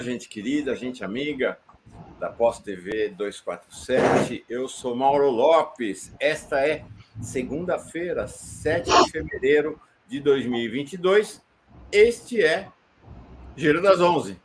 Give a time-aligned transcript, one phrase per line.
[0.00, 1.56] Gente querida, gente amiga
[2.18, 4.44] da Pós TV 247.
[4.48, 6.12] Eu sou Mauro Lopes.
[6.18, 6.84] Esta é
[7.22, 11.40] segunda-feira, 7 de fevereiro de 2022.
[11.92, 12.68] Este é
[13.56, 14.36] Giro das 11.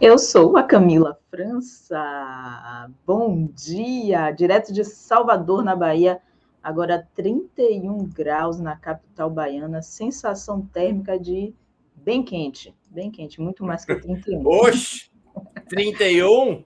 [0.00, 2.88] Eu sou a Camila França.
[3.04, 6.20] Bom dia, direto de Salvador, na Bahia.
[6.62, 11.52] Agora 31 graus na capital baiana, sensação térmica de
[12.02, 14.46] bem quente, bem quente, muito mais que 31.
[14.46, 15.10] Oxe,
[15.68, 16.64] 31?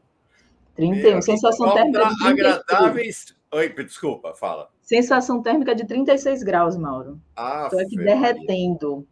[0.75, 2.27] 31, sensação térmica de 36.
[2.27, 3.37] agradáveis.
[3.53, 4.69] Oi, desculpa, fala.
[4.83, 7.21] Sensação térmica de 36 graus, Mauro.
[7.37, 9.07] Ah, Estou aqui derretendo.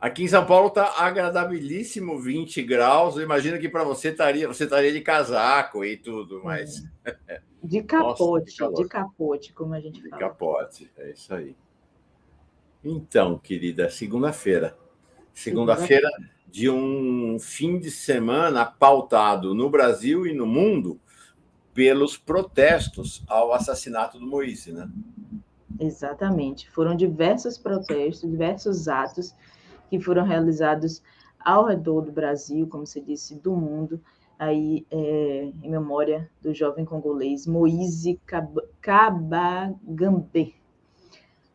[0.00, 3.16] Aqui em São Paulo está agradabilíssimo 20 graus.
[3.16, 6.84] Eu imagino que para você estaria, você estaria de casaco e tudo, mas.
[7.04, 7.40] É.
[7.62, 10.22] De capote, Nossa, de capote, como a gente de fala.
[10.22, 11.56] De capote, é isso aí.
[12.84, 14.78] Então, querida, segunda-feira.
[15.38, 16.10] Segunda-feira
[16.50, 20.98] de um fim de semana pautado no Brasil e no mundo
[21.72, 24.90] pelos protestos ao assassinato do Moise, né?
[25.78, 26.68] Exatamente.
[26.72, 29.32] Foram diversos protestos, diversos atos
[29.88, 31.00] que foram realizados
[31.38, 34.00] ao redor do Brasil, como se disse, do mundo,
[34.36, 38.20] aí é, em memória do jovem congolês Moise
[38.80, 40.56] Kabagambe.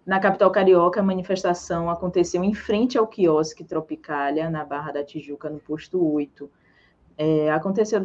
[0.06, 5.50] Na capital carioca, a manifestação aconteceu em frente ao quiosque Tropicália, na Barra da Tijuca,
[5.50, 6.50] no posto 8.
[7.18, 7.48] É,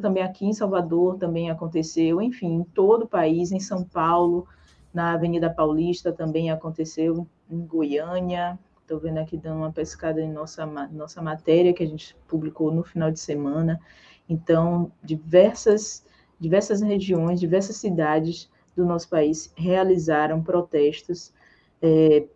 [0.01, 4.47] também aqui em Salvador, também aconteceu, enfim, em todo o país, em São Paulo,
[4.93, 10.65] na Avenida Paulista também aconteceu, em Goiânia, Estou vendo aqui dando uma pescada em nossa,
[10.65, 13.79] nossa matéria que a gente publicou no final de semana.
[14.27, 16.07] Então, diversas,
[16.41, 21.35] diversas regiões, diversas cidades do nosso país realizaram protestos
[21.81, 22.27] é,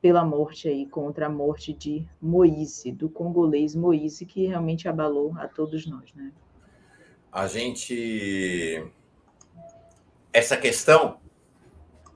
[0.00, 5.46] pela morte aí, contra a morte de Moise, do congolês Moise, que realmente abalou a
[5.46, 6.32] todos nós, né?
[7.30, 8.84] A gente.
[10.32, 11.18] Essa questão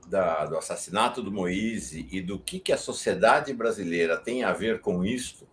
[0.07, 4.79] da, do assassinato do Moise e do que, que a sociedade brasileira tem a ver
[4.81, 5.47] com isto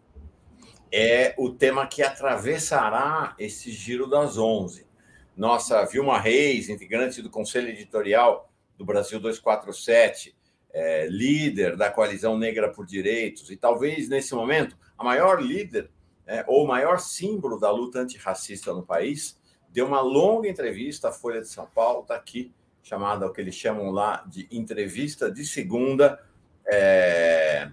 [0.92, 4.86] é o tema que atravessará esse giro das 11.
[5.34, 10.36] Nossa Vilma Reis, integrante do Conselho Editorial do Brasil 247,
[10.72, 15.90] é, líder da Coalizão Negra por Direitos, e talvez nesse momento a maior líder
[16.26, 19.38] é, ou maior símbolo da luta antirracista no país,
[19.70, 22.52] deu uma longa entrevista à Folha de São Paulo, está aqui
[22.82, 26.20] chamada, o que eles chamam lá de entrevista de segunda,
[26.66, 27.70] é,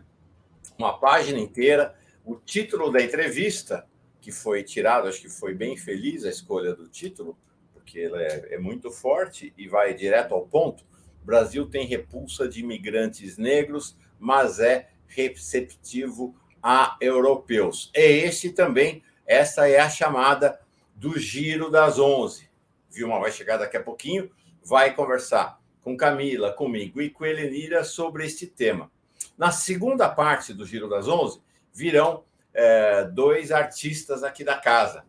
[0.77, 1.95] uma página inteira.
[2.23, 3.87] O título da entrevista,
[4.21, 7.37] que foi tirado, acho que foi bem feliz a escolha do título,
[7.73, 10.85] porque ele é, é muito forte e vai direto ao ponto.
[11.23, 17.89] Brasil tem repulsa de imigrantes negros, mas é receptivo a europeus.
[17.93, 20.59] É esse também, essa é a chamada
[20.95, 22.49] do giro das 11.
[22.91, 24.29] Vilma vai chegar daqui a pouquinho
[24.63, 28.91] vai conversar com Camila, comigo e com Helenira sobre este tema.
[29.37, 31.41] Na segunda parte do Giro das Onze,
[31.73, 35.05] virão é, dois artistas aqui da casa,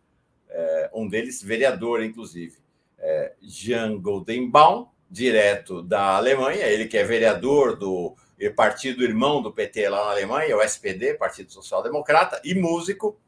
[0.48, 2.58] é, um deles vereador, inclusive,
[2.98, 8.16] é, Jean Goldenbaum, direto da Alemanha, ele que é vereador do
[8.54, 13.20] partido irmão do PT lá na Alemanha, o SPD, Partido Social Democrata, e músico,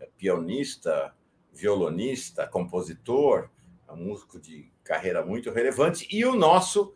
[0.00, 1.14] é, pianista,
[1.52, 3.48] violonista, compositor,
[3.86, 6.94] é um músico de carreira muito relevante, e o nosso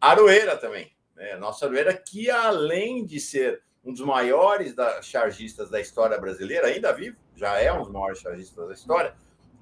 [0.00, 0.92] Aroeira também.
[1.16, 1.36] Né?
[1.36, 6.92] Nosso Aroeira, que além de ser um dos maiores da, chargistas da história brasileira, ainda
[6.92, 9.14] vivo, já é um dos maiores chargistas da história,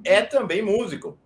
[0.05, 1.19] é também músico.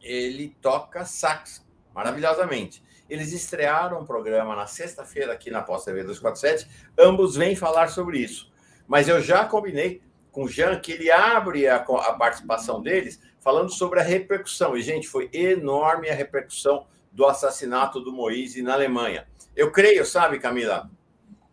[0.00, 1.64] Ele toca sax
[1.94, 2.82] maravilhosamente.
[3.08, 6.68] Eles estrearam um programa na sexta-feira aqui na Pós TV 247.
[6.98, 8.50] Ambos vêm falar sobre isso.
[8.86, 13.70] Mas eu já combinei com o Jean que ele abre a, a participação deles falando
[13.70, 14.76] sobre a repercussão.
[14.76, 19.26] E, gente, foi enorme a repercussão do assassinato do Moise na Alemanha.
[19.54, 20.90] Eu creio, sabe, Camila,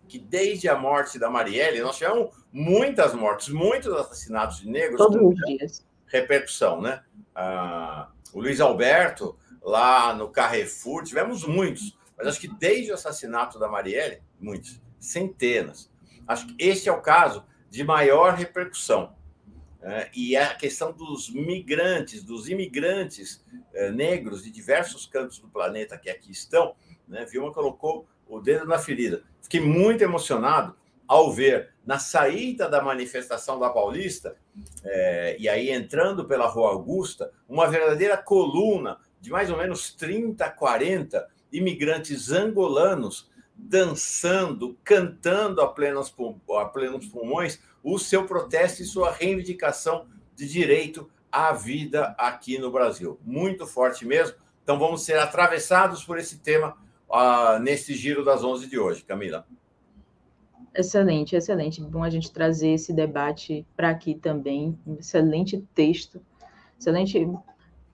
[0.07, 4.97] que desde a morte da Marielle, nós tivemos muitas mortes, muitos assassinatos de negros.
[4.97, 5.85] Todos os dias.
[6.07, 7.03] Repercussão, né?
[7.35, 11.97] Ah, o Luiz Alberto, lá no Carrefour, tivemos muitos.
[12.17, 15.89] Mas acho que desde o assassinato da Marielle, muitos, centenas.
[16.27, 19.15] Acho que este é o caso de maior repercussão.
[19.81, 25.97] É, e a questão dos migrantes, dos imigrantes é, negros de diversos cantos do planeta
[25.97, 26.75] que aqui estão,
[27.07, 27.25] né?
[27.25, 29.23] Vilma colocou o dedo na ferida.
[29.41, 30.75] Fiquei muito emocionado
[31.07, 34.35] ao ver na saída da manifestação da Paulista,
[34.83, 40.49] é, e aí entrando pela Rua Augusta, uma verdadeira coluna de mais ou menos 30,
[40.49, 46.13] 40 imigrantes angolanos dançando, cantando a plenos,
[46.57, 52.71] a plenos pulmões o seu protesto e sua reivindicação de direito à vida aqui no
[52.71, 53.19] Brasil.
[53.23, 54.35] Muito forte mesmo.
[54.63, 56.77] Então vamos ser atravessados por esse tema
[57.09, 59.45] uh, nesse giro das 11 de hoje, Camila.
[60.73, 61.81] Excelente, excelente.
[61.81, 64.77] Bom a gente trazer esse debate para aqui também.
[64.99, 66.21] Excelente texto,
[66.79, 67.27] excelente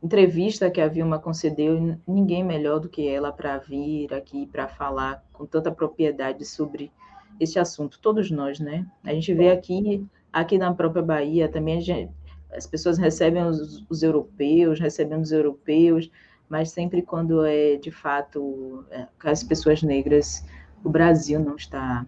[0.05, 1.97] entrevista que a Vilma concedeu.
[2.07, 6.91] Ninguém melhor do que ela para vir aqui para falar com tanta propriedade sobre
[7.39, 7.99] esse assunto.
[7.99, 8.85] Todos nós, né?
[9.03, 12.13] A gente vê aqui, aqui na própria Bahia também gente,
[12.51, 16.09] as pessoas recebem os, os europeus, recebemos os europeus,
[16.47, 20.45] mas sempre quando é de fato é, as pessoas negras,
[20.83, 22.05] o Brasil não está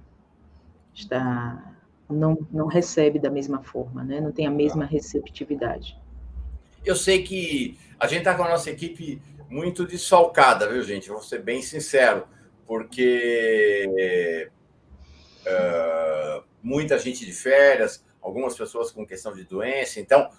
[0.94, 1.74] está
[2.08, 4.22] não, não recebe da mesma forma, né?
[4.22, 6.00] não tem a mesma receptividade.
[6.88, 11.10] Eu sei que a gente está com a nossa equipe muito desfalcada, viu, gente?
[11.10, 12.26] Vou ser bem sincero,
[12.66, 14.50] porque
[15.46, 20.00] uh, muita gente de férias, algumas pessoas com questão de doença.
[20.00, 20.30] Então,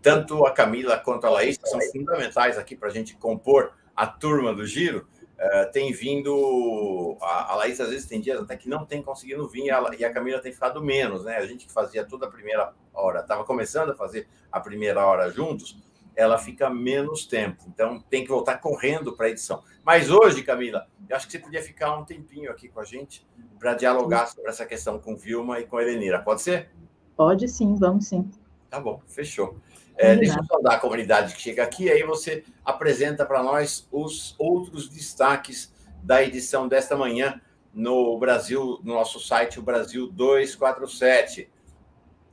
[0.00, 4.54] tanto a Camila quanto a Laís, são fundamentais aqui para a gente compor a turma
[4.54, 5.06] do Giro,
[5.42, 7.16] uh, tem vindo.
[7.20, 9.82] A, a Laís às vezes tem dias até que não tem conseguido vir, e a,
[9.98, 11.36] e a Camila tem ficado menos, né?
[11.36, 15.30] A gente que fazia toda a primeira hora, estava começando a fazer a primeira hora
[15.30, 15.82] juntos,
[16.14, 17.64] ela fica menos tempo.
[17.68, 19.62] Então tem que voltar correndo para a edição.
[19.84, 23.26] Mas hoje, Camila, eu acho que você podia ficar um tempinho aqui com a gente
[23.58, 26.20] para dialogar sobre essa questão com Vilma e com a Helenira.
[26.20, 26.70] Pode ser?
[27.16, 28.30] Pode sim, vamos sim.
[28.68, 29.56] Tá bom, fechou.
[29.96, 34.34] É, deixa eu saudar a comunidade que chega aqui, aí você apresenta para nós os
[34.38, 35.72] outros destaques
[36.02, 37.40] da edição desta manhã
[37.72, 41.50] no Brasil, no nosso site, o Brasil 247.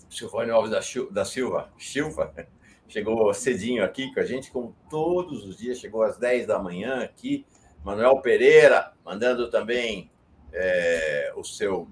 [0.10, 0.72] Silvânia Alves
[1.12, 2.34] da Silva, Silva,
[2.88, 7.04] chegou cedinho aqui com a gente, como todos os dias, chegou às 10 da manhã
[7.04, 7.46] aqui.
[7.84, 10.12] Manuel Pereira, mandando também
[10.52, 11.88] é, o seu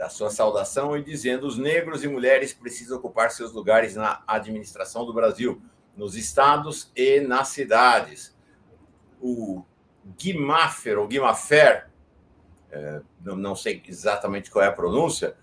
[0.00, 5.04] a sua saudação e dizendo: os negros e mulheres precisam ocupar seus lugares na administração
[5.04, 5.60] do Brasil,
[5.96, 8.36] nos estados e nas cidades.
[9.20, 9.64] O
[10.18, 11.88] Guimafer, ou Guimafer,
[12.70, 15.36] é, não, não, sei exatamente qual é a pronúncia,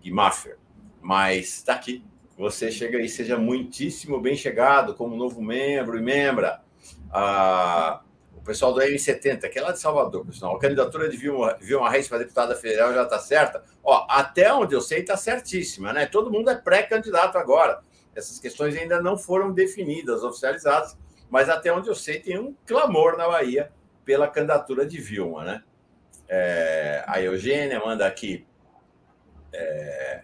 [0.00, 0.58] Guimafer,
[1.00, 2.04] mas está aqui.
[2.36, 6.62] Você chega aí, seja muitíssimo bem chegado como novo membro e membra.
[7.10, 8.00] Ah,
[8.40, 10.56] pessoal do M70, que é lá de Salvador, pessoal.
[10.56, 13.62] A candidatura de Vilma, Vilma Reis para deputada federal já está certa.
[13.82, 16.06] Ó, até onde eu sei, está certíssima, né?
[16.06, 17.82] Todo mundo é pré-candidato agora.
[18.14, 20.96] Essas questões ainda não foram definidas, oficializadas,
[21.30, 23.70] mas até onde eu sei, tem um clamor na Bahia
[24.04, 25.62] pela candidatura de Vilma, né?
[26.28, 28.46] É, a Eugênia manda aqui
[29.52, 30.22] é,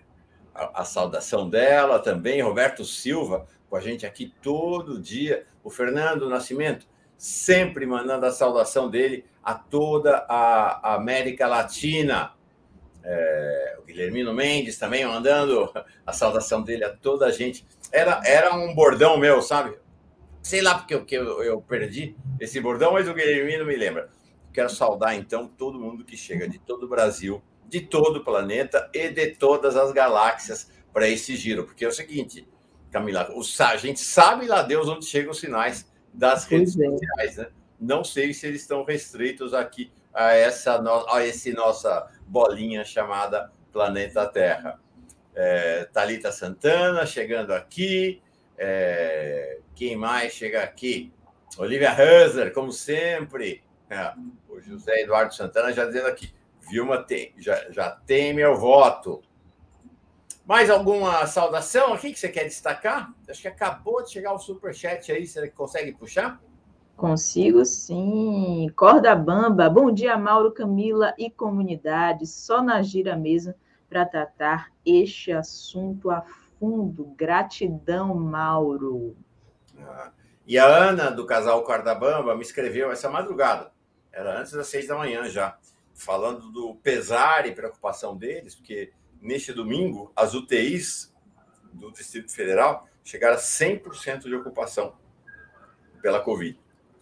[0.54, 6.28] a, a saudação dela também, Roberto Silva, com a gente aqui todo dia, o Fernando
[6.28, 12.32] Nascimento sempre mandando a saudação dele a toda a América Latina.
[13.02, 15.70] É, o Guilhermino Mendes também mandando
[16.06, 17.66] a saudação dele a toda a gente.
[17.92, 19.76] Era, era um bordão meu, sabe?
[20.42, 24.08] Sei lá porque eu, eu, eu perdi esse bordão, mas o Guilhermino me lembra.
[24.52, 28.88] Quero saudar, então, todo mundo que chega de todo o Brasil, de todo o planeta
[28.94, 31.64] e de todas as galáxias para esse giro.
[31.64, 32.46] Porque é o seguinte,
[32.90, 33.28] Camila,
[33.58, 36.84] a gente sabe lá Deus onde chegam os sinais das redes é.
[36.84, 37.48] sociais, né?
[37.80, 40.80] Não sei se eles estão restritos aqui a essa
[41.10, 44.80] a esse nossa bolinha chamada planeta Terra.
[45.34, 48.22] É, Talita Santana chegando aqui.
[48.56, 51.12] É, quem mais chega aqui?
[51.58, 53.62] Olivia Husler, como sempre.
[53.90, 54.12] É,
[54.48, 56.32] o José Eduardo Santana já dizendo aqui.
[56.70, 59.20] Vilma tem, já, já tem meu voto.
[60.46, 63.14] Mais alguma saudação aqui que você quer destacar?
[63.26, 66.38] Acho que acabou de chegar o superchat aí, você consegue puxar?
[66.94, 68.70] Consigo sim.
[68.76, 72.26] Corda Bamba, bom dia, Mauro, Camila e comunidade.
[72.26, 73.54] Só na gira mesmo
[73.88, 77.06] para tratar este assunto a fundo.
[77.16, 79.16] Gratidão, Mauro.
[79.80, 80.12] Ah,
[80.46, 83.72] e a Ana, do casal Corda Bamba, me escreveu essa madrugada.
[84.12, 85.58] Era antes das seis da manhã já,
[85.94, 88.92] falando do pesar e preocupação deles, porque
[89.24, 91.12] neste domingo, as UTIs
[91.72, 94.94] do Distrito Federal chegaram a 100% de ocupação
[96.02, 96.60] pela Covid.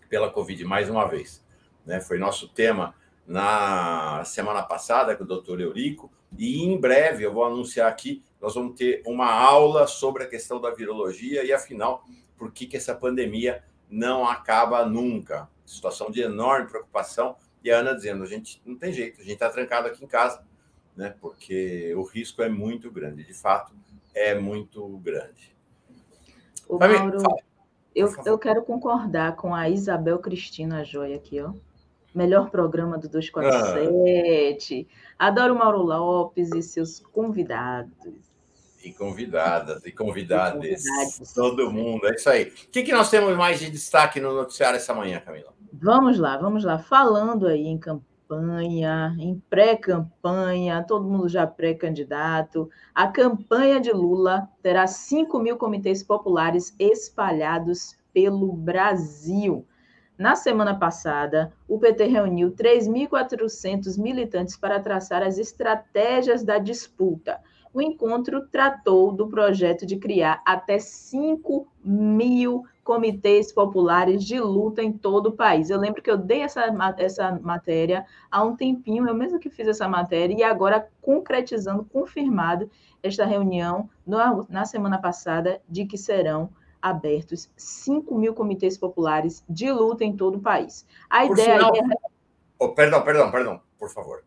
[0.08, 1.44] Pela Covid, mais uma vez.
[1.84, 2.00] Né?
[2.00, 2.94] Foi nosso tema
[3.26, 8.54] na semana passada com o doutor Eurico, e em breve eu vou anunciar aqui, nós
[8.54, 12.04] vamos ter uma aula sobre a questão da virologia e, afinal,
[12.36, 15.48] por que, que essa pandemia não acaba nunca.
[15.66, 17.36] Situação de enorme preocupação.
[17.62, 20.08] E a Ana dizendo: a gente não tem jeito, a gente está trancado aqui em
[20.08, 20.42] casa,
[20.96, 21.14] né?
[21.20, 23.72] porque o risco é muito grande, de fato,
[24.14, 25.54] é muito grande.
[26.68, 27.22] O Mauro,
[27.94, 31.52] eu, eu quero concordar com a Isabel Cristina Joia aqui, ó.
[32.14, 34.88] melhor programa do 247.
[35.18, 35.26] Ah.
[35.26, 37.92] Adoro Mauro Lopes e seus convidados.
[38.82, 40.82] E convidadas, e convidadas.
[41.34, 42.44] Todo mundo, é isso aí.
[42.44, 45.52] O que, que nós temos mais de destaque no noticiário essa manhã, Camila?
[45.72, 46.78] Vamos lá, vamos lá.
[46.78, 48.11] Falando aí em campanha,
[49.18, 52.70] em pré-campanha, todo mundo já pré-candidato.
[52.94, 59.66] A campanha de Lula terá 5 mil comitês populares espalhados pelo Brasil.
[60.16, 67.40] Na semana passada, o PT reuniu 3.400 militantes para traçar as estratégias da disputa
[67.74, 74.92] o encontro tratou do projeto de criar até 5 mil comitês populares de luta em
[74.92, 75.70] todo o país.
[75.70, 76.64] Eu lembro que eu dei essa,
[76.98, 82.70] essa matéria há um tempinho, eu mesmo que fiz essa matéria, e agora concretizando, confirmado
[83.02, 89.70] esta reunião no, na semana passada, de que serão abertos 5 mil comitês populares de
[89.70, 90.84] luta em todo o país.
[91.08, 91.76] A por ideia sinal...
[91.76, 91.80] é...
[92.58, 94.24] Oh, perdão, perdão, perdão, por favor.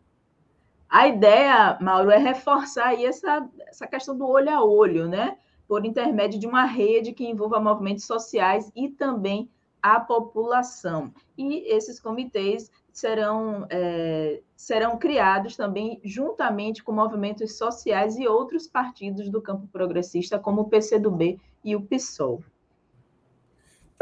[0.88, 5.36] A ideia, Mauro, é reforçar aí essa, essa questão do olho a olho, né?
[5.68, 9.48] Por intermédio de uma rede que envolva movimentos sociais e também
[9.82, 11.12] a população.
[11.36, 19.28] E esses comitês serão, é, serão criados também juntamente com movimentos sociais e outros partidos
[19.28, 22.42] do campo progressista, como o PCdoB e o PSOL.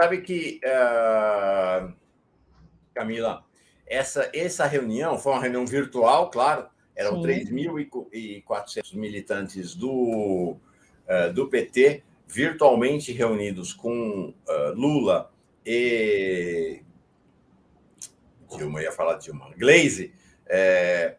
[0.00, 1.92] Sabe que, uh,
[2.94, 3.44] Camila,
[3.86, 6.66] essa, essa reunião foi uma reunião virtual, claro,
[6.96, 10.56] eram 3.400 militantes do,
[11.08, 15.32] uh, do PT virtualmente reunidos com uh, Lula
[15.64, 16.82] e
[18.56, 20.12] Dilma, ia falar Dilma, Glaze,
[20.46, 21.16] é,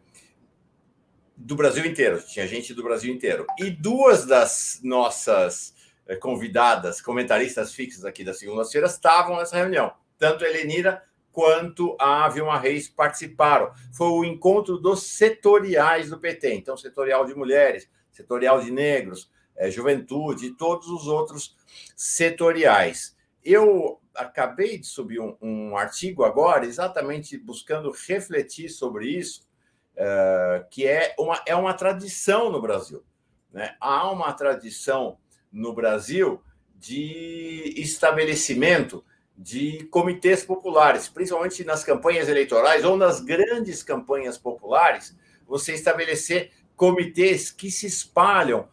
[1.35, 3.45] do Brasil inteiro, tinha gente do Brasil inteiro.
[3.59, 5.73] E duas das nossas
[6.21, 12.57] convidadas, comentaristas fixas aqui das segundas-feiras, estavam nessa reunião, tanto a Elenira quanto a Vilma
[12.57, 13.71] Reis participaram.
[13.91, 19.69] Foi o encontro dos setoriais do PT, então setorial de mulheres, setorial de negros, é,
[19.71, 21.55] juventude e todos os outros
[21.95, 23.15] setoriais.
[23.43, 29.47] Eu acabei de subir um, um artigo agora, exatamente buscando refletir sobre isso,
[29.95, 33.03] é, que é uma, é uma tradição no Brasil.
[33.51, 33.75] Né?
[33.79, 35.17] Há uma tradição
[35.51, 36.41] no Brasil
[36.75, 39.03] de estabelecimento
[39.38, 47.51] de comitês populares, principalmente nas campanhas eleitorais ou nas grandes campanhas populares, você estabelecer comitês
[47.51, 48.67] que se espalham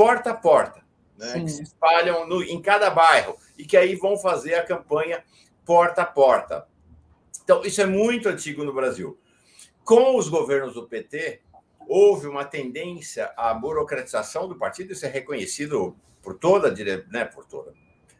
[0.00, 0.82] porta a porta,
[1.18, 1.40] né?
[1.40, 5.22] que se espalham no, em cada bairro e que aí vão fazer a campanha
[5.66, 6.66] porta a porta.
[7.44, 9.18] Então, isso é muito antigo no Brasil.
[9.84, 11.42] Com os governos do PT,
[11.86, 16.74] houve uma tendência à burocratização do partido, isso é reconhecido por toda,
[17.10, 17.74] né, por toda,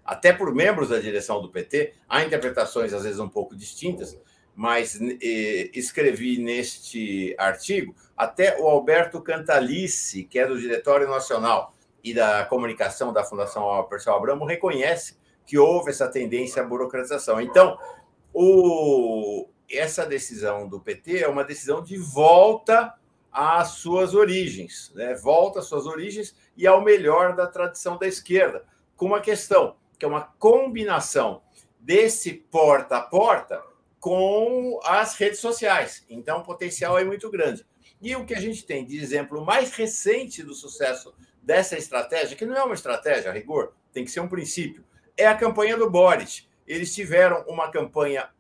[0.04, 4.20] até por membros da direção do PT, há interpretações às vezes um pouco distintas,
[4.54, 12.12] mas eh, escrevi neste artigo, até o Alberto Cantalice, que é do Diretório Nacional e
[12.12, 15.16] da Comunicação da Fundação Perseu Abramo, reconhece
[15.46, 17.40] que houve essa tendência à burocratização.
[17.40, 17.78] Então,
[18.32, 22.94] o, essa decisão do PT é uma decisão de volta
[23.32, 25.14] às suas origens, né?
[25.14, 28.64] volta às suas origens e ao melhor da tradição da esquerda,
[28.96, 31.42] com uma questão que é uma combinação
[31.78, 33.69] desse porta a porta
[34.00, 36.04] com as redes sociais.
[36.08, 37.64] Então, o potencial é muito grande.
[38.00, 42.46] E o que a gente tem de exemplo mais recente do sucesso dessa estratégia, que
[42.46, 44.84] não é uma estratégia a rigor, tem que ser um princípio,
[45.16, 46.48] é a campanha do Boris.
[46.66, 48.30] Eles tiveram uma campanha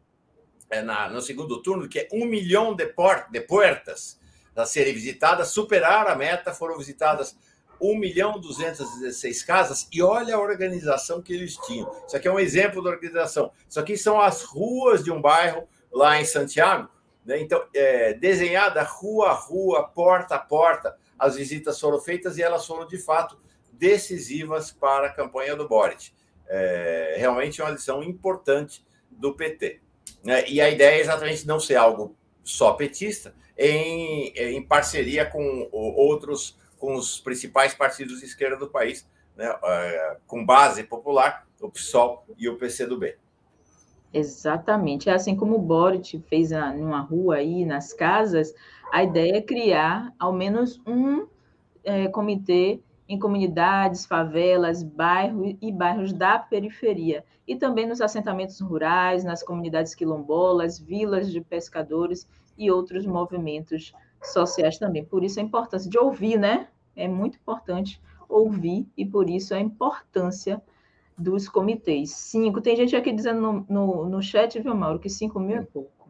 [0.70, 4.18] é, na, no segundo turno que é um milhão de, port, de portas
[4.56, 7.36] a serem visitadas, superaram a meta, foram visitadas
[7.80, 11.90] 1 milhão 216 casas, e olha a organização que eles tinham.
[12.06, 13.50] Isso aqui é um exemplo da organização.
[13.68, 16.88] Isso aqui são as ruas de um bairro lá em Santiago.
[17.24, 17.40] Né?
[17.40, 22.66] Então, é, desenhada rua a rua, porta a porta, as visitas foram feitas e elas
[22.66, 23.38] foram, de fato,
[23.72, 26.12] decisivas para a campanha do Boric.
[26.46, 29.80] É, realmente é uma lição importante do PT.
[30.24, 30.48] Né?
[30.48, 36.58] E a ideia é exatamente não ser algo só petista, em, em parceria com outros
[36.80, 42.24] com os principais partidos de esquerda do país, né, uh, com base popular, o PSOL
[42.36, 43.16] e o PCdoB.
[44.12, 45.08] Exatamente.
[45.08, 48.52] É assim como o Boric fez na, numa rua aí, nas casas,
[48.90, 51.28] a ideia é criar ao menos um
[51.84, 59.24] é, comitê em comunidades, favelas, bairros e bairros da periferia, e também nos assentamentos rurais,
[59.24, 63.92] nas comunidades quilombolas, vilas de pescadores e outros movimentos
[64.22, 65.04] sociais também.
[65.04, 66.68] Por isso a importância de ouvir, né?
[66.94, 70.62] É muito importante ouvir e por isso a importância
[71.16, 72.10] dos comitês.
[72.12, 72.60] Cinco.
[72.60, 76.08] Tem gente aqui dizendo no, no, no chat, viu, Mauro, que cinco mil é pouco.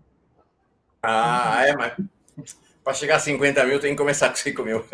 [1.02, 1.97] Ah, é, mas
[2.85, 4.85] para chegar a 50 mil tem que começar com 5 mil.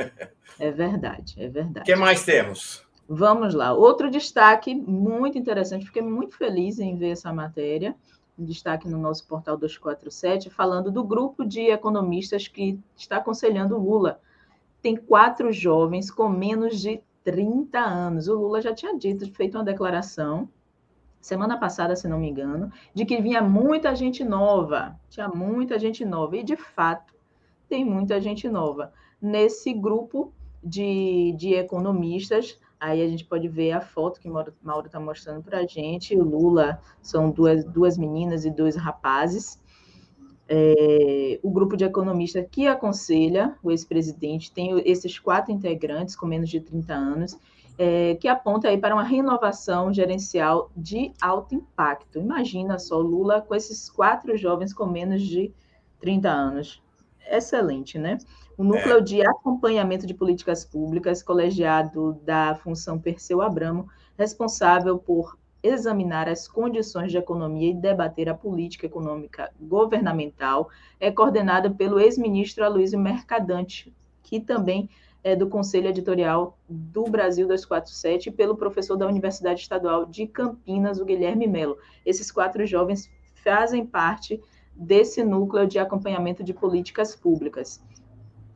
[0.58, 1.80] É verdade, é verdade.
[1.80, 2.82] O que mais temos?
[3.08, 3.72] Vamos lá.
[3.72, 7.94] Outro destaque muito interessante, fiquei muito feliz em ver essa matéria,
[8.38, 14.20] destaque no nosso portal 247, falando do grupo de economistas que está aconselhando Lula.
[14.82, 18.28] Tem quatro jovens com menos de 30 anos.
[18.28, 20.48] O Lula já tinha dito, feito uma declaração,
[21.20, 24.98] semana passada, se não me engano, de que vinha muita gente nova.
[25.08, 26.36] Tinha muita gente nova.
[26.36, 27.14] E, de fato,
[27.68, 28.92] tem muita gente nova.
[29.20, 32.58] Nesse grupo de, de economistas.
[32.78, 36.14] Aí a gente pode ver a foto que Mauro está mostrando para a gente.
[36.14, 39.58] O Lula são duas, duas meninas e dois rapazes.
[40.48, 46.48] É, o grupo de economistas que aconselha o ex-presidente tem esses quatro integrantes com menos
[46.48, 47.38] de 30 anos,
[47.76, 52.18] é, que aponta aí para uma renovação gerencial de alto impacto.
[52.18, 55.52] Imagina só Lula com esses quatro jovens com menos de
[56.00, 56.82] 30 anos.
[57.28, 58.18] Excelente, né?
[58.58, 59.00] O Núcleo é.
[59.02, 63.86] de Acompanhamento de Políticas Públicas, colegiado da Função Perseu Abramo,
[64.16, 71.74] responsável por examinar as condições de economia e debater a política econômica governamental, é coordenado
[71.74, 74.88] pelo ex-ministro Aloysio Mercadante, que também
[75.22, 80.98] é do Conselho Editorial do Brasil 247, e pelo professor da Universidade Estadual de Campinas,
[80.98, 81.76] o Guilherme Melo.
[82.06, 83.10] Esses quatro jovens
[83.44, 84.40] fazem parte
[84.74, 87.82] desse núcleo de acompanhamento de políticas públicas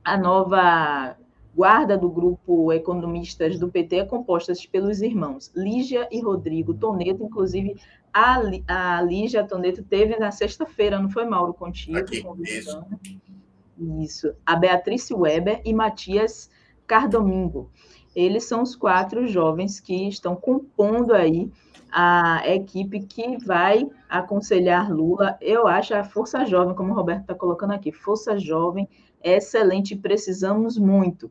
[0.04, 1.16] a nova
[1.54, 7.76] guarda do grupo Economistas do PT é composta pelos irmãos Lígia e Rodrigo Toneto, inclusive
[8.12, 11.98] a, a Lígia Toneto teve na sexta-feira, não foi, Mauro, contigo?
[11.98, 12.84] Aqui, isso.
[14.00, 14.34] Isso.
[14.44, 16.50] A Beatriz Weber e Matias
[16.86, 17.70] Cardomingo.
[18.14, 21.50] Eles são os quatro jovens que estão compondo aí
[21.92, 25.36] a equipe que vai aconselhar Lula.
[25.40, 28.88] Eu acho a Força Jovem, como o Roberto está colocando aqui, Força Jovem
[29.22, 31.30] é excelente, precisamos muito.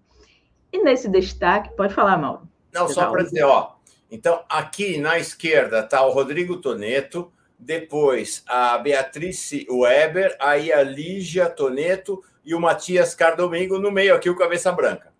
[0.71, 2.47] E nesse destaque, pode falar, Mauro.
[2.71, 3.75] Não, Você só para dizer, ó.
[4.11, 11.49] Então, aqui na esquerda está o Rodrigo Toneto, depois a Beatriz Weber, aí a Lígia
[11.49, 15.13] Toneto e o Matias Cardomingo no meio aqui, o Cabeça Branca.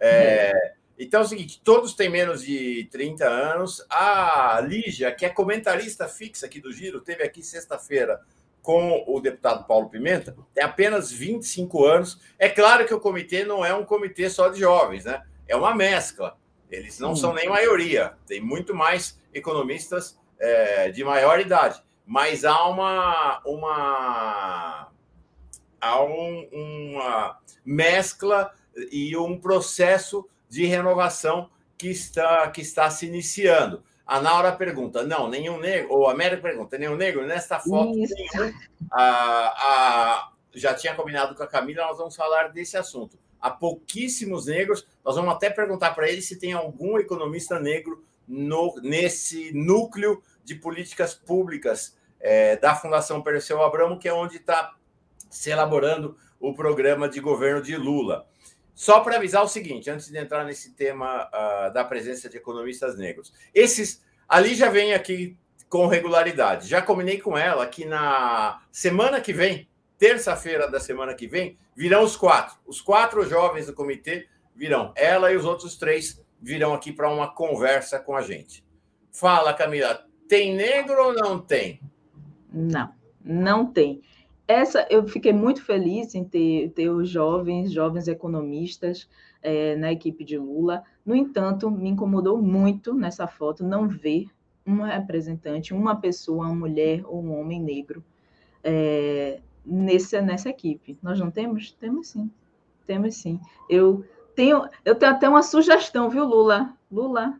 [0.00, 0.74] É, é.
[0.98, 3.84] Então é o seguinte: todos têm menos de 30 anos.
[3.88, 8.20] A Lígia, que é comentarista fixa aqui do Giro, teve aqui sexta-feira
[8.64, 12.18] com o deputado Paulo Pimenta, tem apenas 25 anos.
[12.38, 15.22] É claro que o comitê não é um comitê só de jovens, né?
[15.46, 16.38] É uma mescla.
[16.70, 21.80] Eles não são nem maioria, tem muito mais economistas é, de maior idade.
[22.06, 24.90] Mas há uma, uma,
[25.78, 28.50] há um, uma mescla
[28.90, 33.84] e um processo de renovação que está, que está se iniciando.
[34.06, 35.92] A Naura pergunta: não, nenhum negro.
[35.92, 37.26] Ou a América pergunta: nenhum negro?
[37.26, 38.52] Nesta foto, nenhum.
[38.90, 43.18] A, a, já tinha combinado com a Camila, nós vamos falar desse assunto.
[43.40, 44.86] Há pouquíssimos negros.
[45.04, 50.54] Nós vamos até perguntar para ele se tem algum economista negro no, nesse núcleo de
[50.54, 54.74] políticas públicas é, da Fundação Perseu Abramo, que é onde está
[55.30, 58.26] se elaborando o programa de governo de Lula.
[58.74, 62.98] Só para avisar o seguinte, antes de entrar nesse tema uh, da presença de economistas
[62.98, 63.32] negros.
[63.54, 65.36] Esses ali já vem aqui
[65.68, 66.68] com regularidade.
[66.68, 72.02] Já combinei com ela que na semana que vem, terça-feira da semana que vem, virão
[72.02, 72.56] os quatro.
[72.66, 74.92] Os quatro jovens do comitê virão.
[74.96, 78.64] Ela e os outros três virão aqui para uma conversa com a gente.
[79.12, 81.80] Fala, Camila, tem negro ou não tem?
[82.52, 82.92] Não,
[83.24, 84.02] não tem
[84.46, 89.08] essa eu fiquei muito feliz em ter, ter os jovens, jovens economistas
[89.42, 90.82] é, na equipe de Lula.
[91.04, 94.26] No entanto, me incomodou muito nessa foto não ver
[94.64, 98.04] uma representante, uma pessoa, uma mulher ou um homem negro
[98.62, 100.98] é, nessa, nessa equipe.
[101.02, 101.72] Nós não temos?
[101.72, 102.30] Temos sim.
[102.86, 103.40] Temos sim.
[103.68, 104.04] Eu
[104.34, 106.74] tenho, eu tenho até uma sugestão, viu, Lula?
[106.90, 107.38] Lula,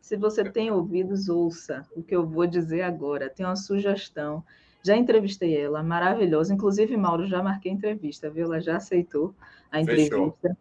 [0.00, 3.30] se você tem ouvidos, ouça o que eu vou dizer agora.
[3.30, 4.42] Tem uma sugestão
[4.82, 6.52] já entrevistei ela, maravilhosa.
[6.52, 8.46] Inclusive, Mauro, já marquei a entrevista, viu?
[8.46, 9.34] Ela já aceitou
[9.70, 10.16] a entrevista.
[10.16, 10.56] Fechou.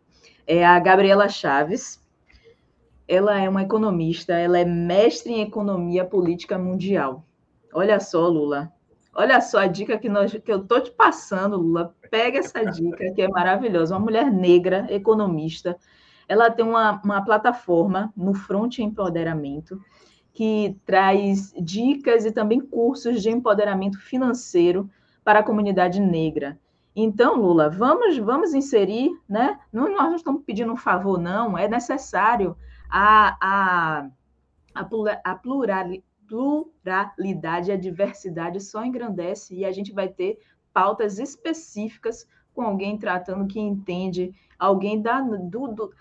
[0.46, 2.00] É a Gabriela Chaves.
[3.08, 7.26] Ela é uma economista, ela é mestre em economia política mundial.
[7.74, 8.72] Olha só, Lula.
[9.14, 11.94] Olha só a dica que, nós, que eu estou te passando, Lula.
[12.10, 13.96] Pega essa dica, que é maravilhosa.
[13.96, 15.78] Uma mulher negra, economista.
[16.28, 19.82] Ela tem uma, uma plataforma no Front Empoderamento,
[20.34, 24.90] que traz dicas e também cursos de empoderamento financeiro
[25.24, 26.60] para a comunidade negra.
[26.96, 29.60] Então, Lula, vamos, vamos inserir, né?
[29.72, 32.56] Não, nós não estamos pedindo um favor, não, é necessário
[32.90, 34.08] a, a,
[34.76, 34.88] a,
[35.24, 36.04] a pluralidade,
[37.72, 40.40] a diversidade só engrandece e a gente vai ter
[40.74, 45.94] pautas específicas com alguém tratando que entende, alguém da, do, do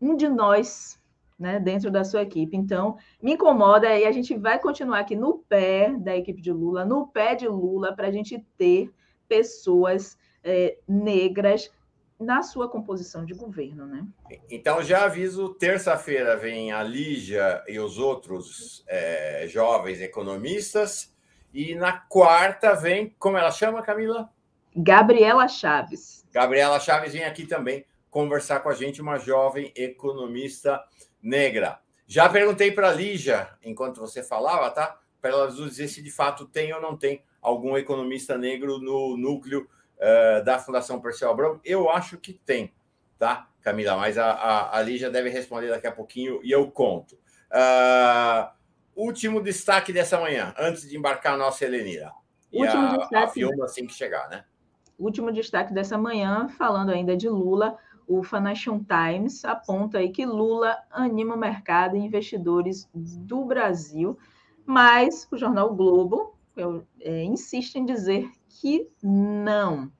[0.00, 1.00] um de nós
[1.38, 2.56] né, dentro da sua equipe.
[2.56, 6.84] Então, me incomoda e a gente vai continuar aqui no pé da equipe de Lula,
[6.84, 8.90] no pé de Lula, para a gente ter
[9.28, 11.70] pessoas é, negras
[12.18, 14.06] na sua composição de governo, né?
[14.50, 21.12] Então já aviso, terça-feira vem a Lígia e os outros é, jovens economistas
[21.52, 24.30] e na quarta vem, como ela chama, Camila?
[24.74, 26.24] Gabriela Chaves.
[26.32, 30.82] Gabriela Chaves vem aqui também conversar com a gente, uma jovem economista
[31.24, 31.80] negra.
[32.06, 35.00] Já perguntei para a Lígia, enquanto você falava, tá?
[35.20, 39.16] Para ela nos dizer se de fato tem ou não tem algum economista negro no
[39.16, 41.58] núcleo uh, da Fundação Perseu Abrão.
[41.64, 42.74] Eu acho que tem,
[43.18, 43.96] tá, Camila?
[43.96, 47.14] Mas a, a, a Lígia deve responder daqui a pouquinho e eu conto.
[47.50, 48.50] Uh,
[48.94, 52.12] último destaque dessa manhã, antes de embarcar a nossa Helenira.
[52.52, 53.44] E último a, destaque.
[53.44, 54.44] a assim que chegar, né?
[54.98, 60.76] Último destaque dessa manhã, falando ainda de Lula, o Financial Times aponta aí que Lula
[60.90, 64.18] anima o mercado e investidores do Brasil,
[64.66, 66.34] mas o jornal Globo
[67.00, 69.90] é, insiste em dizer que não.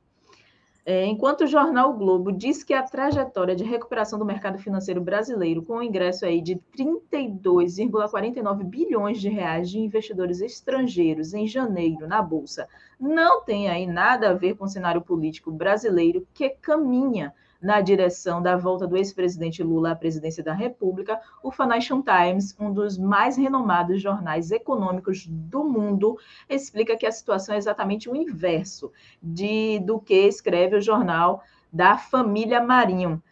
[0.86, 5.62] É, enquanto o jornal Globo diz que a trajetória de recuperação do mercado financeiro brasileiro,
[5.62, 12.20] com o ingresso aí de 32,49 bilhões de reais de investidores estrangeiros em janeiro na
[12.20, 12.68] Bolsa,
[13.00, 17.32] não tem aí nada a ver com o cenário político brasileiro que caminha
[17.64, 22.70] na direção da volta do ex-presidente Lula à presidência da República, o Financial Times, um
[22.70, 28.92] dos mais renomados jornais econômicos do mundo, explica que a situação é exatamente o inverso
[29.22, 33.22] de do que escreve o jornal da família Marinho.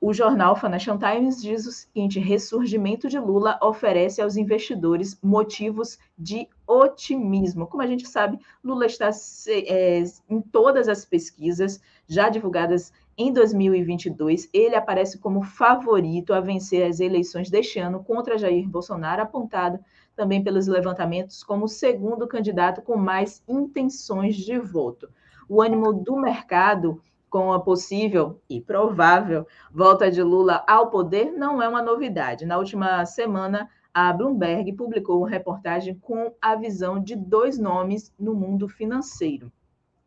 [0.00, 6.48] O jornal Financial Times diz o seguinte: ressurgimento de Lula oferece aos investidores motivos de
[6.66, 7.68] otimismo.
[7.68, 9.10] Como a gente sabe, Lula está
[9.48, 16.88] é, em todas as pesquisas já divulgadas em 2022, ele aparece como favorito a vencer
[16.88, 19.78] as eleições deste ano contra Jair Bolsonaro, apontado
[20.16, 25.08] também pelos levantamentos como o segundo candidato com mais intenções de voto.
[25.48, 31.62] O ânimo do mercado com a possível e provável volta de Lula ao poder não
[31.62, 32.44] é uma novidade.
[32.44, 38.34] Na última semana, a Bloomberg publicou uma reportagem com a visão de dois nomes no
[38.34, 39.52] mundo financeiro.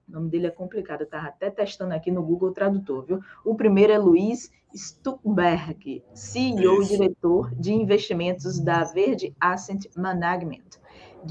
[0.08, 3.20] O nome dele é complicado, eu estava até testando aqui no Google Tradutor, viu?
[3.44, 10.80] O primeiro é Luiz Stuckberg, CEO e diretor de investimentos da Verde Asset Management.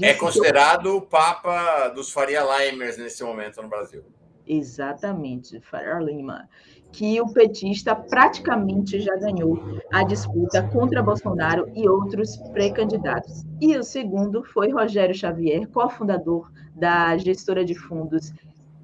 [0.01, 4.03] É considerado o papa dos Faria Limers nesse momento no Brasil.
[4.45, 6.49] Exatamente, Faria Lima.
[6.91, 9.57] Que o petista praticamente já ganhou
[9.91, 13.43] a disputa contra Bolsonaro e outros pré-candidatos.
[13.61, 18.33] E o segundo foi Rogério Xavier, cofundador da gestora de fundos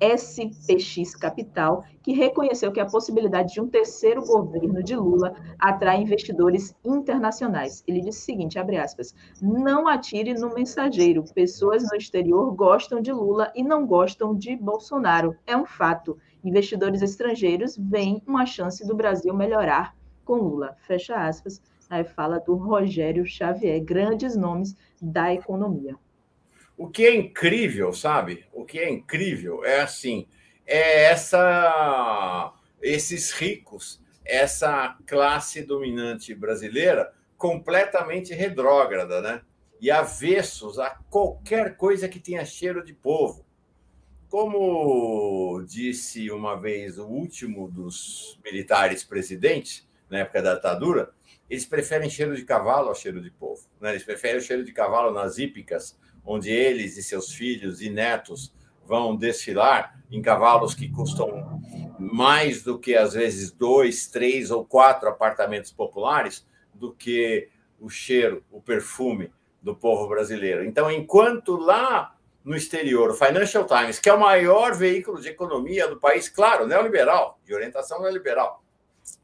[0.02, 6.76] SPX Capital, que reconheceu que a possibilidade de um terceiro governo de Lula atrai investidores
[6.84, 7.84] internacionais.
[7.88, 13.12] Ele disse o seguinte, abre aspas, não atire no mensageiro, pessoas no exterior gostam de
[13.12, 16.18] Lula e não gostam de Bolsonaro, é um fato.
[16.44, 21.62] Investidores estrangeiros veem uma chance do Brasil melhorar com Lula, fecha aspas.
[21.88, 25.96] Aí fala do Rogério Xavier, grandes nomes da economia.
[26.78, 28.46] O que é incrível, sabe?
[28.54, 30.28] O que é incrível é assim,
[30.66, 39.42] é essa esses ricos, essa classe dominante brasileira completamente retrógrada, né?
[39.80, 43.46] E avessos a qualquer coisa que tenha cheiro de povo.
[44.30, 51.12] Como disse uma vez o último dos militares presidentes, na época da ditadura,
[51.50, 53.62] eles preferem cheiro de cavalo ao cheiro de povo.
[53.80, 53.90] Né?
[53.92, 58.54] Eles preferem o cheiro de cavalo nas hípicas onde eles e seus filhos e netos
[58.86, 61.62] vão desfilar em cavalos que custam
[61.98, 67.48] mais do que, às vezes, dois, três ou quatro apartamentos populares, do que
[67.80, 69.32] o cheiro, o perfume
[69.62, 70.66] do povo brasileiro.
[70.66, 75.88] Então, enquanto lá no exterior, o Financial Times, que é o maior veículo de economia
[75.88, 78.64] do país, claro, neoliberal, de orientação neoliberal,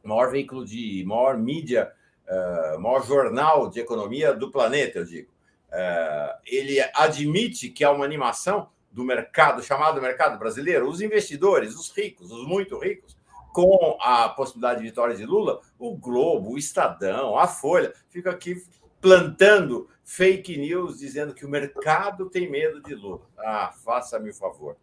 [0.04, 1.92] maior veículo de maior mídia,
[2.28, 5.37] uh, maior jornal de economia do planeta, eu digo
[5.72, 11.92] é, ele admite que há uma animação do mercado, chamado mercado brasileiro, os investidores, os
[11.92, 13.16] ricos, os muito ricos,
[13.54, 18.64] com a possibilidade de vitória de Lula, o Globo, o Estadão, a Folha, fica aqui
[19.02, 23.22] plantando fake news dizendo que o mercado tem medo de Lula.
[23.38, 24.78] Ah, faça-me o favor.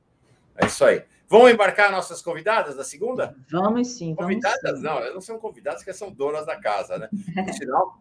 [0.57, 1.03] É isso aí.
[1.29, 3.35] Vamos embarcar nossas convidadas da segunda?
[3.51, 4.14] Vamos sim.
[4.14, 4.79] Vamos convidadas?
[4.79, 4.85] sim.
[4.85, 7.09] Não, elas não são convidadas, que são donas da casa, né?
[7.44, 7.99] Por sinal,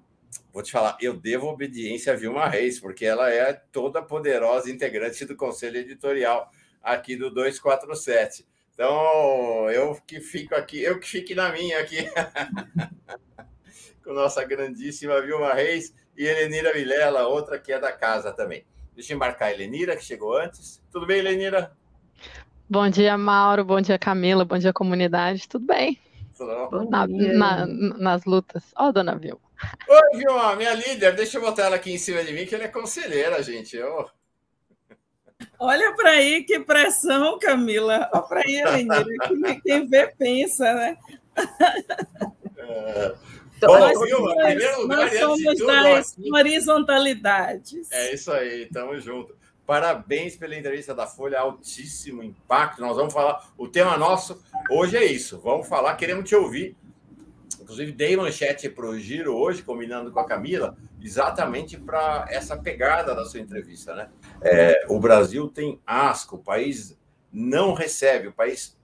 [0.51, 5.25] vou te falar, eu devo obediência a Vilma Reis, porque ela é toda poderosa integrante
[5.25, 6.49] do conselho editorial
[6.81, 8.45] aqui do 247.
[8.73, 11.97] Então, eu que fico aqui, eu que fique na minha aqui,
[14.03, 18.65] com nossa grandíssima Vilma Reis e Helenira Vilela, outra que é da casa também.
[18.95, 20.81] Deixa eu embarcar a Helenira, que chegou antes.
[20.91, 21.75] Tudo bem, Helenira?
[22.69, 23.65] Bom dia, Mauro.
[23.65, 24.45] Bom dia, Camila.
[24.45, 25.47] Bom dia, comunidade.
[25.47, 25.99] Tudo bem?
[26.35, 28.71] Tudo na, na, nas lutas.
[28.75, 29.41] Ó, oh, dona Vilma.
[29.87, 31.15] Oi, Vilma, minha líder.
[31.15, 33.75] Deixa eu botar ela aqui em cima de mim, que ela é conselheira, gente.
[33.75, 34.09] Eu...
[35.59, 38.09] Olha para aí, que pressão, Camila.
[38.13, 39.61] Olha para aí, Helenira.
[39.63, 40.97] Quem vê, pensa, né?
[42.57, 43.15] É...
[43.61, 47.89] Bom, nós, Vilma, primeiro lugar, nós somos tudo, ó, horizontalidades.
[47.91, 49.35] É isso aí, tamo junto.
[49.65, 52.81] Parabéns pela entrevista da Folha, altíssimo impacto.
[52.81, 53.49] Nós vamos falar.
[53.57, 55.39] O tema nosso hoje é isso.
[55.39, 56.75] Vamos falar, queremos te ouvir.
[57.63, 63.15] Inclusive, dei manchete para o Giro hoje, combinando com a Camila, exatamente para essa pegada
[63.15, 63.95] da sua entrevista.
[63.95, 64.09] Né?
[64.41, 66.99] É, o Brasil tem asco, o país
[67.31, 68.77] não recebe, o país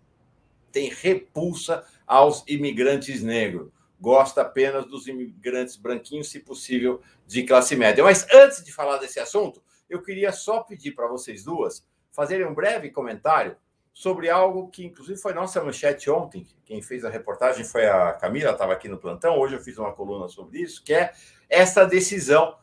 [0.72, 3.70] tem repulsa aos imigrantes negros.
[4.00, 8.02] Gosta apenas dos imigrantes branquinhos, se possível, de classe média.
[8.02, 12.54] Mas antes de falar desse assunto, eu queria só pedir para vocês duas fazerem um
[12.54, 13.58] breve comentário
[13.93, 16.47] sobre algo que, inclusive, foi nossa manchete ontem.
[16.65, 19.38] Quem fez a reportagem foi a Camila, estava aqui no plantão.
[19.38, 21.12] Hoje eu fiz uma coluna sobre isso, que é
[21.49, 22.56] essa decisão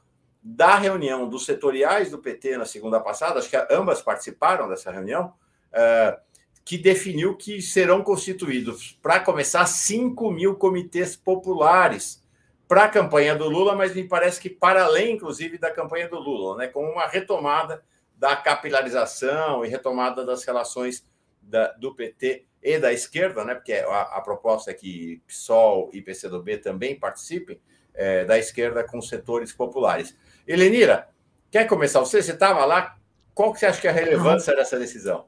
[0.42, 5.34] da reunião dos setoriais do PT na segunda passada, acho que ambas participaram dessa reunião,
[5.72, 6.16] uh,
[6.64, 12.24] que definiu que serão constituídos, para começar, 5 mil comitês populares
[12.68, 16.18] para a campanha do Lula, mas me parece que para além, inclusive, da campanha do
[16.18, 17.84] Lula, né, com uma retomada
[18.16, 21.04] da capilarização e retomada das relações
[21.46, 26.02] da, do PT e da esquerda, né, porque a, a, proposta é que PSOL e
[26.02, 27.60] PCdoB também participem
[27.94, 30.16] é, da esquerda com setores populares.
[30.46, 31.08] Helenira,
[31.50, 32.22] quer começar você?
[32.22, 32.96] Você estava lá,
[33.34, 35.26] qual que você acha que é a relevância dessa decisão?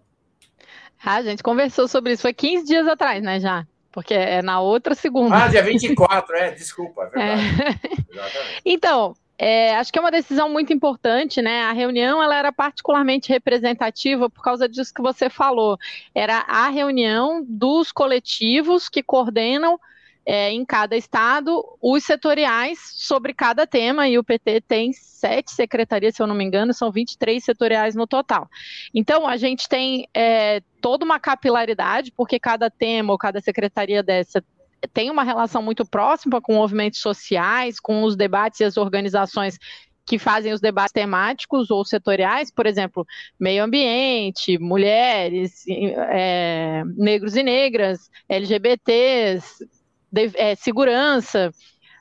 [1.03, 3.67] Ah, a gente conversou sobre isso, foi 15 dias atrás, né, já?
[3.99, 5.37] porque é na outra segunda.
[5.37, 7.89] Ah, dia 24, é, desculpa, é verdade.
[8.19, 8.61] É.
[8.65, 11.63] então, é, acho que é uma decisão muito importante, né?
[11.63, 15.79] A reunião ela era particularmente representativa por causa disso que você falou.
[16.13, 19.79] Era a reunião dos coletivos que coordenam
[20.27, 26.17] é, em cada estado os setoriais sobre cada tema, e o PT tem sete secretarias,
[26.17, 28.47] se eu não me engano, são 23 setoriais no total.
[28.93, 34.45] Então, a gente tem é, toda uma capilaridade, porque cada tema ou cada secretaria dessa
[34.93, 39.59] tem uma relação muito próxima com movimentos sociais, com os debates e as organizações
[40.07, 43.07] que fazem os debates temáticos ou setoriais, por exemplo,
[43.39, 49.69] meio ambiente, mulheres, é, negros e negras, LGBTs,
[50.11, 51.53] de, é, segurança,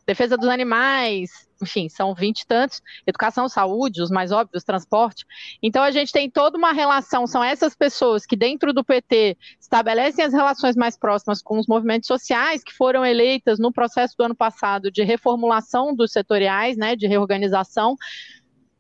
[0.06, 5.26] defesa dos animais, enfim, são vinte e tantos, educação, saúde, os mais óbvios, transporte.
[5.62, 10.24] Então a gente tem toda uma relação, são essas pessoas que dentro do PT estabelecem
[10.24, 14.36] as relações mais próximas com os movimentos sociais, que foram eleitas no processo do ano
[14.36, 17.96] passado de reformulação dos setoriais, né, de reorganização,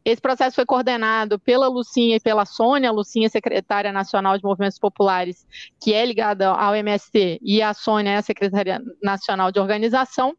[0.07, 5.45] esse processo foi coordenado pela Lucinha e pela Sônia, Lucinha, secretária nacional de movimentos populares,
[5.81, 10.33] que é ligada ao MST, e a Sônia é a secretária nacional de organização.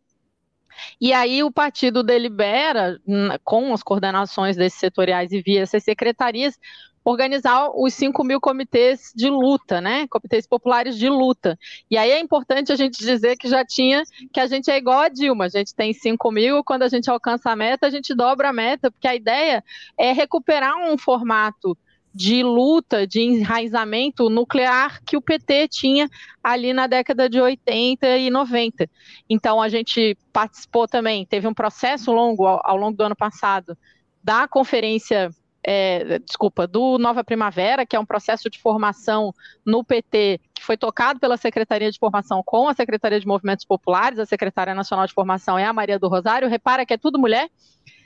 [1.01, 3.01] E aí o partido delibera,
[3.45, 6.59] com as coordenações desses setoriais e via essas secretarias,
[7.05, 10.07] organizar os 5 mil comitês de luta, né?
[10.09, 11.59] Comitês populares de luta.
[11.91, 14.03] E aí é importante a gente dizer que já tinha,
[14.33, 17.11] que a gente é igual a Dilma, a gente tem 5 mil, quando a gente
[17.11, 19.65] alcança a meta, a gente dobra a meta, porque a ideia
[19.97, 21.77] é recuperar um formato
[22.15, 26.09] de luta, de enraizamento nuclear que o PT tinha
[26.43, 28.89] ali na década de 80 e 90.
[29.29, 33.77] Então a gente participou também, teve um processo longo ao, ao longo do ano passado
[34.23, 35.31] da conferência
[35.71, 39.35] é, desculpa, do Nova Primavera, que é um processo de formação
[39.67, 44.19] no PT, que foi tocado pela Secretaria de Formação com a Secretaria de Movimentos Populares,
[44.19, 47.49] a Secretária Nacional de Formação é a Maria do Rosário, repara que é tudo mulher,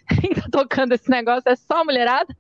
[0.51, 2.35] tocando esse negócio, é só mulherada.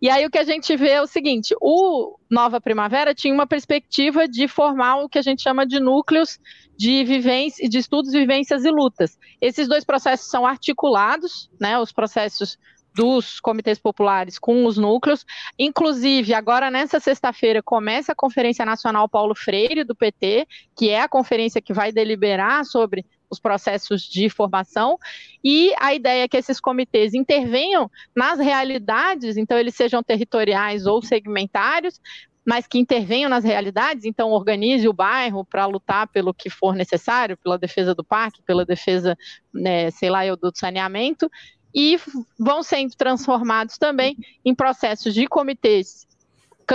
[0.00, 3.46] E aí o que a gente vê é o seguinte: o Nova Primavera tinha uma
[3.46, 6.38] perspectiva de formar o que a gente chama de núcleos
[6.76, 9.18] de vivência, de estudos, vivências e lutas.
[9.40, 11.78] Esses dois processos são articulados, né?
[11.78, 12.58] Os processos
[12.94, 15.24] dos comitês populares com os núcleos.
[15.58, 21.08] Inclusive, agora nessa sexta-feira começa a Conferência Nacional Paulo Freire do PT, que é a
[21.08, 24.98] conferência que vai deliberar sobre os processos de formação,
[25.42, 31.02] e a ideia é que esses comitês intervenham nas realidades, então eles sejam territoriais ou
[31.02, 32.00] segmentários,
[32.44, 37.36] mas que intervenham nas realidades, então organize o bairro para lutar pelo que for necessário,
[37.36, 39.18] pela defesa do parque, pela defesa,
[39.52, 41.28] né, sei lá, do saneamento,
[41.74, 41.98] e
[42.38, 46.06] vão sendo transformados também em processos de comitês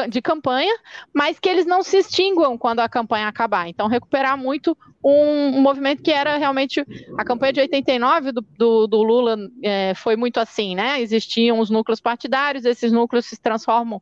[0.10, 0.74] de campanha,
[1.14, 3.68] mas que eles não se extinguam quando a campanha acabar.
[3.68, 6.86] Então, recuperar muito um, um movimento que era realmente
[7.18, 11.02] a campanha de 89 do, do, do Lula é, foi muito assim, né?
[11.02, 14.02] Existiam os núcleos partidários, esses núcleos se transformam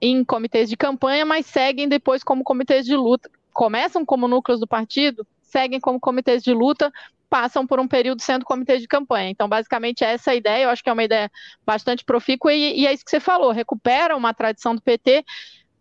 [0.00, 3.28] em comitês de campanha, mas seguem depois como comitês de luta.
[3.52, 6.92] Começam como núcleos do partido, seguem como comitês de luta,
[7.28, 9.30] passam por um período sendo comitê de campanha.
[9.30, 11.30] Então, basicamente, essa ideia, eu acho que é uma ideia
[11.64, 15.24] bastante profícua, e, e é isso que você falou, recupera uma tradição do PT,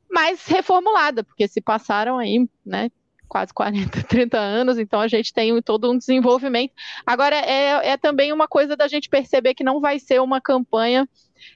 [0.09, 2.89] mas reformulada, porque se passaram aí, né,
[3.27, 6.73] quase 40, 30 anos, então a gente tem todo um desenvolvimento.
[7.05, 11.07] Agora, é, é também uma coisa da gente perceber que não vai ser uma campanha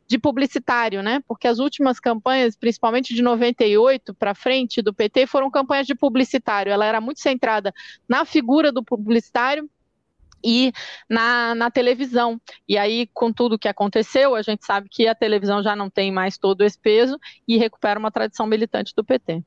[0.08, 1.22] de publicitário, né?
[1.28, 6.72] Porque as últimas campanhas, principalmente de 98 para frente do PT, foram campanhas de publicitário.
[6.72, 7.74] Ela era muito centrada
[8.08, 9.70] na figura do publicitário
[10.44, 10.72] e
[11.10, 12.40] na, na televisão.
[12.68, 16.12] E aí, com tudo que aconteceu, a gente sabe que a televisão já não tem
[16.12, 19.44] mais todo esse peso e recupera uma tradição militante do PT.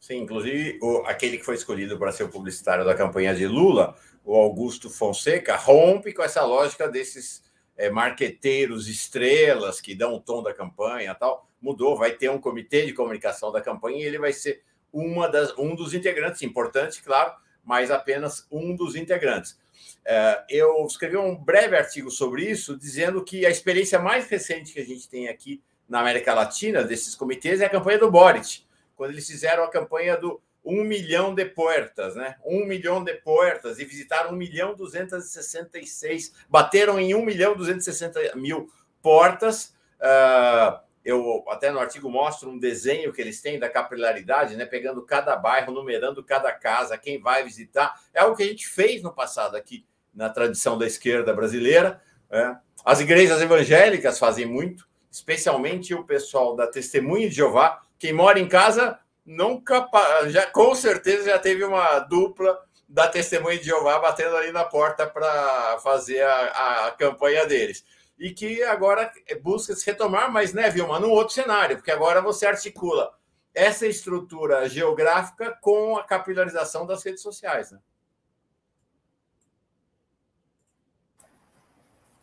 [0.00, 3.96] Sim, inclusive o, aquele que foi escolhido para ser o publicitário da campanha de Lula,
[4.24, 7.42] o Augusto Fonseca, rompe com essa lógica desses
[7.76, 11.48] é, marqueteiros estrelas que dão o tom da campanha tal.
[11.60, 15.56] Mudou, vai ter um comitê de comunicação da campanha e ele vai ser uma das,
[15.58, 17.32] um dos integrantes, importante, claro,
[17.64, 19.58] mas apenas um dos integrantes.
[20.06, 24.80] É, eu escrevi um breve artigo sobre isso, dizendo que a experiência mais recente que
[24.80, 28.64] a gente tem aqui na América Latina desses comitês é a campanha do Boric,
[28.96, 32.36] quando eles fizeram a campanha do um milhão de portas, né?
[32.42, 37.14] Um milhão de portas e visitaram um milhão duzentos e sessenta e seis, bateram em
[37.14, 38.70] um milhão duzentos e sessenta mil
[39.02, 39.74] portas.
[40.00, 44.64] Uh, eu até no artigo mostro um desenho que eles têm da capilaridade, né?
[44.64, 48.00] Pegando cada bairro, numerando cada casa, quem vai visitar.
[48.14, 49.84] É algo que a gente fez no passado aqui
[50.14, 52.00] na tradição da esquerda brasileira.
[52.30, 52.58] Né?
[52.84, 57.80] As igrejas evangélicas fazem muito, especialmente o pessoal da Testemunha de Jeová.
[57.98, 59.88] Quem mora em casa nunca,
[60.28, 65.06] já com certeza já teve uma dupla da Testemunha de Jeová batendo ali na porta
[65.06, 67.84] para fazer a, a campanha deles
[68.18, 69.10] e que agora
[69.42, 73.12] busca se retomar, mas, né, Vilma, num outro cenário, porque agora você articula
[73.52, 77.78] essa estrutura geográfica com a capilarização das redes sociais, né?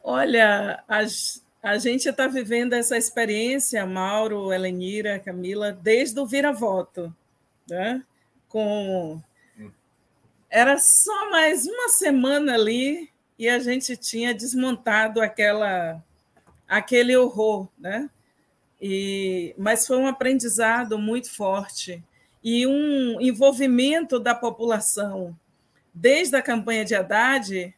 [0.03, 7.13] Olha, as, a gente está vivendo essa experiência, Mauro, Helenira, Camila, desde o vira-voto,
[7.69, 8.03] né?
[8.49, 9.21] Com
[10.49, 13.09] era só mais uma semana ali
[13.39, 16.03] e a gente tinha desmontado aquela
[16.67, 18.09] aquele horror, né?
[18.81, 22.03] E, mas foi um aprendizado muito forte
[22.43, 25.37] e um envolvimento da população
[25.93, 27.73] desde a campanha de Haddad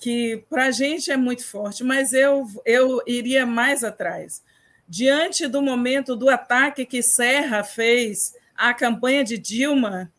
[0.00, 4.42] que para a gente é muito forte, mas eu, eu iria mais atrás.
[4.88, 10.10] Diante do momento do ataque que Serra fez à campanha de Dilma,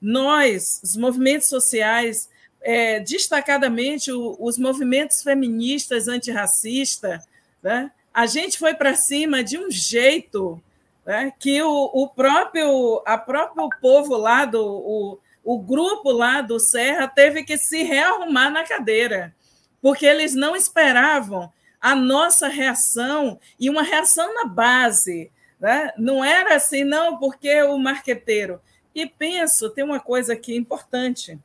[0.00, 2.28] nós, os movimentos sociais,
[2.62, 7.22] é, destacadamente o, os movimentos feministas antirracistas,
[7.62, 7.92] né?
[8.14, 10.60] a gente foi para cima de um jeito
[11.04, 15.18] né, que o, o próprio a próprio povo lá do o,
[15.50, 19.34] o grupo lá do Serra teve que se rearrumar na cadeira,
[19.80, 25.32] porque eles não esperavam a nossa reação e uma reação na base.
[25.58, 25.90] Né?
[25.96, 28.60] Não era assim, não, porque o marqueteiro.
[28.94, 31.38] E penso, tem uma coisa aqui importante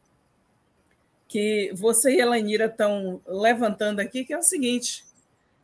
[1.26, 5.06] que você e a Lanira estão levantando aqui, que é o seguinte: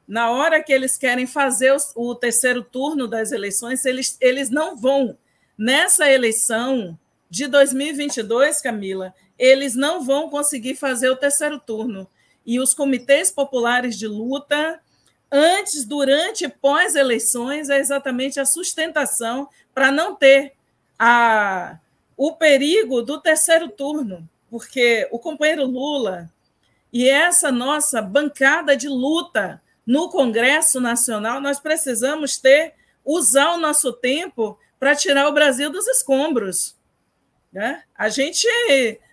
[0.08, 5.18] na hora que eles querem fazer o, terceiro turno das eleições, eles, eles não vão.
[5.58, 6.98] Nessa eleição
[7.30, 12.08] de 2022, Camila, eles não vão conseguir fazer o terceiro turno.
[12.46, 14.80] E os comitês populares de luta,
[15.32, 20.54] antes, durante e pós-eleições, é exatamente a sustentação para não ter
[20.98, 21.78] a,
[22.18, 26.30] o perigo do terceiro turno porque o companheiro Lula
[26.92, 32.74] e essa nossa bancada de luta no Congresso Nacional, nós precisamos ter,
[33.06, 36.76] usar o nosso tempo para tirar o Brasil dos escombros.
[37.52, 37.84] Né?
[37.96, 38.48] A gente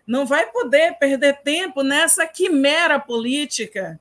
[0.07, 3.99] não vai poder perder tempo nessa quimera política.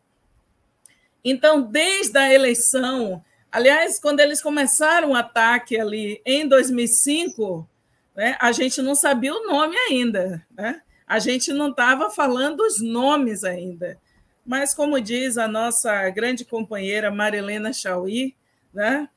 [1.23, 7.67] Então, desde a eleição, aliás, quando eles começaram o ataque ali em 2005,
[8.15, 10.45] né, a gente não sabia o nome ainda.
[10.55, 10.81] Né?
[11.07, 13.97] a gente não estava falando os nomes ainda.
[14.45, 18.35] Mas, como diz a nossa grande companheira Marilena Chauí,
[18.73, 19.07] né,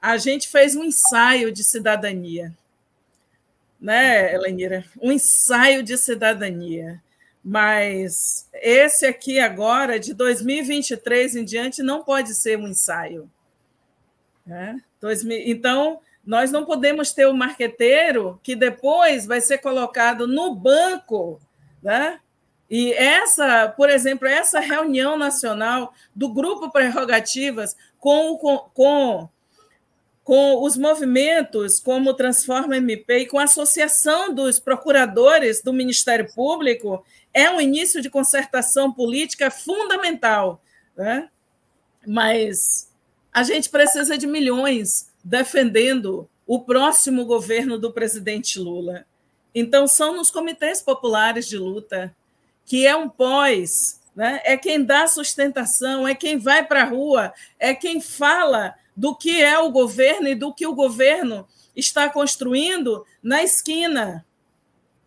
[0.00, 2.54] a gente fez um ensaio de cidadania.
[3.80, 4.84] Né, Elenira?
[5.00, 7.02] Um ensaio de cidadania.
[7.42, 13.30] Mas esse aqui agora, de 2023 em diante, não pode ser um ensaio.
[14.44, 14.82] Né?
[15.46, 21.40] Então, Nós não podemos ter o marqueteiro que depois vai ser colocado no banco,
[21.82, 22.20] né?
[22.68, 29.28] E essa, por exemplo, essa reunião nacional do grupo Prerrogativas com, com, com,
[30.28, 37.02] com os movimentos como Transforma MP e com a associação dos procuradores do Ministério Público
[37.32, 40.62] é um início de concertação política fundamental.
[40.94, 41.30] Né?
[42.06, 42.92] Mas
[43.32, 49.06] a gente precisa de milhões defendendo o próximo governo do presidente Lula.
[49.54, 52.14] Então, são nos comitês populares de luta,
[52.66, 54.42] que é um pós, né?
[54.44, 59.40] é quem dá sustentação, é quem vai para a rua, é quem fala do que
[59.40, 61.46] é o governo e do que o governo
[61.76, 64.26] está construindo na esquina.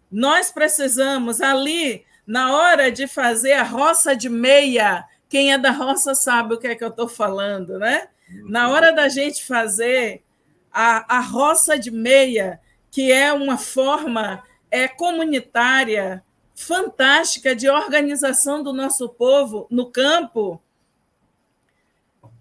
[0.09, 6.15] Nós precisamos ali, na hora de fazer a roça de meia, quem é da roça
[6.15, 8.07] sabe o que é que eu estou falando, né?
[8.45, 10.23] Na hora da gente fazer
[10.71, 16.23] a, a roça de meia, que é uma forma é, comunitária
[16.55, 20.61] fantástica de organização do nosso povo no campo,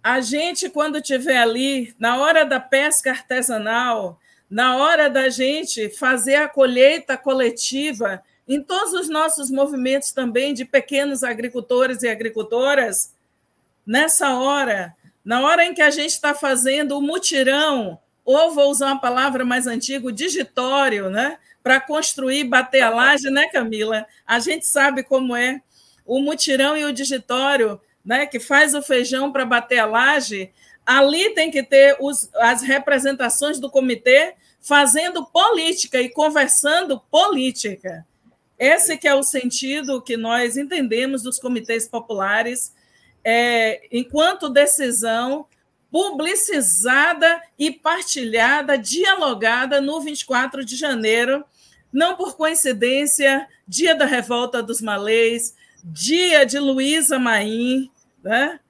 [0.03, 6.37] a gente, quando estiver ali, na hora da pesca artesanal, na hora da gente fazer
[6.37, 13.15] a colheita coletiva, em todos os nossos movimentos também de pequenos agricultores e agricultoras,
[13.87, 18.87] nessa hora, na hora em que a gente está fazendo o mutirão, ou vou usar
[18.87, 21.39] uma palavra mais antiga, digitório, né?
[21.63, 24.07] para construir, bater a laje, né, Camila?
[24.27, 25.61] A gente sabe como é
[26.07, 30.51] o mutirão e o digitório, né, que faz o feijão para bater a laje.
[30.85, 38.07] Ali tem que ter os, as representações do comitê fazendo política e conversando política.
[38.59, 42.75] Esse que é o sentido que nós entendemos dos comitês populares,
[43.25, 45.47] é, enquanto decisão
[45.91, 51.45] publicizada e partilhada, dialogada no 24 de janeiro,
[51.93, 55.55] não por coincidência, dia da revolta dos malês,
[55.85, 57.91] dia de Luísa Maim,
[58.23, 58.61] né?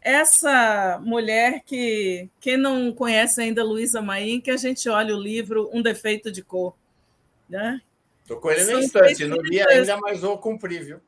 [0.00, 5.68] Essa mulher que, quem não conhece ainda Luísa Maim, que a gente olha o livro
[5.72, 6.74] Um Defeito de Cor.
[7.48, 7.80] Né?
[8.22, 11.00] Estou com ele no instante, no dia ainda, mas vou cumprir, viu?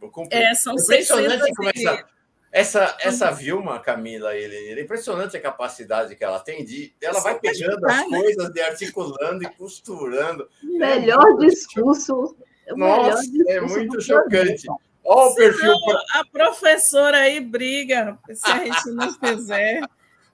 [0.00, 0.38] Vou cumprir.
[0.38, 1.40] É, são 600
[1.74, 2.18] e...
[2.50, 6.94] Essa, essa Vilma, Camila, ele, é impressionante a capacidade que ela tem de.
[7.00, 10.48] Ela vai pegando as coisas, de articulando e costurando.
[10.62, 12.34] Melhor discurso.
[12.76, 14.66] Nossa, é muito chocante.
[15.04, 15.74] Olha o perfil.
[16.14, 19.80] A professora aí briga se a gente não fizer.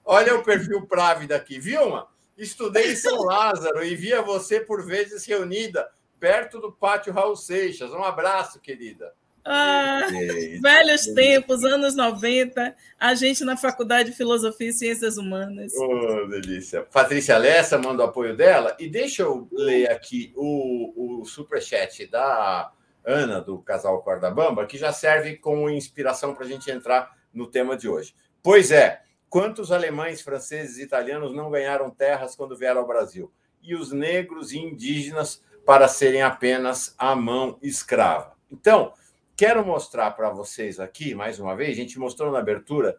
[0.03, 1.59] Olha o perfil Právida aqui.
[1.59, 2.07] Vilma,
[2.37, 7.91] estudei em São Lázaro e via você por vezes reunida perto do pátio Raul Seixas.
[7.91, 9.13] Um abraço, querida.
[9.47, 10.07] Ah,
[10.59, 15.71] velhos tempos, anos 90, a gente na Faculdade de Filosofia e Ciências Humanas.
[15.77, 16.81] Oh, delícia.
[16.81, 18.75] Patrícia Lessa manda o apoio dela.
[18.79, 22.71] E deixa eu ler aqui o, o superchat da
[23.05, 27.77] Ana, do casal Cordabamba, que já serve como inspiração para a gente entrar no tema
[27.77, 28.15] de hoje.
[28.41, 33.31] Pois é, quantos alemães, franceses e italianos não ganharam terras quando vieram ao Brasil?
[33.61, 38.33] E os negros e indígenas para serem apenas a mão escrava.
[38.51, 38.93] Então,
[39.35, 42.97] Quero mostrar para vocês aqui, mais uma vez, a gente mostrou na abertura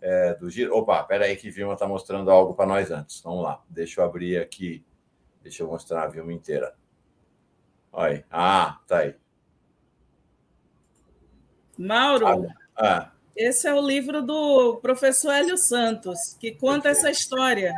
[0.00, 0.76] é, do giro.
[0.76, 3.20] Opa, espera aí que Vilma está mostrando algo para nós antes.
[3.20, 4.84] Vamos lá, deixa eu abrir aqui.
[5.42, 6.74] Deixa eu mostrar a Vilma inteira.
[7.92, 8.24] Olha aí.
[8.30, 9.14] Ah, tá aí.
[11.78, 13.12] Mauro, ah, ah.
[13.36, 17.72] esse é o livro do professor Hélio Santos, que conta essa história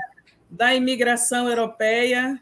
[0.48, 2.40] da imigração europeia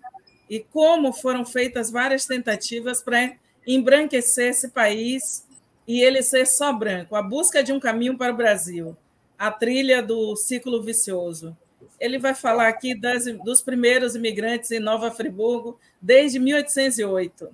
[0.49, 3.37] e como foram feitas várias tentativas para
[3.67, 5.46] embranquecer esse país
[5.87, 7.15] e ele ser só branco.
[7.15, 8.97] A busca de um caminho para o Brasil,
[9.39, 11.57] a trilha do ciclo vicioso.
[11.99, 17.51] Ele vai falar aqui das, dos primeiros imigrantes em Nova Friburgo desde 1808.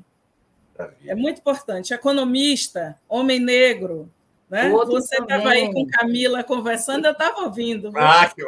[1.07, 1.95] É muito importante.
[1.95, 4.11] Economista, homem negro.
[4.49, 4.69] Né?
[4.69, 7.91] Você estava aí com Camila conversando, eu estava ouvindo.
[7.97, 8.45] Ah, que...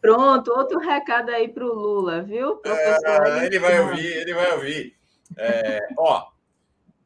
[0.00, 2.60] Pronto, outro recado aí para o Lula, viu?
[2.64, 4.96] É, ele vai ouvir, ele vai ouvir.
[5.36, 6.29] É, ó,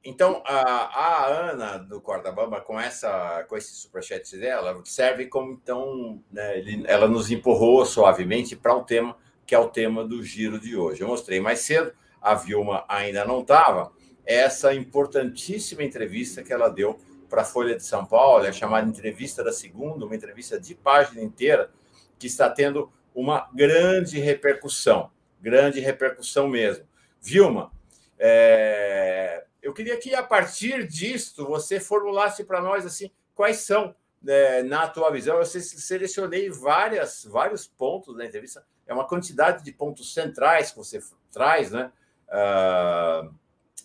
[0.04, 6.22] então, a, a Ana do Cordabamba, com, essa, com esse superchat dela, serve como, então,
[6.30, 10.60] né, ele, ela nos empurrou suavemente para o tema, que é o tema do giro
[10.60, 11.00] de hoje.
[11.00, 13.92] Eu mostrei mais cedo, a Vilma ainda não estava,
[14.26, 16.98] essa importantíssima entrevista que ela deu
[17.28, 21.22] para a Folha de São Paulo, é chamada Entrevista da Segunda, uma entrevista de página
[21.22, 21.70] inteira,
[22.18, 26.84] que está tendo uma grande repercussão, grande repercussão mesmo.
[27.20, 27.72] Vilma,
[28.18, 33.96] é, eu queria que, a partir disto, você formulasse para nós assim quais são,
[34.26, 39.72] é, na tua visão, eu selecionei várias, vários pontos da entrevista, é uma quantidade de
[39.72, 41.00] pontos centrais que você
[41.32, 41.90] traz, né?
[42.28, 43.34] Uh,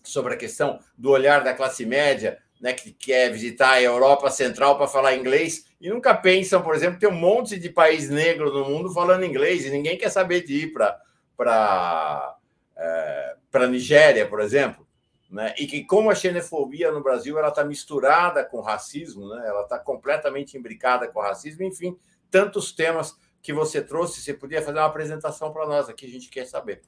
[0.04, 4.78] sobre a questão do olhar da classe média, né, que quer visitar a Europa Central
[4.78, 8.66] para falar inglês e nunca pensam, por exemplo, tem um monte de país negro no
[8.66, 11.00] mundo falando inglês e ninguém quer saber de ir para
[11.38, 12.38] para
[12.76, 14.86] é, Nigéria, por exemplo,
[15.30, 15.54] né?
[15.58, 19.48] E que como a xenofobia no Brasil ela está misturada com racismo, né?
[19.48, 21.98] Ela está completamente imbricada com racismo, enfim,
[22.32, 26.30] tantos temas que você trouxe, você podia fazer uma apresentação para nós aqui, a gente
[26.30, 26.82] quer saber.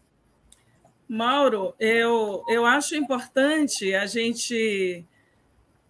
[1.08, 5.06] Mauro, eu, eu acho importante a gente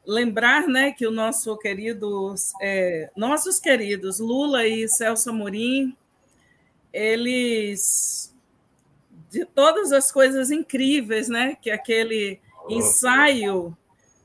[0.06, 5.95] lembrar né, que o nosso querido, é, nossos queridos Lula e Celso Amorim,
[6.91, 8.31] eles
[9.32, 13.76] de todas as coisas incríveis, né, que aquele ensaio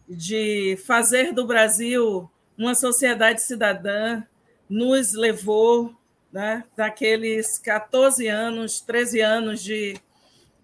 [0.08, 2.28] de fazer do Brasil
[2.58, 4.22] uma sociedade cidadã
[4.68, 5.94] nos levou,
[6.32, 9.96] né, daqueles 14 anos, 13 anos de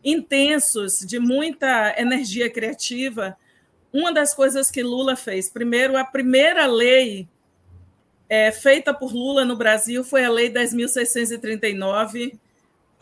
[0.05, 3.38] intensos, de muita energia criativa,
[3.93, 7.28] uma das coisas que Lula fez, primeiro, a primeira lei
[8.28, 12.40] é, feita por Lula no Brasil foi a Lei 10.639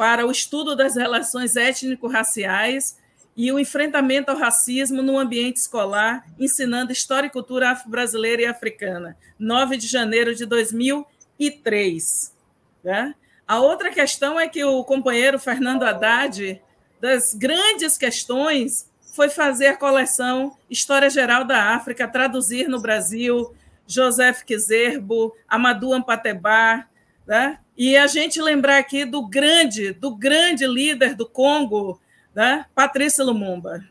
[0.01, 2.97] para o estudo das relações étnico-raciais
[3.37, 9.15] e o enfrentamento ao racismo no ambiente escolar, ensinando história e cultura afro-brasileira e africana,
[9.39, 12.35] 9 de janeiro de 2003.
[12.83, 13.15] Né?
[13.47, 16.63] A outra questão é que o companheiro Fernando Haddad
[16.99, 23.55] das grandes questões foi fazer a coleção História Geral da África, traduzir no Brasil
[23.87, 26.87] Joseph Kizerbo, Amadou Ampateba,
[27.27, 27.59] né?
[27.83, 31.99] E a gente lembrar aqui do grande, do grande líder do Congo,
[32.35, 32.67] né?
[32.75, 33.83] Patrícia Lumumba.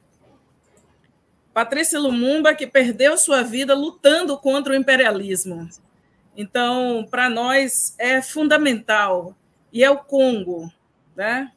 [1.52, 5.68] Patrícia Lumumba que perdeu sua vida lutando contra o imperialismo.
[6.38, 9.36] Então, para nós é fundamental
[9.74, 10.72] e é o Congo,
[11.16, 11.52] né?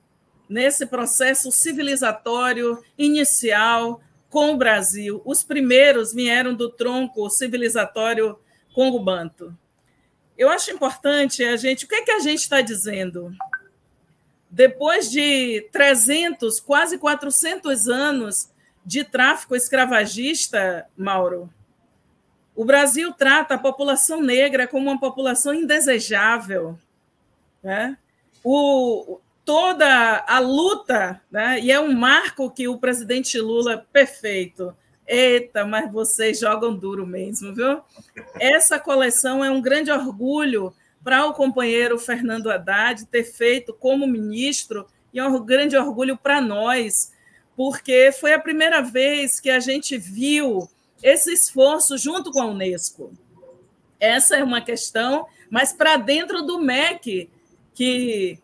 [0.48, 5.20] nesse processo civilizatório inicial com o Brasil.
[5.26, 8.38] Os primeiros vieram do tronco civilizatório
[8.72, 9.54] congo-banto.
[10.43, 11.84] Eu acho importante a gente.
[11.84, 13.32] O que é que a gente está dizendo?
[14.51, 18.51] Depois de 300, quase 400 anos
[18.84, 21.49] de tráfico escravagista, Mauro,
[22.57, 26.76] o Brasil trata a população negra como uma população indesejável.
[27.62, 27.97] Né?
[28.43, 31.61] O, toda a luta, né?
[31.61, 34.76] e é um marco que o presidente Lula, perfeito.
[35.14, 37.82] Eita, mas vocês jogam duro mesmo, viu?
[38.40, 40.72] Essa coleção é um grande orgulho
[41.04, 46.40] para o companheiro Fernando Haddad ter feito como ministro, e é um grande orgulho para
[46.40, 47.12] nós,
[47.54, 50.66] porque foi a primeira vez que a gente viu
[51.02, 53.12] esse esforço junto com a Unesco.
[54.00, 57.28] Essa é uma questão, mas para dentro do MEC,
[57.74, 58.38] que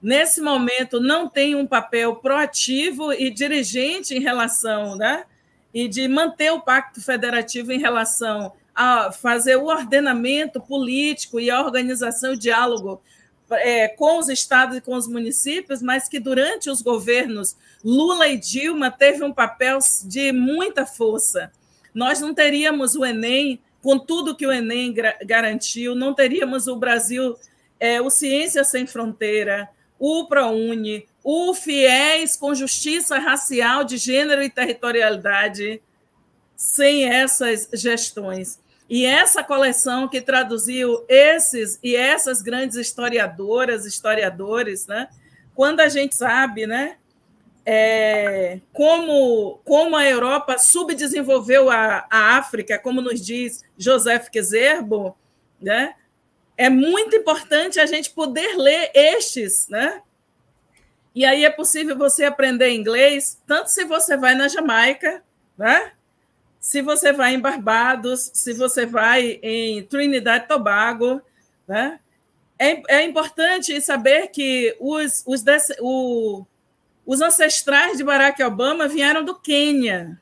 [0.00, 5.24] nesse momento não tem um papel proativo e dirigente em relação, né?
[5.72, 11.60] E de manter o pacto federativo em relação a fazer o ordenamento político e a
[11.60, 13.00] organização, o diálogo
[13.50, 18.38] é, com os estados e com os municípios, mas que durante os governos Lula e
[18.38, 21.52] Dilma teve um papel de muita força.
[21.94, 24.94] Nós não teríamos o Enem com tudo que o Enem
[25.26, 27.36] garantiu, não teríamos o Brasil,
[27.80, 29.68] é, o Ciência Sem Fronteira,
[29.98, 35.80] o ProUni, o FIES com justiça racial de gênero e territorialidade,
[36.56, 38.60] sem essas gestões.
[38.88, 45.08] E essa coleção que traduziu esses e essas grandes historiadoras, historiadores, né?
[45.54, 46.96] quando a gente sabe né,
[47.64, 55.16] é, como, como a Europa subdesenvolveu a, a África, como nos diz Joseph Kizerbo,
[55.60, 55.94] né?
[56.56, 60.02] é muito importante a gente poder ler estes, né?
[61.14, 65.22] E aí é possível você aprender inglês, tanto se você vai na Jamaica,
[65.56, 65.92] né?
[66.58, 71.20] Se você vai em Barbados, se você vai em Trinidad e Tobago,
[71.68, 71.98] né?
[72.58, 75.42] É, é importante saber que os, os,
[75.80, 76.46] o,
[77.04, 80.20] os ancestrais de Barack Obama vieram do Quênia,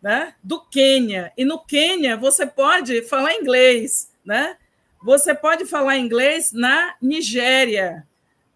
[0.00, 0.34] né?
[0.42, 1.32] Do Quênia.
[1.36, 4.56] E no Quênia você pode falar inglês, né?
[5.02, 8.06] Você pode falar inglês na Nigéria.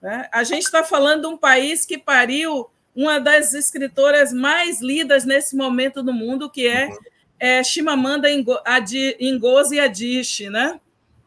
[0.03, 0.28] Né?
[0.32, 5.57] A gente está falando de um país que pariu uma das escritoras mais lidas nesse
[5.57, 6.90] momento no mundo, que é,
[7.38, 10.78] é Chimamanda Ngozi Adichie, né?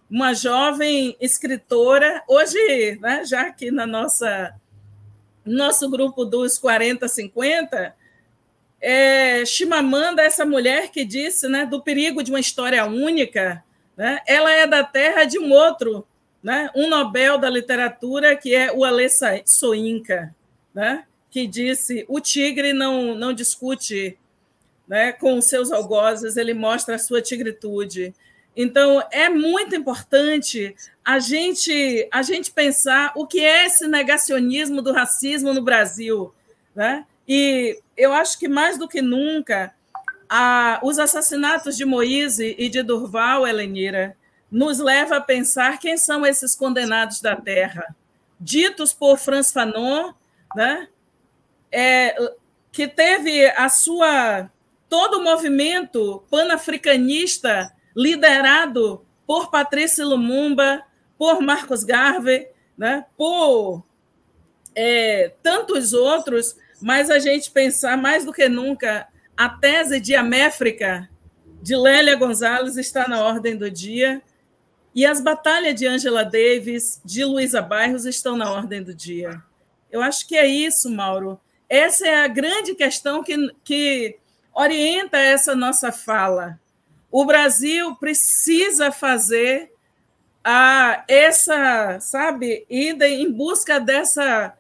[0.10, 4.54] uma jovem escritora, hoje, né, já aqui na nossa
[5.46, 7.96] nosso grupo dos 40, 50,
[8.82, 13.64] é, Chimamanda, essa mulher que disse né, do perigo de uma história única,
[13.96, 14.20] né?
[14.26, 16.08] Ela é da terra de um outro
[16.46, 20.34] né, um Nobel da literatura que é o Alessa Soinka,
[20.76, 24.16] né, que disse: o tigre não, não discute
[24.88, 28.14] né, com os seus algozes, ele mostra a sua tigritude.
[28.56, 34.94] Então, é muito importante a gente, a gente pensar o que é esse negacionismo do
[34.94, 36.32] racismo no Brasil.
[36.76, 37.08] Né?
[37.28, 39.74] E eu acho que, mais do que nunca,
[40.30, 44.16] a, os assassinatos de Moise e de Durval, Helenira,
[44.56, 47.94] nos leva a pensar quem são esses condenados da terra,
[48.40, 50.14] ditos por Franz Fanon,
[50.56, 50.88] né?
[51.70, 52.16] É,
[52.72, 54.50] que teve a sua
[54.88, 60.82] todo o movimento panafricanista liderado por Patrícia Lumumba,
[61.18, 62.48] por Marcos Garvey,
[62.78, 63.84] né, por
[64.74, 71.10] é, tantos outros, mas a gente pensar mais do que nunca a tese de Améfrica
[71.62, 74.22] de Lélia Gonzalez está na ordem do dia
[74.96, 79.44] e as batalhas de Angela Davis, de Luísa Bairros estão na ordem do dia.
[79.92, 81.38] Eu acho que é isso, Mauro.
[81.68, 84.18] Essa é a grande questão que, que
[84.54, 86.58] orienta essa nossa fala.
[87.12, 89.72] O Brasil precisa fazer
[90.42, 94.54] a essa, sabe, ida em busca dessa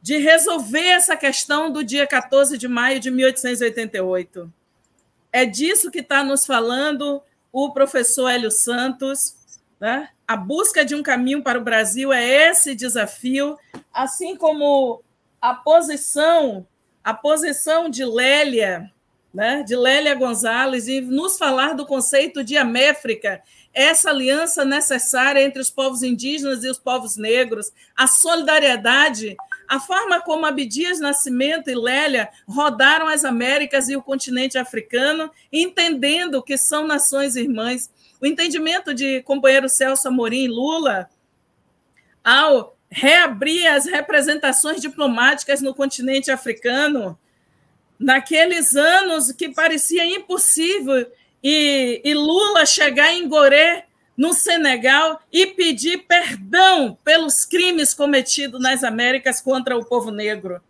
[0.00, 4.52] de resolver essa questão do dia 14 de maio de 1888.
[5.30, 7.22] É disso que está nos falando
[7.52, 9.36] o professor Hélio Santos.
[9.82, 10.10] Né?
[10.28, 13.58] A busca de um caminho para o Brasil é esse desafio,
[13.92, 15.02] assim como
[15.40, 16.64] a posição,
[17.02, 18.92] a posição de Lélia
[19.32, 25.60] né, de Lélia Gonzalez, e nos falar do conceito de Améfrica, essa aliança necessária entre
[25.60, 29.34] os povos indígenas e os povos negros, a solidariedade,
[29.66, 36.42] a forma como Abdias Nascimento e Lélia rodaram as Américas e o continente africano, entendendo
[36.42, 37.90] que são nações irmãs.
[38.22, 41.10] O entendimento de companheiro Celso Amorim Lula,
[42.22, 47.18] ao reabrir as representações diplomáticas no continente africano,
[47.98, 51.10] naqueles anos que parecia impossível
[51.42, 58.84] e, e Lula chegar em Goré, no Senegal, e pedir perdão pelos crimes cometidos nas
[58.84, 60.62] Américas contra o povo negro.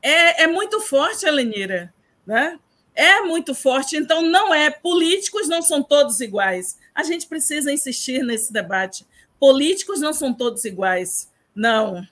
[0.00, 1.92] É, é muito forte, Elenira,
[2.26, 2.58] né?
[2.94, 3.98] É muito forte.
[3.98, 4.70] Então, não é.
[4.70, 6.78] Políticos não são todos iguais.
[6.96, 9.06] A gente precisa insistir nesse debate.
[9.38, 11.30] Políticos não são todos iguais.
[11.54, 12.06] Não.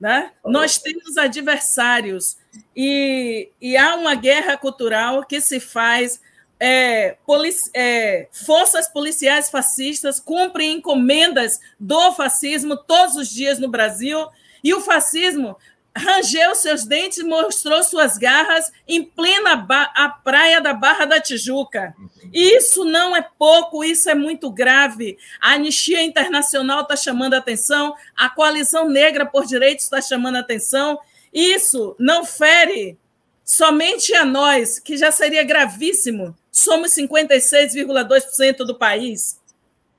[0.00, 0.32] Né?
[0.44, 2.38] Nós temos adversários
[2.74, 6.20] e, e há uma guerra cultural que se faz.
[6.58, 14.28] É, polici é, forças policiais fascistas cumprem encomendas do fascismo todos os dias no Brasil,
[14.62, 15.58] e o fascismo
[15.96, 21.94] rangeu seus dentes e mostrou suas garras em plena a praia da Barra da Tijuca.
[22.32, 25.16] Isso não é pouco, isso é muito grave.
[25.40, 30.40] A Anistia Internacional está chamando a atenção, a Coalizão Negra por Direitos está chamando a
[30.40, 30.98] atenção.
[31.32, 32.98] Isso não fere
[33.44, 36.36] somente a nós, que já seria gravíssimo.
[36.50, 39.40] Somos 56,2% do país.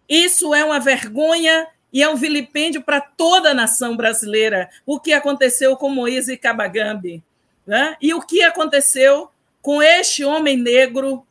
[0.10, 5.14] Isso é uma vergonha e é um vilipêndio para toda a nação brasileira o que
[5.14, 7.24] aconteceu com Moisés Kabagambi.
[7.66, 7.96] Né?
[8.02, 9.30] E o que aconteceu
[9.62, 11.26] com este homem negro,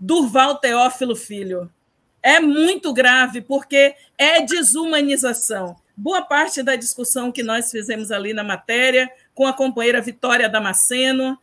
[0.00, 1.70] Durval Teófilo Filho.
[2.22, 5.76] É muito grave, porque é desumanização.
[5.94, 11.38] Boa parte da discussão que nós fizemos ali na matéria, com a companheira Vitória Damasceno,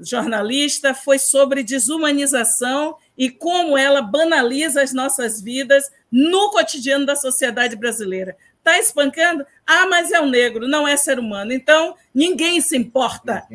[0.00, 7.76] jornalista, foi sobre desumanização e como ela banaliza as nossas vidas no cotidiano da sociedade
[7.76, 8.36] brasileira.
[8.58, 9.46] Está espancando?
[9.66, 11.52] Ah, mas é um negro, não é ser humano.
[11.52, 13.46] Então, ninguém se importa.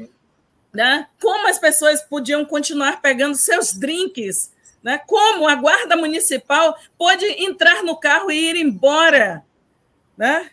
[0.74, 1.08] Né?
[1.20, 4.54] Como as pessoas podiam continuar pegando seus drinks?
[4.82, 4.98] Né?
[5.06, 9.44] Como a guarda municipal pode entrar no carro e ir embora?
[10.18, 10.50] Né?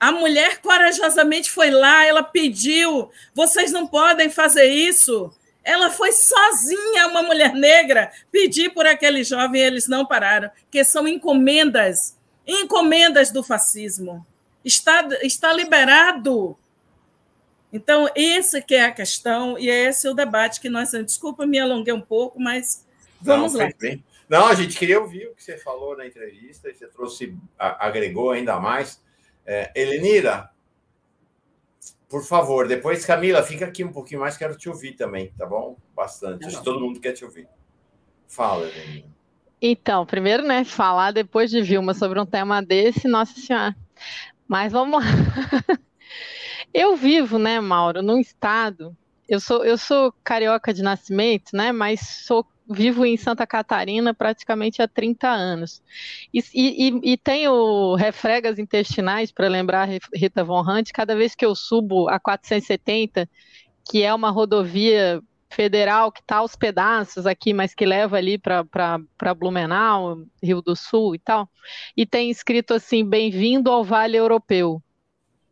[0.00, 5.30] A mulher corajosamente foi lá, ela pediu: vocês não podem fazer isso.
[5.62, 10.82] Ela foi sozinha, uma mulher negra, pedir por aquele jovem, e eles não pararam, que
[10.82, 14.26] são encomendas, encomendas do fascismo.
[14.64, 16.56] Está, está liberado.
[17.70, 20.90] Então, esse que é a questão, e é esse o debate que nós.
[20.90, 22.86] Desculpa, me alonguei um pouco, mas
[23.20, 23.70] vamos não, lá.
[23.78, 24.02] Bem.
[24.30, 28.58] Não, a gente queria ouvir o que você falou na entrevista, você trouxe, agregou ainda
[28.58, 29.00] mais.
[29.46, 30.50] É, Elenira,
[32.08, 35.76] por favor, depois, Camila, fica aqui um pouquinho mais, quero te ouvir também, tá bom?
[35.94, 36.46] Bastante.
[36.46, 37.48] Acho que todo mundo quer te ouvir.
[38.26, 39.08] Fala, Evelina.
[39.62, 43.76] Então, primeiro, né, falar depois de Vilma sobre um tema desse, nossa senhora.
[44.48, 45.06] Mas vamos lá.
[46.72, 48.96] Eu vivo, né, Mauro, num estado.
[49.28, 51.70] Eu sou, eu sou carioca de nascimento, né?
[51.70, 55.82] Mas sou vivo em Santa Catarina praticamente há 30 anos.
[56.32, 61.54] E, e, e tenho refregas intestinais, para lembrar Rita Von Hunt, cada vez que eu
[61.56, 63.28] subo a 470,
[63.90, 69.34] que é uma rodovia federal que está aos pedaços aqui, mas que leva ali para
[69.36, 71.50] Blumenau, Rio do Sul e tal,
[71.96, 74.80] e tem escrito assim: Bem-vindo ao Vale Europeu.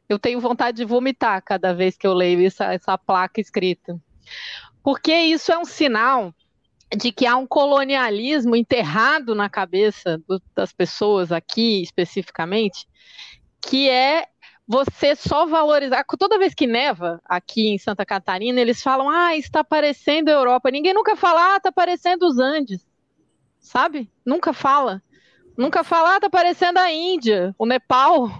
[0.09, 4.01] Eu tenho vontade de vomitar cada vez que eu leio essa, essa placa escrita.
[4.83, 6.33] Porque isso é um sinal
[6.97, 12.89] de que há um colonialismo enterrado na cabeça do, das pessoas aqui, especificamente,
[13.61, 14.27] que é
[14.67, 16.05] você só valorizar.
[16.19, 20.71] Toda vez que neva aqui em Santa Catarina, eles falam: ah, está parecendo a Europa.
[20.71, 22.87] Ninguém nunca fala, ah, está parecendo os Andes.
[23.59, 24.11] Sabe?
[24.25, 25.03] Nunca fala.
[25.59, 28.31] Nunca fala, ah, tá parecendo a Índia, o Nepal.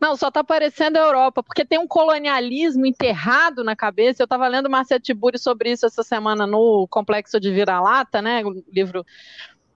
[0.00, 4.22] Não, só tá parecendo a Europa, porque tem um colonialismo enterrado na cabeça.
[4.22, 8.44] Eu estava lendo Marcia Tiburi sobre isso essa semana no Complexo de Vira-Lata, né?
[8.44, 9.04] O livro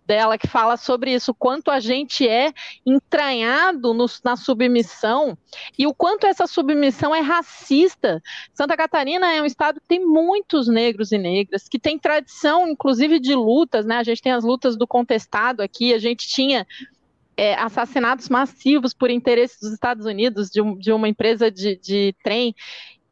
[0.09, 2.51] dela que fala sobre isso, quanto a gente é
[2.85, 5.37] entranhado no, na submissão
[5.79, 8.23] e o quanto essa submissão é racista.
[8.55, 13.21] Santa Catarina é um estado que tem muitos negros e negras, que tem tradição, inclusive,
[13.21, 13.99] de lutas, né?
[13.99, 16.67] A gente tem as lutas do contestado aqui, a gente tinha
[17.37, 22.15] é, assassinatos massivos por interesses dos Estados Unidos, de, um, de uma empresa de, de
[22.25, 22.55] trem.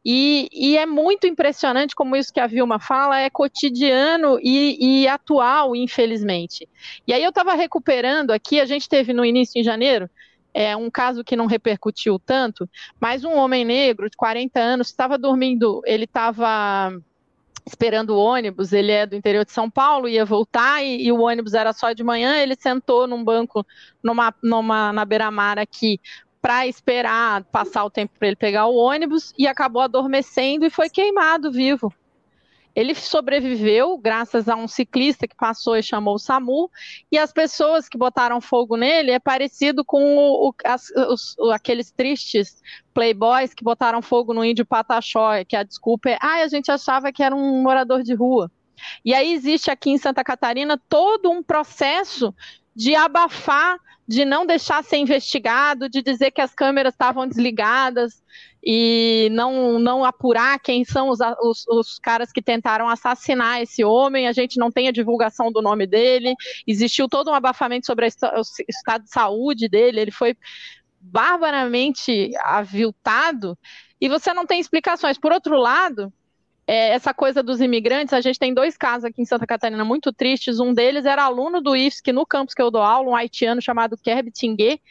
[0.05, 5.07] E, e, é muito impressionante como isso que a Vilma fala é cotidiano e, e
[5.07, 6.67] atual, infelizmente.
[7.05, 10.09] E aí eu estava recuperando aqui, a gente teve no início em janeiro,
[10.53, 12.69] é um caso que não repercutiu tanto,
[12.99, 16.91] mas um homem negro de 40 anos estava dormindo, ele estava
[17.67, 21.21] esperando o ônibus, ele é do interior de São Paulo, ia voltar e, e, o
[21.21, 23.65] ônibus era só de manhã, ele sentou num banco
[24.01, 25.99] numa, numa, na beira-mar aqui
[26.41, 30.89] para esperar passar o tempo para ele pegar o ônibus e acabou adormecendo e foi
[30.89, 31.93] queimado vivo.
[32.77, 36.69] Ele sobreviveu graças a um ciclista que passou e chamou o SAMU,
[37.11, 42.61] e as pessoas que botaram fogo nele é parecido com o, as, os, aqueles tristes
[42.93, 47.11] playboys que botaram fogo no índio Pataxó, que a desculpa é, ah, a gente achava
[47.11, 48.51] que era um morador de rua.
[49.03, 52.31] E aí existe aqui em Santa Catarina todo um processo
[52.77, 58.23] de abafar de não deixar ser investigado, de dizer que as câmeras estavam desligadas
[58.63, 64.27] e não, não apurar quem são os, os, os, caras que tentaram assassinar esse homem.
[64.27, 66.35] A gente não tem a divulgação do nome dele.
[66.65, 69.99] Existiu todo um abafamento sobre o estado de saúde dele.
[69.99, 70.37] Ele foi
[71.01, 73.57] barbaramente aviltado
[73.99, 75.17] e você não tem explicações.
[75.17, 76.13] Por outro lado,
[76.67, 80.11] é, essa coisa dos imigrantes, a gente tem dois casos aqui em Santa Catarina muito
[80.11, 80.59] tristes.
[80.59, 83.97] Um deles era aluno do IFSC no campus que eu dou aula, um haitiano chamado
[83.97, 84.81] Kerb Tingue,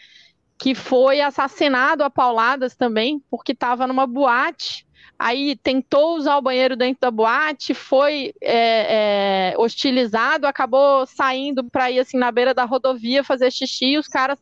[0.59, 4.87] que foi assassinado a pauladas também, porque estava numa boate.
[5.19, 11.91] Aí tentou usar o banheiro dentro da boate, foi é, é, hostilizado, acabou saindo para
[11.91, 13.93] ir assim na beira da rodovia fazer xixi.
[13.93, 14.39] E os caras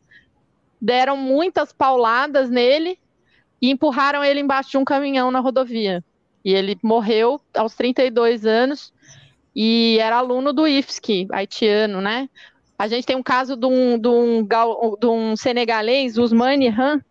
[0.81, 2.97] deram muitas pauladas nele
[3.61, 6.01] e empurraram ele embaixo de um caminhão na rodovia.
[6.45, 8.93] E ele morreu aos 32 anos
[9.55, 12.29] e era aluno do IFSC, haitiano, né?
[12.77, 14.47] A gente tem um caso de um, de um,
[14.99, 17.01] de um senegalês, Usmane Han,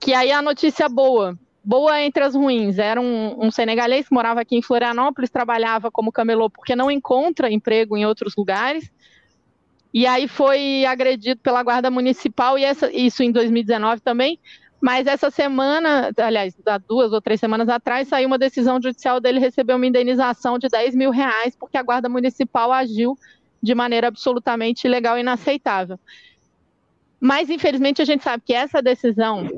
[0.00, 2.78] que aí a notícia boa, boa entre as ruins.
[2.78, 7.52] Era um, um, senegalês que morava aqui em Florianópolis, trabalhava como camelô porque não encontra
[7.52, 8.90] emprego em outros lugares.
[9.92, 14.40] E aí foi agredido pela guarda municipal, e essa, isso em 2019 também.
[14.84, 19.40] Mas essa semana, aliás, há duas ou três semanas atrás, saiu uma decisão judicial dele
[19.40, 23.16] receber uma indenização de 10 mil reais, porque a Guarda Municipal agiu
[23.62, 25.98] de maneira absolutamente ilegal e inaceitável.
[27.18, 29.48] Mas, infelizmente, a gente sabe que essa decisão,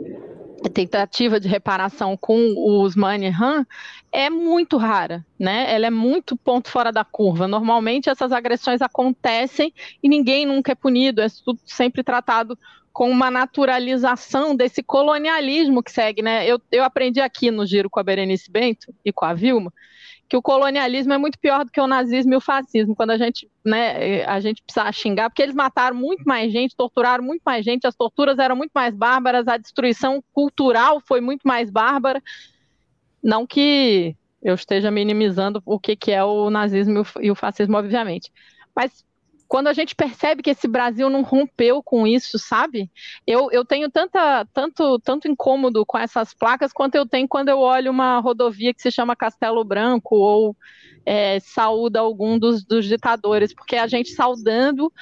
[0.65, 3.67] a tentativa de reparação com os Money Han,
[4.13, 5.75] é muito rara, né?
[5.75, 7.49] Ela é muito ponto fora da curva.
[7.49, 12.57] Normalmente, essas agressões acontecem e ninguém nunca é punido, é tudo sempre tratado
[12.97, 16.47] com uma naturalização desse colonialismo que segue, né?
[16.47, 19.71] Eu, eu aprendi aqui no giro com a Berenice Bento e com a Vilma
[20.27, 23.19] que o colonialismo é muito pior do que o nazismo e o fascismo, quando a
[23.19, 27.65] gente, né, a gente precisa xingar, porque eles mataram muito mais gente, torturaram muito mais
[27.65, 32.21] gente, as torturas eram muito mais bárbaras, a destruição cultural foi muito mais bárbara.
[33.23, 38.33] Não que eu esteja minimizando o que, que é o nazismo e o fascismo, obviamente.
[38.75, 39.05] Mas
[39.49, 42.91] quando a gente percebe que esse Brasil não rompeu com isso, sabe?
[43.27, 47.59] Eu, eu tenho tanta, tanto, tanto incômodo com essas placas quanto eu tenho quando eu
[47.59, 50.57] olho uma rodovia que se chama Castelo Branco ou
[51.05, 54.93] é, saúda algum dos, dos ditadores, porque a gente saudando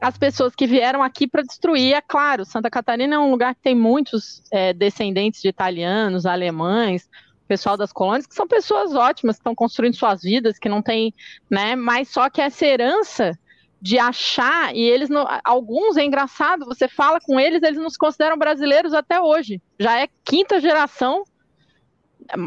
[0.00, 3.62] as pessoas que vieram aqui para destruir, é claro, Santa Catarina é um lugar que
[3.62, 7.08] tem muitos é, descendentes de italianos, alemães,
[7.46, 11.14] pessoal das colônias, que são pessoas ótimas, que estão construindo suas vidas, que não tem,
[11.50, 11.76] né?
[11.76, 13.38] Mas só que essa herança
[13.82, 18.38] de achar, e eles, não, alguns, é engraçado, você fala com eles, eles nos consideram
[18.38, 19.60] brasileiros até hoje.
[19.76, 21.24] Já é quinta geração,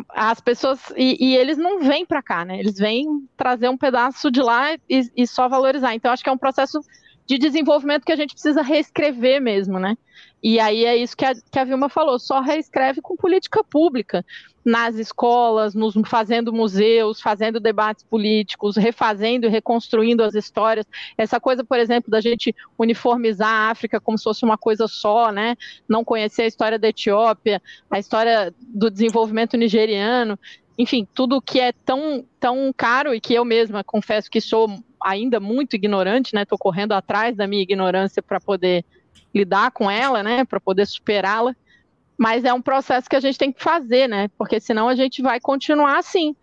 [0.07, 2.57] as pessoas, e, e eles não vêm para cá, né?
[2.57, 5.93] Eles vêm trazer um pedaço de lá e, e só valorizar.
[5.93, 6.79] Então, acho que é um processo
[7.25, 9.97] de desenvolvimento que a gente precisa reescrever mesmo, né?
[10.43, 14.23] E aí é isso que a, que a Vilma falou, só reescreve com política pública,
[14.65, 20.87] nas escolas, nos fazendo museus, fazendo debates políticos, refazendo e reconstruindo as histórias.
[21.15, 25.31] Essa coisa, por exemplo, da gente uniformizar a África como se fosse uma coisa só,
[25.31, 25.55] né?
[25.87, 27.61] Não conhecer a história da Etiópia,
[27.91, 30.37] a história do desenvolvimento nigeriano,
[30.77, 34.67] enfim, tudo que é tão, tão caro e que eu mesma confesso que sou
[35.05, 36.41] ainda muito ignorante, né?
[36.41, 38.83] Estou correndo atrás da minha ignorância para poder
[39.33, 40.43] lidar com ela, né?
[40.43, 41.55] Para poder superá-la.
[42.17, 44.29] Mas é um processo que a gente tem que fazer, né?
[44.35, 46.35] Porque senão a gente vai continuar assim.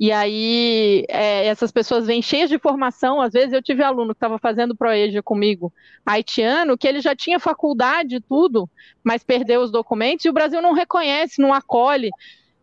[0.00, 3.20] E aí, é, essas pessoas vêm cheias de formação.
[3.20, 5.72] Às vezes, eu tive aluno que estava fazendo proeja comigo,
[6.04, 8.68] haitiano, que ele já tinha faculdade e tudo,
[9.02, 12.10] mas perdeu os documentos e o Brasil não reconhece, não acolhe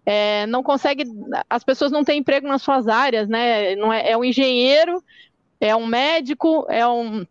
[0.05, 1.03] é, não consegue,
[1.49, 3.75] as pessoas não têm emprego nas suas áreas, né?
[3.75, 5.03] Não é, é um engenheiro,
[5.59, 7.25] é um médico, é um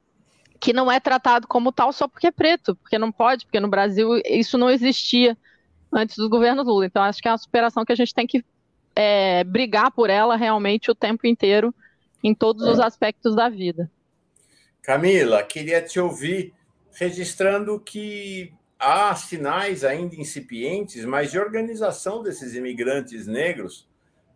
[0.60, 3.68] que não é tratado como tal só porque é preto, porque não pode, porque no
[3.68, 5.36] Brasil isso não existia
[5.92, 6.86] antes do governo Lula.
[6.86, 8.44] Então acho que é uma superação que a gente tem que
[8.96, 11.74] é, brigar por ela realmente o tempo inteiro
[12.22, 13.90] em todos os aspectos da vida.
[14.80, 16.54] Camila, queria te ouvir
[16.92, 23.86] registrando que há sinais ainda incipientes, mas de organização desses imigrantes negros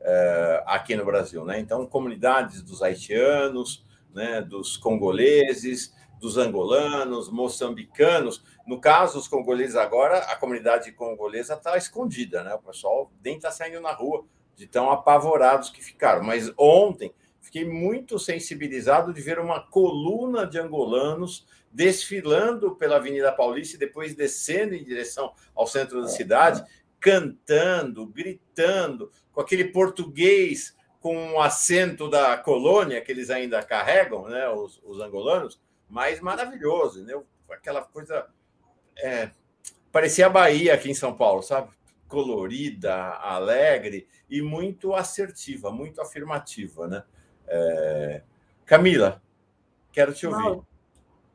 [0.00, 1.44] uh, aqui no Brasil.
[1.44, 1.58] Né?
[1.60, 3.84] Então, comunidades dos haitianos,
[4.14, 8.42] né, dos congoleses, dos angolanos, moçambicanos.
[8.66, 12.54] No caso, os congoleses agora, a comunidade congolesa está escondida, né?
[12.54, 14.24] o pessoal nem está saindo na rua,
[14.56, 16.22] de tão apavorados que ficaram.
[16.22, 23.76] Mas ontem fiquei muito sensibilizado de ver uma coluna de angolanos desfilando pela Avenida Paulista
[23.76, 26.64] e depois descendo em direção ao centro da cidade,
[27.00, 34.48] cantando, gritando, com aquele português com o acento da colônia que eles ainda carregam, né,
[34.48, 37.14] os, os angolanos, mas maravilhoso, né?
[37.50, 38.26] aquela coisa.
[38.96, 39.30] É,
[39.92, 41.70] parecia a Bahia aqui em São Paulo, sabe?
[42.08, 47.04] Colorida, alegre e muito assertiva, muito afirmativa, né?
[47.46, 48.22] É...
[48.64, 49.22] Camila,
[49.92, 50.62] quero te ouvir.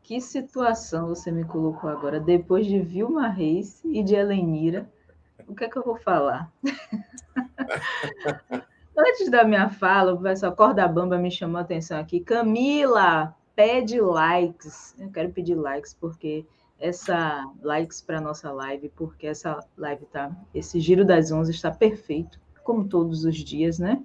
[0.04, 4.92] Que situação você me colocou agora, depois de Vilma Reis e de Helenira.
[5.48, 6.52] O que é que eu vou falar?
[8.98, 12.20] Antes da minha fala, o professor Corda Bamba me chamou a atenção aqui.
[12.20, 14.96] Camila, pede likes.
[15.00, 16.46] Eu quero pedir likes porque
[16.80, 22.40] essa likes para nossa live, porque essa live tá, esse giro das 11 está perfeito,
[22.64, 24.04] como todos os dias, né?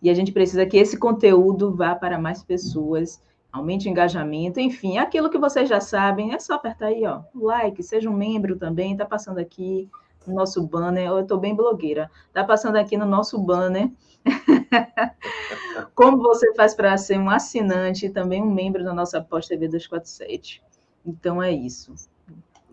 [0.00, 3.22] E a gente precisa que esse conteúdo vá para mais pessoas
[3.52, 7.82] aumente o engajamento, enfim, aquilo que vocês já sabem, é só apertar aí, ó, like,
[7.82, 9.90] seja um membro também, tá passando aqui
[10.26, 13.90] no nosso banner, eu estou bem blogueira, tá passando aqui no nosso banner,
[15.94, 19.66] como você faz para ser um assinante e também um membro da nossa Pós TV
[19.66, 20.62] 247.
[21.04, 21.94] Então é isso.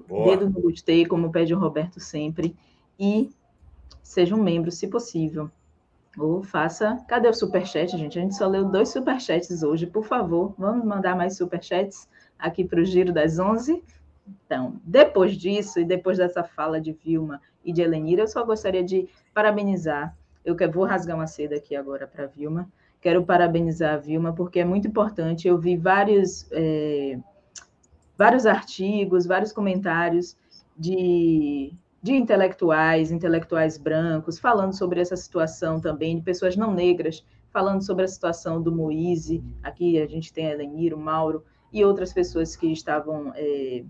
[0.07, 0.37] Boa.
[0.37, 2.55] Dedo no gostei, como pede o Roberto sempre,
[2.99, 3.29] e
[4.03, 5.49] seja um membro, se possível.
[6.17, 6.97] Ou faça.
[7.07, 8.17] Cadê o superchat, gente?
[8.17, 9.85] A gente só leu dois superchats hoje.
[9.85, 13.83] Por favor, vamos mandar mais superchats aqui para o Giro das 11.
[14.45, 18.83] Então, depois disso, e depois dessa fala de Vilma e de Helenira, eu só gostaria
[18.83, 20.15] de parabenizar.
[20.43, 22.69] Eu vou rasgar uma seda aqui agora para Vilma.
[23.01, 25.47] Quero parabenizar a Vilma, porque é muito importante.
[25.47, 27.19] Eu vi vários, é,
[28.17, 30.37] vários artigos, vários comentários
[30.77, 37.83] de de intelectuais, intelectuais brancos, falando sobre essa situação também, de pessoas não negras, falando
[37.83, 39.43] sobre a situação do Moise.
[39.63, 43.83] Aqui a gente tem a Elenir, o Mauro e outras pessoas que estavam, é,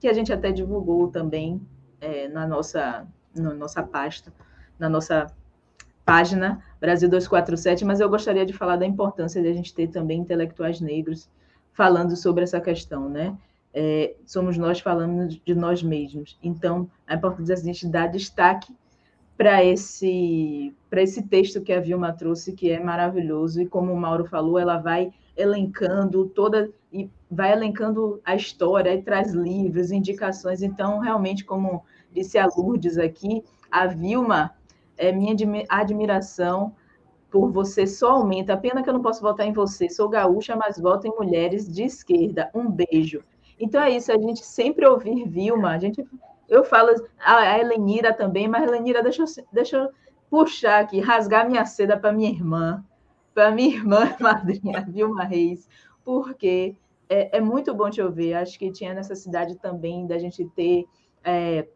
[0.00, 1.60] que a gente até divulgou também
[2.00, 4.32] é, na nossa, na nossa pasta,
[4.78, 5.26] na nossa
[6.04, 10.20] página Brasil 247, mas eu gostaria de falar da importância de a gente ter também
[10.20, 11.28] intelectuais negros
[11.72, 13.36] falando sobre essa questão, né?
[13.78, 16.38] é, somos nós falando de nós mesmos.
[16.42, 18.74] Então, é importante a gente dar destaque
[19.36, 23.96] para esse, para esse texto que a Vilma trouxe, que é maravilhoso, e como o
[23.96, 30.62] Mauro falou, ela vai elencando toda e vai elencando a história e traz livros, indicações.
[30.62, 34.54] Então, realmente, como disse a Lourdes aqui, a Vilma
[34.96, 35.34] é minha
[35.68, 36.74] admiração
[37.30, 38.56] por você só aumenta.
[38.56, 39.90] Pena que eu não posso votar em você.
[39.90, 42.50] Sou gaúcha, mas voto em mulheres de esquerda.
[42.54, 43.22] Um beijo.
[43.58, 46.04] Então é isso, a gente sempre ouvir Vilma, a gente,
[46.48, 49.90] eu falo a Helenira também, mas Helenira, deixa eu, deixa eu
[50.30, 52.84] puxar aqui, rasgar minha seda para minha irmã,
[53.34, 55.68] para minha irmã madrinha, Vilma Reis,
[56.04, 56.76] porque
[57.08, 58.34] é, é, muito bom te ouvir.
[58.34, 60.84] Acho que tinha necessidade também da gente ter
[61.24, 61.66] é,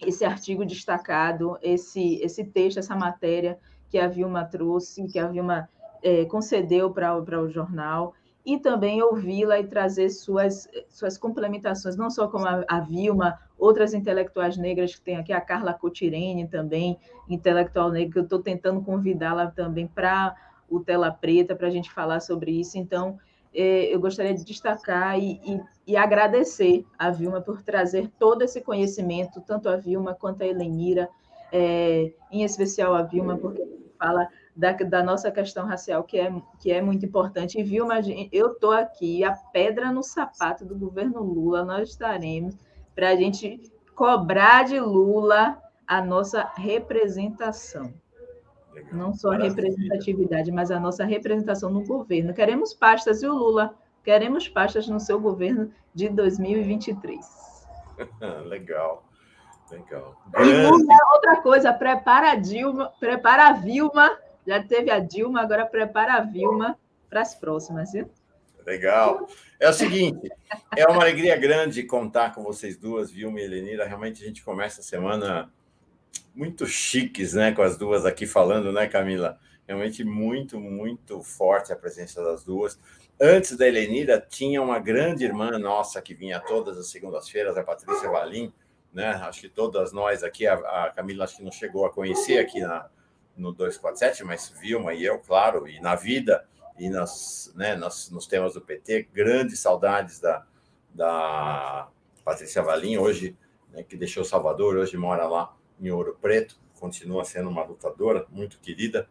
[0.00, 3.58] esse artigo destacado, esse, esse texto, essa matéria
[3.88, 5.68] que a Vilma trouxe, que a Vilma
[6.02, 8.14] é, concedeu para o jornal,
[8.44, 13.94] e também ouvi-la e trazer suas, suas complementações, não só como a, a Vilma, outras
[13.94, 18.82] intelectuais negras que tem aqui, a Carla Cotirene também, intelectual negra, que eu estou tentando
[18.82, 20.36] convidá-la também para
[20.68, 22.76] o Tela Preta, para a gente falar sobre isso.
[22.76, 23.18] Então,
[23.54, 25.60] é, eu gostaria de destacar e, e,
[25.92, 31.08] e, agradecer a Vilma por trazer todo esse conhecimento, tanto a Vilma quanto a Helenira,
[31.52, 33.62] é, em especial a Vilma, porque
[33.96, 37.58] fala da, da, nossa questão racial, que é, que é muito importante.
[37.58, 37.94] E, Vilma,
[38.32, 42.56] eu estou aqui, a pedra no sapato do governo Lula, nós estaremos
[42.94, 43.60] para a gente
[43.94, 47.92] cobrar de Lula a nossa representação.
[48.72, 48.94] Legal.
[48.94, 52.34] Não só a representatividade, mas a nossa representação no governo.
[52.34, 53.74] Queremos pastas, viu, Lula?
[54.02, 57.24] Queremos pastas no seu governo de 2023.
[58.46, 59.04] Legal.
[59.70, 60.16] Legal.
[60.36, 64.10] E Lula, outra coisa, prepara a Dilma, prepara a Vilma
[64.46, 66.78] já teve a Dilma, agora prepara a Vilma
[67.08, 68.10] para as próximas, viu?
[68.66, 69.28] Legal.
[69.60, 70.28] É o seguinte,
[70.76, 73.86] é uma alegria grande contar com vocês duas, Vilma e Helenira.
[73.86, 75.52] Realmente a gente começa a semana
[76.34, 77.52] muito chiques, né?
[77.52, 79.38] Com as duas aqui falando, né, Camila?
[79.66, 82.78] Realmente muito, muito forte a presença das duas.
[83.20, 88.10] Antes da Helenira, tinha uma grande irmã nossa que vinha todas as segundas-feiras, a Patrícia
[88.10, 88.52] Valim,
[88.92, 89.10] né?
[89.22, 92.60] Acho que todas nós aqui, a, a Camila acho que não chegou a conhecer aqui
[92.60, 92.88] na,
[93.36, 96.46] no 247, mas Vilma e eu, claro, e na vida
[96.78, 100.44] e nas, né, nos, nos temas do PT, grandes saudades da,
[100.92, 101.88] da
[102.24, 103.36] Patrícia Valim, hoje,
[103.72, 108.58] né, que deixou Salvador, hoje mora lá em Ouro Preto, continua sendo uma lutadora muito
[108.60, 109.08] querida.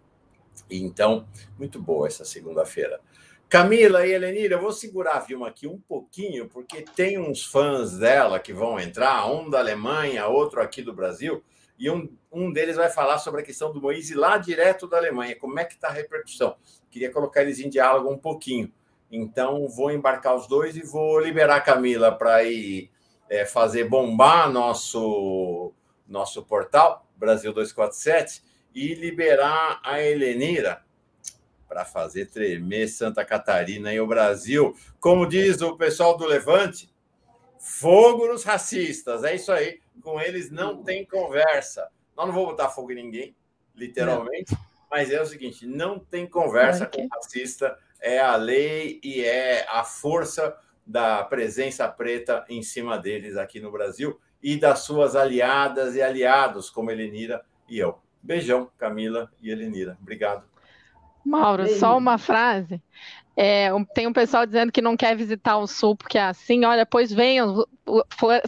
[0.70, 3.02] E então, muito boa essa segunda-feira.
[3.50, 7.98] Camila e Helenira, eu vou segurar a Vilma aqui um pouquinho, porque tem uns fãs
[7.98, 11.44] dela que vão entrar, um da Alemanha, outro aqui do Brasil,
[11.84, 15.36] e um, um deles vai falar sobre a questão do Moise lá direto da Alemanha.
[15.36, 16.56] Como é que está a repercussão?
[16.90, 18.72] Queria colocar eles em diálogo um pouquinho.
[19.12, 22.90] Então, vou embarcar os dois e vou liberar a Camila para ir
[23.30, 25.74] é, fazer bombar nosso,
[26.08, 28.42] nosso portal, Brasil 247,
[28.74, 30.86] e liberar a Helenira
[31.68, 34.74] para fazer tremer Santa Catarina e o Brasil.
[35.02, 36.90] Como diz o pessoal do Levante,
[37.60, 39.26] fogo nos racistas.
[39.26, 41.90] É isso aí com eles não tem conversa.
[42.16, 43.36] Nós não vamos botar fogo em ninguém,
[43.76, 44.60] literalmente, não.
[44.90, 49.84] mas é o seguinte: não tem conversa com racista, é a lei e é a
[49.84, 56.02] força da presença preta em cima deles aqui no Brasil e das suas aliadas e
[56.02, 57.98] aliados, como Elenira e eu.
[58.22, 59.98] Beijão, Camila e Elenira.
[60.02, 60.44] Obrigado.
[61.26, 61.80] Mauro, Beijo.
[61.80, 62.82] só uma frase.
[63.36, 66.66] É, tem um pessoal dizendo que não quer visitar o Sul porque é assim.
[66.66, 67.66] Olha, pois venham.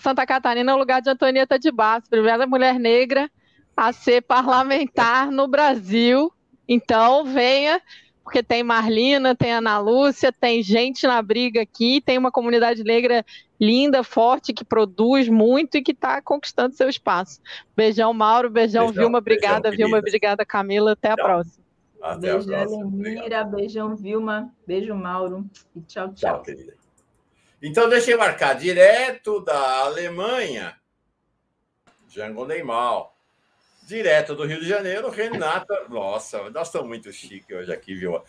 [0.02, 3.30] Santa Catarina é o lugar de Antonieta de Barros, primeira mulher negra
[3.76, 6.32] a ser parlamentar no Brasil.
[6.68, 7.82] Então, venha,
[8.24, 13.26] porque tem Marlina, tem Ana Lúcia, tem gente na briga aqui, tem uma comunidade negra
[13.60, 17.40] linda, forte, que produz muito e que está conquistando seu espaço.
[17.76, 21.65] Beijão, Mauro, beijão, beijão Vilma, obrigada, beijão, Vilma, obrigada, Camila, até a próxima.
[22.06, 23.44] Até Beijo, a próxima.
[23.46, 24.54] Beijão, Vilma.
[24.68, 25.50] Beijo, Mauro.
[25.76, 26.34] E tchau, tchau.
[26.34, 26.76] Tchau, querida.
[27.60, 30.76] Então, deixa eu marcar direto da Alemanha,
[32.08, 33.10] Jango Neymar.
[33.88, 35.88] Direto do Rio de Janeiro, Renata.
[35.90, 38.22] Nossa, nós estamos muito chique hoje aqui, viu?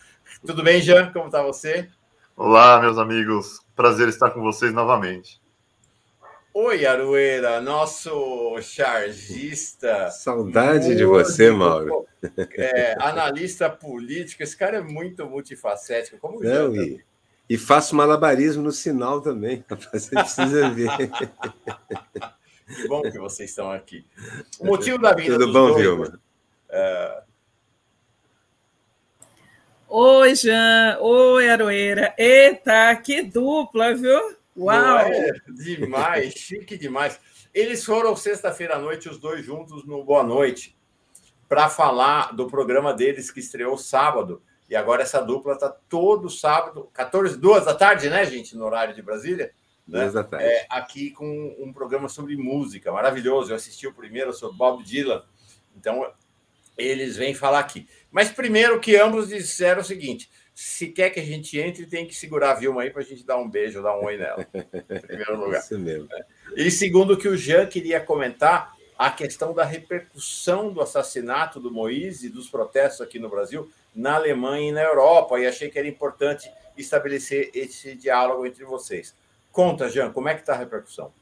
[0.45, 1.11] Tudo bem, Jean?
[1.11, 1.89] Como está você?
[2.35, 3.59] Olá, meus amigos.
[3.75, 5.39] Prazer estar com vocês novamente.
[6.59, 10.09] Oi, Arueira, nosso chargista.
[10.09, 12.07] Saudade de você, Mauro.
[12.57, 14.41] É, analista político.
[14.41, 16.17] Esse cara é muito multifacético.
[16.17, 16.99] Como Não, e,
[17.47, 19.63] e faço malabarismo no sinal também.
[19.93, 20.89] Você precisa ver.
[20.97, 24.03] Que bom que vocês estão aqui.
[24.59, 26.19] O motivo da vida Tudo bom, dois, Vilma?
[26.71, 27.21] É...
[29.87, 30.97] Oi, Jean.
[31.01, 32.15] Oi, Aroeira.
[32.17, 34.36] Eita, que dupla, viu?
[34.57, 34.97] Uau!
[34.97, 37.19] É demais, chique demais.
[37.53, 40.75] Eles foram sexta-feira à noite, os dois juntos, no Boa Noite,
[41.47, 44.41] para falar do programa deles que estreou sábado.
[44.69, 48.93] E agora essa dupla está todo sábado, 14, duas da tarde, né, gente, no horário
[48.93, 49.53] de Brasília?
[49.87, 50.09] Né?
[50.09, 50.45] Da tarde.
[50.45, 53.51] É, aqui com um programa sobre música, maravilhoso.
[53.51, 55.23] Eu assisti o primeiro sobre Bob Dylan.
[55.75, 56.11] Então,
[56.77, 57.87] eles vêm falar aqui.
[58.11, 60.29] Mas primeiro que ambos disseram o seguinte:
[60.59, 63.23] se quer que a gente entre, tem que segurar a Vilma aí para a gente
[63.23, 64.43] dar um beijo, dar um oi nela.
[64.51, 65.59] Em primeiro lugar.
[65.59, 66.09] Isso mesmo.
[66.55, 72.25] E segundo, que o Jean queria comentar a questão da repercussão do assassinato do Moise
[72.25, 75.87] e dos protestos aqui no Brasil, na Alemanha e na Europa, e achei que era
[75.87, 79.13] importante estabelecer esse diálogo entre vocês.
[79.51, 81.13] Conta, Jean, como é que está a repercussão?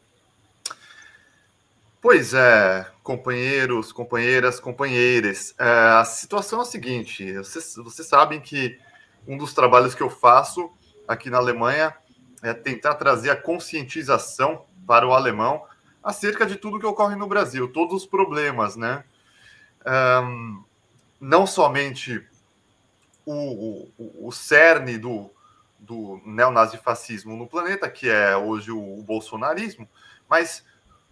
[2.01, 5.53] Pois é, companheiros, companheiras, companheiras.
[5.59, 5.65] É,
[5.99, 8.79] a situação é a seguinte: vocês, vocês sabem que
[9.27, 10.71] um dos trabalhos que eu faço
[11.07, 11.95] aqui na Alemanha
[12.41, 15.63] é tentar trazer a conscientização para o alemão
[16.03, 19.03] acerca de tudo que ocorre no Brasil, todos os problemas, né?
[19.85, 20.63] Um,
[21.19, 22.23] não somente
[23.25, 25.31] o, o, o cerne do,
[25.79, 29.89] do neonazifascismo no planeta, que é hoje o, o bolsonarismo,
[30.29, 30.63] mas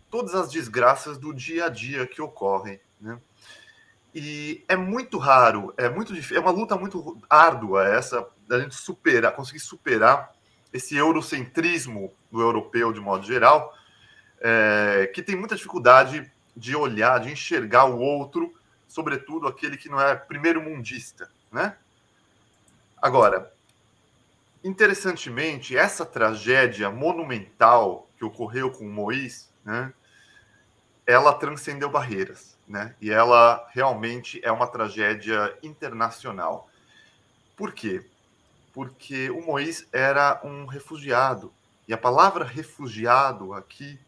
[0.10, 3.20] todas as desgraças do dia a dia que ocorrem, né?
[4.14, 8.76] E é muito raro, é muito difícil, é uma luta muito árdua essa da gente
[8.76, 10.32] superar, conseguir superar
[10.72, 13.74] esse eurocentrismo do europeu de modo geral,
[14.40, 18.54] é, que tem muita dificuldade de olhar, de enxergar o outro,
[18.88, 21.76] sobretudo aquele que não é primeiro mundista, né?
[23.02, 23.52] Agora,
[24.64, 29.92] interessantemente, essa tragédia monumental que ocorreu com o Mois, né,
[31.06, 32.96] ela transcendeu barreiras, né?
[33.02, 36.70] E ela realmente é uma tragédia internacional.
[37.56, 38.06] Por quê?
[38.74, 41.54] Porque o Mois era um refugiado.
[41.88, 44.00] E a palavra refugiado aqui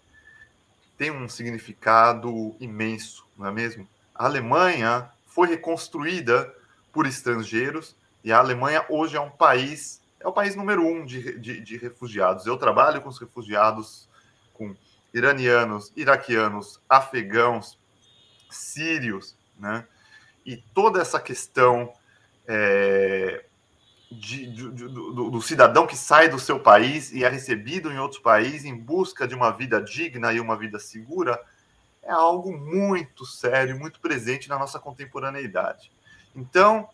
[0.97, 3.88] tem um significado imenso, não é mesmo?
[4.14, 6.53] A Alemanha foi reconstruída
[6.93, 11.38] por estrangeiros e a Alemanha hoje é um país, é o país número um de,
[11.38, 12.45] de, de refugiados.
[12.45, 14.08] Eu trabalho com os refugiados,
[14.53, 14.74] com
[15.14, 17.78] iranianos, iraquianos, afegãos,
[18.56, 19.86] sírios, né?
[20.45, 21.91] E toda essa questão
[22.47, 23.43] é,
[24.12, 27.97] de, de, de, do, do, cidadão que sai do seu país e é recebido em
[27.97, 31.41] outro país em busca de uma vida digna e uma vida segura
[32.03, 35.91] é algo muito sério, muito presente na nossa contemporaneidade.
[36.36, 36.88] Então,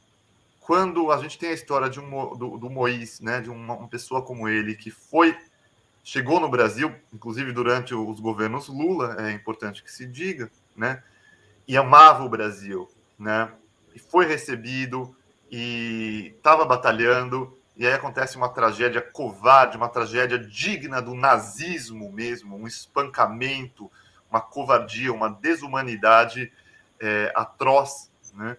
[0.62, 2.70] quando a gente tem a história de um, do, do
[3.22, 5.38] né, de uma, uma pessoa como ele que foi
[6.03, 11.03] chegou no Brasil, inclusive durante os governos Lula, é importante que se diga, né,
[11.68, 13.51] e amava o Brasil, né,
[13.93, 15.16] e foi recebido
[15.51, 22.55] e estava batalhando, e aí acontece uma tragédia covarde, uma tragédia digna do nazismo mesmo,
[22.55, 23.91] um espancamento,
[24.30, 26.51] uma covardia, uma desumanidade
[26.99, 28.12] é, atroz.
[28.34, 28.55] Né?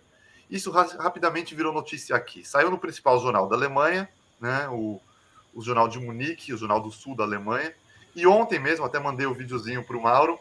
[0.51, 2.45] Isso ra rapidamente virou notícia aqui.
[2.45, 4.09] Saiu no principal jornal da Alemanha,
[4.41, 5.01] né, o,
[5.55, 7.73] o Jornal de Munique, o Jornal do Sul da Alemanha,
[8.15, 10.39] e ontem mesmo, até mandei o um videozinho para o Mauro,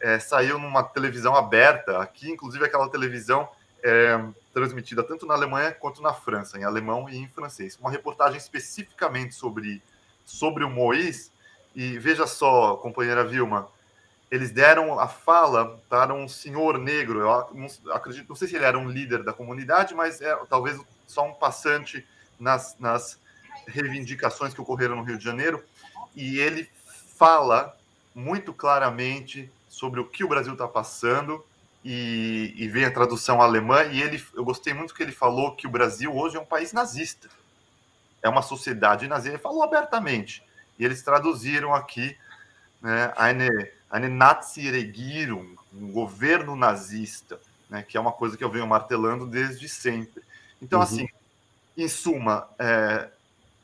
[0.00, 3.48] é, saiu numa televisão aberta aqui, inclusive aquela televisão
[3.82, 4.20] é,
[4.52, 7.76] transmitida tanto na Alemanha quanto na França, em alemão e em francês.
[7.80, 9.82] Uma reportagem especificamente sobre,
[10.24, 11.30] sobre o Moïse.
[11.74, 13.68] E veja só, companheira Vilma,
[14.30, 17.20] eles deram a fala para um senhor negro.
[17.20, 20.80] Eu não, acredito, não sei se ele era um líder da comunidade, mas é talvez
[21.06, 22.06] só um passante
[22.38, 23.18] nas, nas
[23.66, 25.64] reivindicações que ocorreram no Rio de Janeiro.
[26.14, 26.68] E ele
[27.16, 27.76] fala
[28.14, 31.44] muito claramente sobre o que o Brasil está passando
[31.84, 35.68] e, e veio a tradução alemã, e ele, eu gostei muito que ele falou que
[35.68, 37.28] o Brasil hoje é um país nazista.
[38.20, 39.30] É uma sociedade nazista.
[39.30, 40.42] Ele falou abertamente.
[40.76, 42.16] E eles traduziram aqui
[42.82, 43.48] né, eine,
[43.88, 47.40] eine Nazi-Regierung, um governo nazista,
[47.70, 50.24] né, que é uma coisa que eu venho martelando desde sempre.
[50.60, 50.84] Então, uhum.
[50.84, 51.08] assim,
[51.76, 53.08] em suma, é,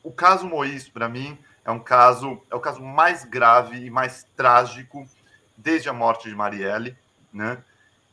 [0.01, 4.25] o caso Mois, para mim, é um caso, é o caso mais grave e mais
[4.37, 5.05] trágico
[5.57, 6.97] desde a morte de Marielle,
[7.33, 7.63] né?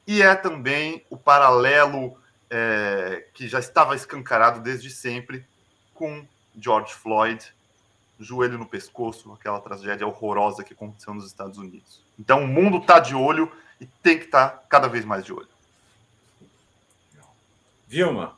[0.07, 2.17] e é também o paralelo
[2.51, 5.47] é, que já estava escancarado desde sempre
[5.95, 7.55] com George Floyd,
[8.19, 12.03] joelho no pescoço, aquela tragédia horrorosa que aconteceu nos Estados Unidos.
[12.19, 13.51] Então o mundo está de olho
[13.81, 15.49] e tem que estar tá cada vez mais de olho.
[17.87, 18.37] Vilma.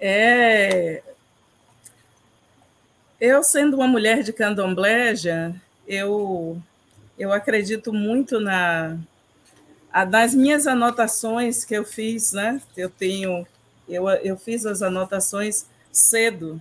[0.00, 1.02] É,
[3.20, 5.14] eu sendo uma mulher de candomblé,
[5.86, 6.60] eu
[7.18, 8.96] eu acredito muito na
[10.10, 12.60] nas minhas anotações que eu fiz, né?
[12.76, 13.46] Eu tenho,
[13.88, 16.60] eu, eu fiz as anotações cedo,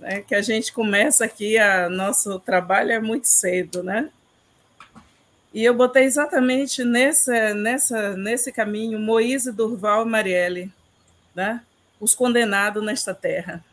[0.00, 0.22] né?
[0.22, 4.10] Que a gente começa aqui, a nosso trabalho é muito cedo, né?
[5.54, 10.72] E eu botei exatamente nessa, nessa, nesse caminho Moise, Durval e Marielle,
[11.34, 11.62] né?
[12.00, 13.64] Os condenados nesta terra.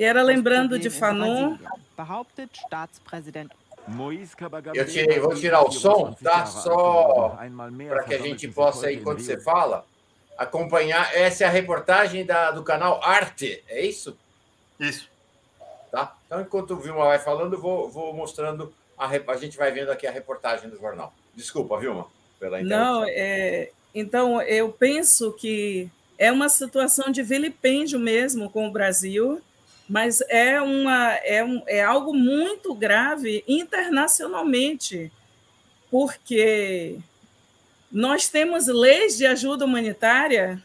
[0.00, 1.58] E era lembrando de Fanon.
[4.74, 6.46] Eu tirei, vou tirar o som, tá?
[6.46, 7.36] Só
[7.86, 9.84] para que a gente possa, aí, quando você fala,
[10.38, 11.14] acompanhar.
[11.14, 14.16] Essa é a reportagem da, do canal Arte, é isso?
[14.78, 15.06] Isso.
[15.92, 16.16] Tá?
[16.24, 20.06] Então, enquanto o Vilma vai falando, vou, vou mostrando a, a, gente vai vendo aqui
[20.06, 21.12] a reportagem do jornal.
[21.34, 22.06] Desculpa, Vilma,
[22.38, 28.72] pela Não, é, então eu penso que é uma situação de vilipêndio mesmo com o
[28.72, 29.42] Brasil,
[29.90, 35.10] mas é, uma, é, um, é algo muito grave internacionalmente,
[35.90, 36.96] porque
[37.90, 40.62] nós temos leis de ajuda humanitária,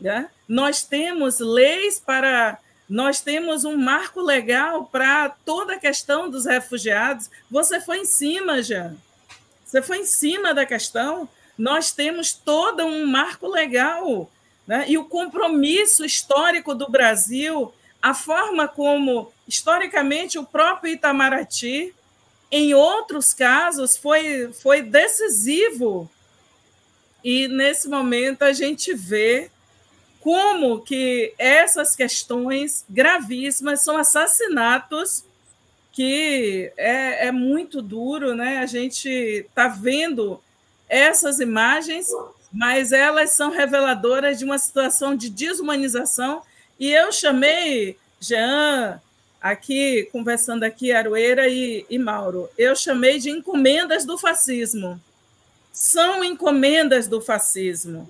[0.00, 0.30] né?
[0.48, 2.60] nós temos leis para.
[2.88, 7.28] Nós temos um marco legal para toda a questão dos refugiados.
[7.50, 8.94] Você foi em cima, Jean.
[9.64, 11.28] Você foi em cima da questão.
[11.58, 14.30] Nós temos todo um marco legal.
[14.64, 14.84] Né?
[14.86, 21.94] E o compromisso histórico do Brasil, a forma como, historicamente, o próprio Itamaraty,
[22.50, 26.10] em outros casos, foi, foi decisivo
[27.28, 29.50] e nesse momento a gente vê
[30.20, 35.24] como que essas questões gravíssimas são assassinatos
[35.90, 38.58] que é, é muito duro, né?
[38.58, 40.40] A gente está vendo
[40.88, 42.06] essas imagens,
[42.52, 46.42] mas elas são reveladoras de uma situação de desumanização.
[46.78, 49.00] E eu chamei Jean
[49.40, 55.00] aqui, conversando aqui, Aroeira e, e Mauro, eu chamei de encomendas do fascismo
[55.76, 58.08] são encomendas do fascismo.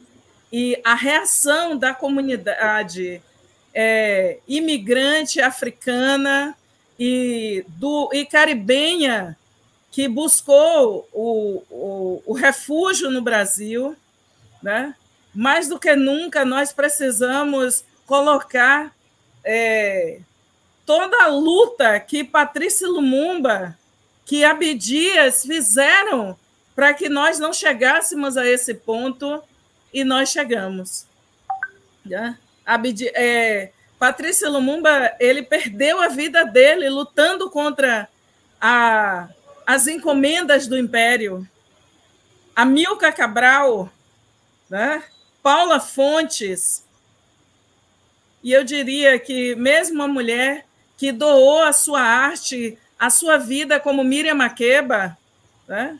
[0.52, 3.20] E a reação da comunidade
[3.74, 6.56] é, imigrante africana
[6.96, 9.36] e, do, e caribenha
[9.90, 13.96] que buscou o, o, o refúgio no Brasil,
[14.62, 14.94] né?
[15.34, 18.94] mais do que nunca nós precisamos colocar
[19.44, 20.20] é,
[20.86, 23.76] toda a luta que Patrícia Lumumba,
[24.24, 26.36] que Abdias fizeram
[26.74, 29.42] para que nós não chegássemos a esse ponto
[29.92, 31.06] e nós chegamos.
[32.04, 32.36] Já?
[32.64, 33.72] Abdi, é,
[34.44, 38.08] Lumumba ele perdeu a vida dele lutando contra
[38.60, 39.28] a,
[39.66, 41.48] as encomendas do Império.
[42.54, 43.90] Amilca Cabral,
[44.68, 45.02] né?
[45.42, 46.85] Paula Fontes.
[48.46, 50.64] E eu diria que mesmo uma mulher
[50.96, 55.18] que doou a sua arte, a sua vida, como Miriam Makeba,
[55.66, 55.98] né?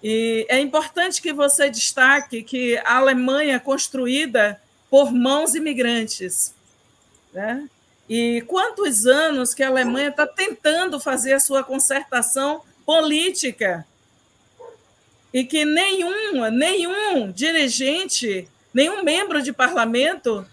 [0.00, 6.54] E é importante que você destaque que a Alemanha é construída por mãos imigrantes.
[7.32, 7.68] Né?
[8.08, 13.84] E quantos anos que a Alemanha está tentando fazer a sua concertação política
[15.34, 20.46] e que nenhum, nenhum dirigente, nenhum membro de parlamento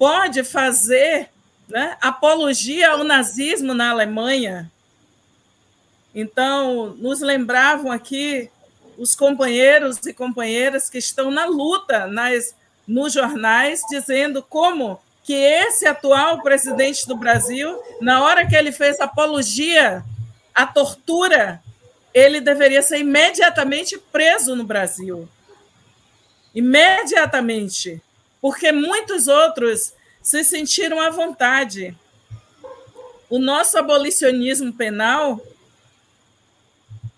[0.00, 1.28] pode fazer
[1.68, 4.72] né, apologia ao nazismo na Alemanha.
[6.14, 8.50] Então, nos lembravam aqui
[8.96, 12.56] os companheiros e companheiras que estão na luta nas,
[12.88, 18.98] nos jornais, dizendo como que esse atual presidente do Brasil, na hora que ele fez
[19.00, 20.02] apologia
[20.54, 21.62] à tortura,
[22.14, 25.28] ele deveria ser imediatamente preso no Brasil.
[26.54, 28.02] Imediatamente.
[28.40, 29.92] Porque muitos outros
[30.22, 31.96] se sentiram à vontade.
[33.28, 35.40] O nosso abolicionismo penal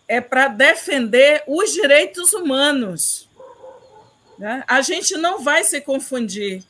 [0.06, 3.28] é para defender os direitos humanos.
[4.38, 4.62] Né?
[4.66, 6.62] A gente não vai se confundir.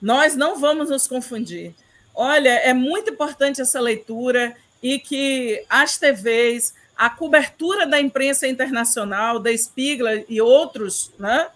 [0.00, 1.74] Nós não vamos nos confundir.
[2.14, 9.38] Olha, é muito importante essa leitura e que as TVs, a cobertura da imprensa internacional,
[9.38, 11.48] da Spiegel e outros, né,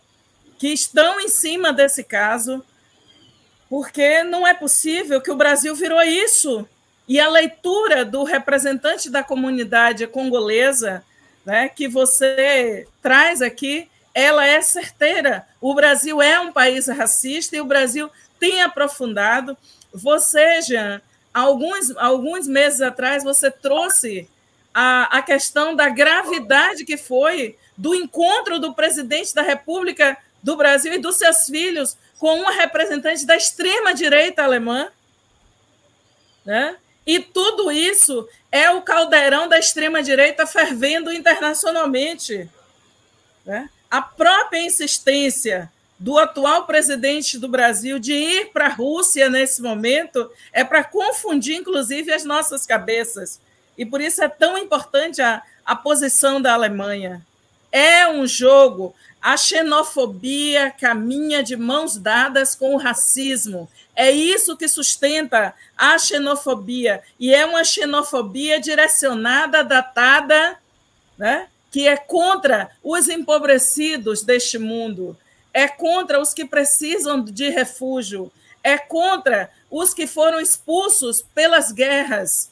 [0.59, 2.65] que estão em cima desse caso,
[3.69, 6.67] porque não é possível que o Brasil virou isso
[7.09, 11.05] e a leitura do representante da comunidade congolesa,
[11.45, 15.47] né, que você traz aqui, ela é certeira.
[15.61, 18.11] O Brasil é um país racista e o Brasil
[18.41, 19.57] tem aprofundado.
[19.93, 21.01] Você, Jean,
[21.33, 24.29] alguns, alguns meses atrás, você trouxe
[24.75, 30.93] a, a questão da gravidade que foi do encontro do presidente da República do Brasil
[30.93, 34.89] e dos seus filhos com uma representante da extrema-direita alemã.
[36.45, 36.77] Né?
[37.05, 42.49] E tudo isso é o caldeirão da extrema-direita fervendo internacionalmente.
[43.45, 43.69] Né?
[43.91, 45.69] A própria insistência
[45.99, 51.57] do atual presidente do Brasil de ir para a Rússia nesse momento é para confundir,
[51.57, 53.41] inclusive, as nossas cabeças.
[53.77, 57.27] E por isso é tão importante a, a posição da Alemanha.
[57.73, 58.95] É um jogo.
[59.27, 63.69] A xenofobia caminha de mãos dadas com o racismo.
[63.93, 67.03] É isso que sustenta a xenofobia.
[67.19, 70.57] E é uma xenofobia direcionada, datada,
[71.19, 71.49] né?
[71.73, 75.19] que é contra os empobrecidos deste mundo,
[75.53, 78.31] é contra os que precisam de refúgio,
[78.63, 82.49] é contra os que foram expulsos pelas guerras.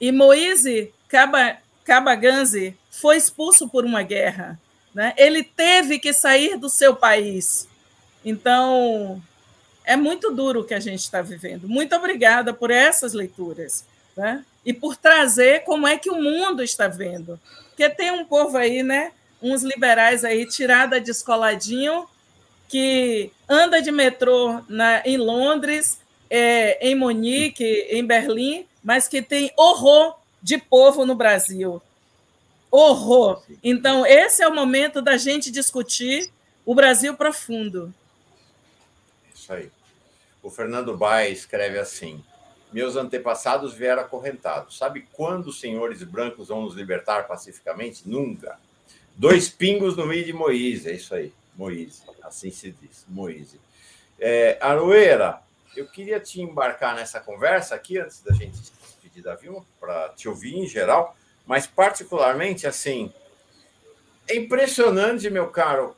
[0.00, 4.58] E Moise Caba, Cabaganzi foi expulso por uma guerra.
[4.94, 5.14] Né?
[5.16, 7.66] Ele teve que sair do seu país.
[8.24, 9.22] Então,
[9.84, 11.68] é muito duro o que a gente está vivendo.
[11.68, 13.84] Muito obrigada por essas leituras.
[14.16, 14.44] Né?
[14.64, 17.40] E por trazer como é que o mundo está vendo.
[17.68, 19.12] Porque tem um povo aí, né?
[19.42, 22.06] uns liberais aí, tirada de escoladinho,
[22.68, 25.98] que anda de metrô na, em Londres,
[26.30, 31.82] é, em Munique, em Berlim, mas que tem horror de povo no Brasil.
[32.72, 33.42] Horror.
[33.62, 36.32] Então, esse é o momento da gente discutir
[36.64, 37.94] o Brasil profundo.
[39.34, 39.70] Isso aí.
[40.42, 42.24] O Fernando Baez escreve assim:
[42.72, 44.78] Meus antepassados vieram acorrentados.
[44.78, 48.08] Sabe quando os senhores brancos vão nos libertar pacificamente?
[48.08, 48.58] Nunca.
[49.14, 53.60] Dois pingos no meio de Moisés, é isso aí, Moisés, assim se diz, Moisés.
[54.18, 55.42] É, Aroeira,
[55.76, 60.08] eu queria te embarcar nessa conversa aqui, antes da gente se despedir da Vilma, para
[60.10, 61.14] te ouvir em geral,
[61.46, 63.12] mas particularmente, assim,
[64.28, 65.96] é impressionante, meu caro,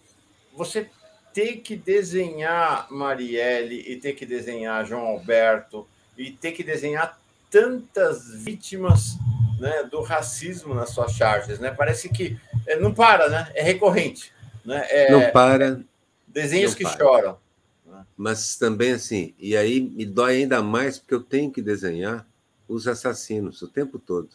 [0.55, 0.89] você
[1.33, 8.33] ter que desenhar Marielle e ter que desenhar João Alberto e ter que desenhar tantas
[8.33, 9.17] vítimas
[9.59, 11.71] né, do racismo nas suas charges, né?
[11.71, 13.51] Parece que é, não para, né?
[13.55, 14.33] É recorrente.
[14.65, 14.87] Né?
[14.89, 15.81] É, não para.
[16.27, 16.97] Desenhos não que para.
[16.97, 17.39] choram.
[17.87, 18.05] Né?
[18.17, 22.27] Mas também assim, e aí me dói ainda mais porque eu tenho que desenhar
[22.69, 24.31] os assassinos o tempo todo.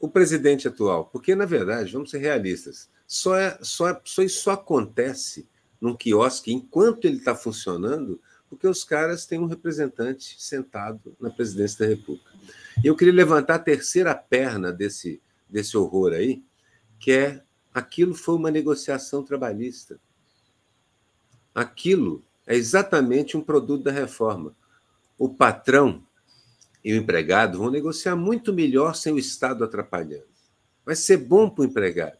[0.00, 4.42] O presidente atual, porque na verdade, vamos ser realistas, só, é, só, é, só isso
[4.42, 5.46] só acontece
[5.78, 11.86] num quiosque enquanto ele está funcionando, porque os caras têm um representante sentado na presidência
[11.86, 12.30] da República.
[12.82, 16.42] E eu queria levantar a terceira perna desse, desse horror aí,
[16.98, 20.00] que é aquilo foi uma negociação trabalhista.
[21.54, 24.56] Aquilo é exatamente um produto da reforma.
[25.18, 26.02] O patrão
[26.84, 30.28] e o empregado vão negociar muito melhor sem o Estado atrapalhando.
[30.84, 32.16] Vai ser bom para o empregado.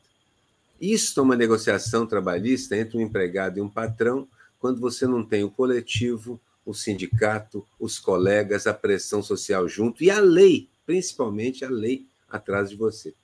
[0.80, 4.28] Isso é uma negociação trabalhista entre um empregado e um patrão,
[4.58, 10.10] quando você não tem o coletivo, o sindicato, os colegas, a pressão social junto e
[10.10, 13.14] a lei, principalmente a lei atrás de você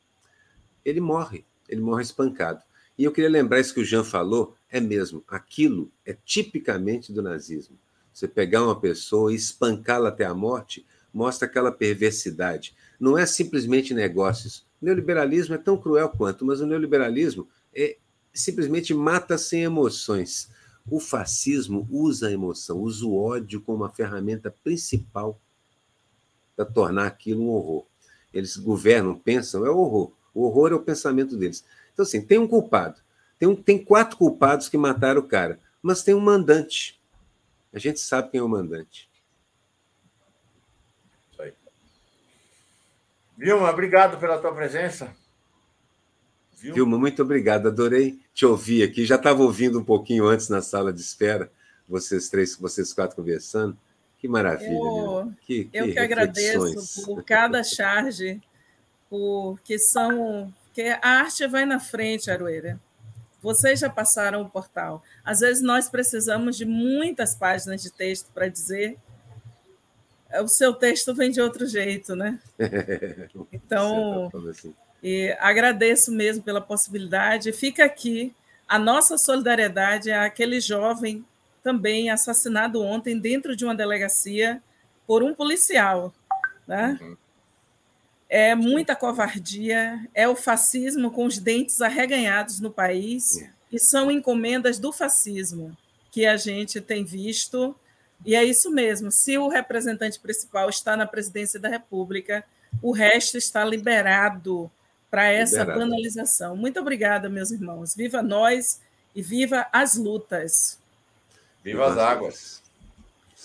[0.86, 2.62] ele morre, ele morre espancado.
[2.96, 7.20] E eu queria lembrar isso que o Jean falou, é mesmo, aquilo é tipicamente do
[7.20, 7.76] nazismo.
[8.12, 12.74] Você pegar uma pessoa e espancá-la até a morte, mostra aquela perversidade.
[13.00, 14.66] Não é simplesmente negócios.
[14.82, 17.96] O neoliberalismo é tão cruel quanto, mas o neoliberalismo é,
[18.34, 20.50] simplesmente mata sem emoções.
[20.86, 25.40] O fascismo usa a emoção, usa o ódio como uma ferramenta principal
[26.54, 27.86] para tornar aquilo um horror.
[28.32, 30.12] Eles governam, pensam, é horror.
[30.34, 31.64] O horror é o pensamento deles.
[31.94, 33.00] Então, assim, tem um culpado.
[33.38, 37.00] Tem, um, tem quatro culpados que mataram o cara, mas tem um mandante.
[37.72, 39.08] A gente sabe quem é o mandante.
[41.30, 41.52] Isso aí.
[43.36, 45.14] Vilma, obrigado pela tua presença.
[46.54, 47.68] Vilma, Vilma muito obrigado.
[47.68, 49.04] Adorei te ouvir aqui.
[49.04, 51.50] Já estava ouvindo um pouquinho antes na sala de espera,
[51.88, 53.76] vocês três, vocês quatro conversando.
[54.18, 54.72] Que maravilha.
[54.72, 58.40] Eu, que, que, eu que agradeço por cada charge
[59.08, 62.80] porque são que a arte vai na frente, Aroeira.
[63.42, 65.02] Vocês já passaram o portal.
[65.24, 68.98] Às vezes nós precisamos de muitas páginas de texto para dizer.
[70.42, 72.38] O seu texto vem de outro jeito, né?
[73.52, 74.74] Então, assim.
[75.02, 77.52] e agradeço mesmo pela possibilidade.
[77.52, 78.34] Fica aqui
[78.68, 81.24] a nossa solidariedade àquele jovem
[81.62, 84.62] também assassinado ontem dentro de uma delegacia
[85.06, 86.12] por um policial,
[86.66, 86.98] né?
[87.00, 87.16] Uhum
[88.28, 93.50] é muita covardia, é o fascismo com os dentes arreganhados no país, é.
[93.72, 95.76] e são encomendas do fascismo
[96.10, 97.74] que a gente tem visto.
[98.24, 102.44] E é isso mesmo: se o representante principal está na presidência da República,
[102.82, 104.70] o resto está liberado
[105.10, 105.80] para essa liberado.
[105.80, 106.56] banalização.
[106.56, 107.94] Muito obrigada, meus irmãos.
[107.94, 108.80] Viva nós
[109.14, 110.78] e viva as lutas.
[111.62, 112.62] Viva as águas.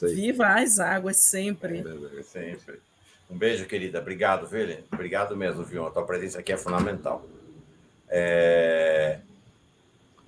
[0.02, 1.84] Viva as águas sempre.
[2.24, 2.80] Sempre.
[3.30, 4.00] Um beijo, querida.
[4.00, 5.88] Obrigado, viu, Obrigado mesmo, viu?
[5.88, 7.26] A tua presença aqui é fundamental.
[8.10, 9.20] É...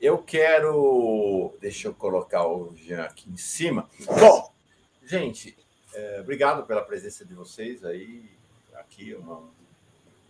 [0.04, 1.54] Eu quero.
[1.62, 3.90] Deixa eu colocar o Jean aqui em cima.
[4.06, 4.54] Bom,
[5.02, 5.58] gente,
[5.94, 6.20] é...
[6.20, 8.30] obrigado pela presença de vocês aí.
[8.74, 9.42] Aqui, uma...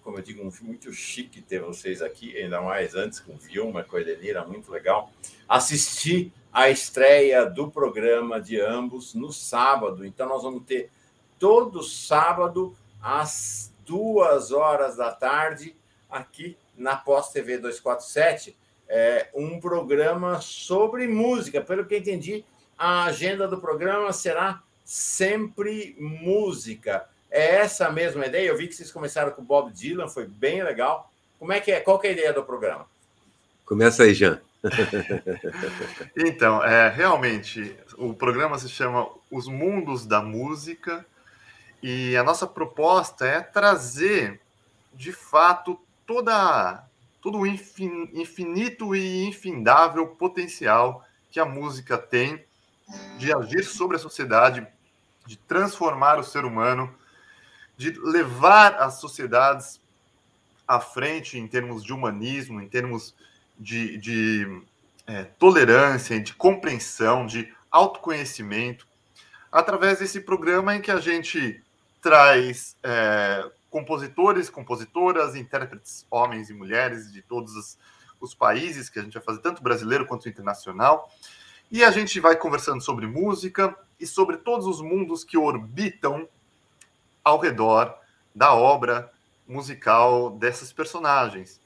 [0.04, 3.98] como eu digo, um muito chique ter vocês aqui, ainda mais antes com Vilma, com
[3.98, 5.12] a Elenira, muito legal.
[5.50, 10.92] Assisti a estreia do programa de ambos no sábado, então nós vamos ter
[11.40, 15.76] todo sábado, às duas horas da tarde,
[16.08, 18.56] aqui na Pós TV 247,
[18.96, 21.60] é, um programa sobre música.
[21.60, 22.46] Pelo que entendi,
[22.78, 27.04] a agenda do programa será sempre música.
[27.32, 28.48] É essa mesma ideia?
[28.48, 31.12] Eu vi que vocês começaram com o Bob Dylan, foi bem legal.
[31.40, 31.80] Como é que é?
[31.80, 32.86] Qual que é a ideia do programa?
[33.66, 34.40] Começa aí, Jean.
[36.16, 41.04] então, é, realmente, o programa se chama Os Mundos da Música
[41.82, 44.40] e a nossa proposta é trazer,
[44.94, 46.84] de fato, toda,
[47.24, 52.44] todo o infinito e infindável potencial que a música tem
[53.18, 54.68] de agir sobre a sociedade,
[55.26, 56.94] de transformar o ser humano,
[57.78, 59.80] de levar as sociedades
[60.68, 63.16] à frente em termos de humanismo, em termos
[63.58, 64.62] de, de
[65.08, 68.86] é, tolerância, de compreensão, de autoconhecimento,
[69.50, 71.64] através desse programa em que a gente
[72.02, 77.76] traz é, compositores, compositoras, intérpretes, homens e mulheres de todos os,
[78.22, 81.10] os países que a gente vai fazer, tanto brasileiro quanto internacional.
[81.72, 86.30] E a gente vai conversando sobre música e sobre todos os mundos que orbitam
[87.24, 87.98] ao redor
[88.36, 89.12] da obra
[89.48, 91.60] musical dessas personagens.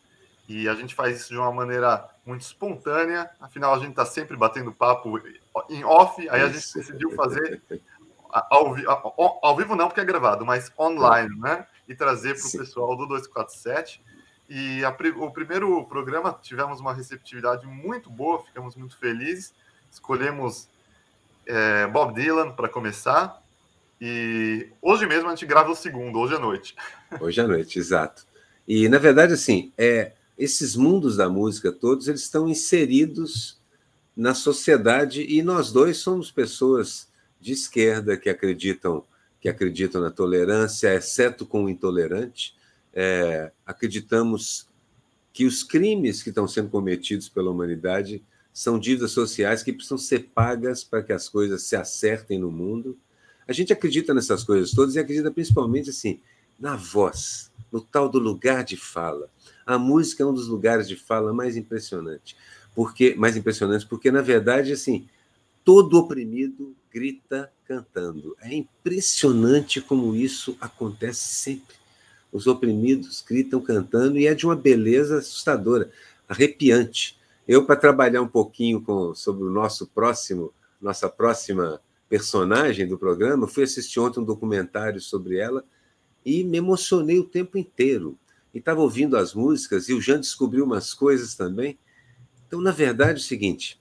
[0.48, 4.38] E a gente faz isso de uma maneira muito espontânea, afinal a gente está sempre
[4.38, 5.20] batendo papo
[5.70, 7.62] em off, aí a gente decidiu fazer
[8.30, 11.68] ao, ao, ao, vivo não, porque é gravado, mas online, né?
[11.88, 14.02] E trazer para o pessoal do 247.
[14.50, 19.54] E a, o primeiro programa tivemos uma receptividade muito boa, ficamos muito felizes.
[19.92, 20.70] Escolhemos
[21.46, 23.42] é, Bob Dylan para começar.
[24.00, 26.76] E hoje mesmo a gente grava o segundo, hoje à noite.
[27.20, 28.28] Hoje à noite, exato.
[28.68, 33.60] E na verdade, assim, é, esses mundos da música todos eles estão inseridos
[34.16, 37.08] na sociedade e nós dois somos pessoas
[37.40, 39.04] de esquerda que acreditam
[39.48, 42.54] que acreditam na tolerância, exceto com o intolerante.
[42.94, 44.68] É, acreditamos
[45.32, 48.22] que os crimes que estão sendo cometidos pela humanidade
[48.52, 52.98] são dívidas sociais que precisam ser pagas para que as coisas se acertem no mundo.
[53.48, 56.20] A gente acredita nessas coisas todas e acredita principalmente assim
[56.60, 59.30] na voz, no tal do lugar de fala.
[59.66, 62.36] A música é um dos lugares de fala mais impressionante,
[62.76, 65.08] porque mais impressionante porque na verdade assim
[65.64, 68.36] todo oprimido grita cantando.
[68.42, 71.76] É impressionante como isso acontece sempre.
[72.32, 75.92] Os oprimidos gritam cantando e é de uma beleza assustadora,
[76.28, 77.18] arrepiante.
[77.48, 83.48] Eu, para trabalhar um pouquinho com, sobre o nosso próximo, nossa próxima personagem do programa,
[83.48, 85.64] fui assistir ontem um documentário sobre ela
[86.26, 88.18] e me emocionei o tempo inteiro.
[88.54, 91.78] E estava ouvindo as músicas e o Jean descobriu umas coisas também.
[92.48, 93.80] Então, na verdade, é o seguinte: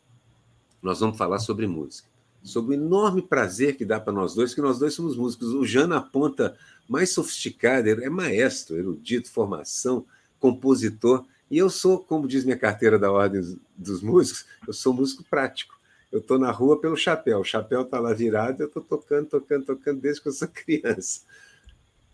[0.83, 2.16] nós vamos falar sobre música
[2.47, 5.49] sobre o enorme prazer que dá para nós dois, que nós dois somos músicos.
[5.49, 6.57] O Jana aponta
[6.89, 10.07] mais sofisticado, é maestro, erudito, formação,
[10.39, 11.25] compositor.
[11.51, 15.77] E eu sou, como diz minha carteira da Ordem dos Músicos, eu sou músico prático.
[16.11, 17.41] Eu estou na rua pelo chapéu.
[17.41, 21.23] O chapéu está lá virado, eu estou tocando, tocando, tocando desde que eu sou criança.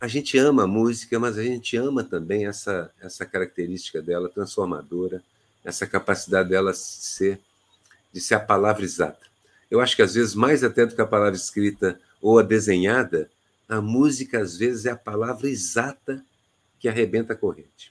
[0.00, 5.22] A gente ama a música, mas a gente ama também essa, essa característica dela transformadora,
[5.62, 7.38] essa capacidade dela de ser,
[8.12, 9.31] de ser a palavra exata
[9.73, 13.31] eu acho que às vezes, mais até do que a palavra escrita ou a desenhada,
[13.66, 16.23] a música às vezes é a palavra exata
[16.78, 17.90] que arrebenta a corrente.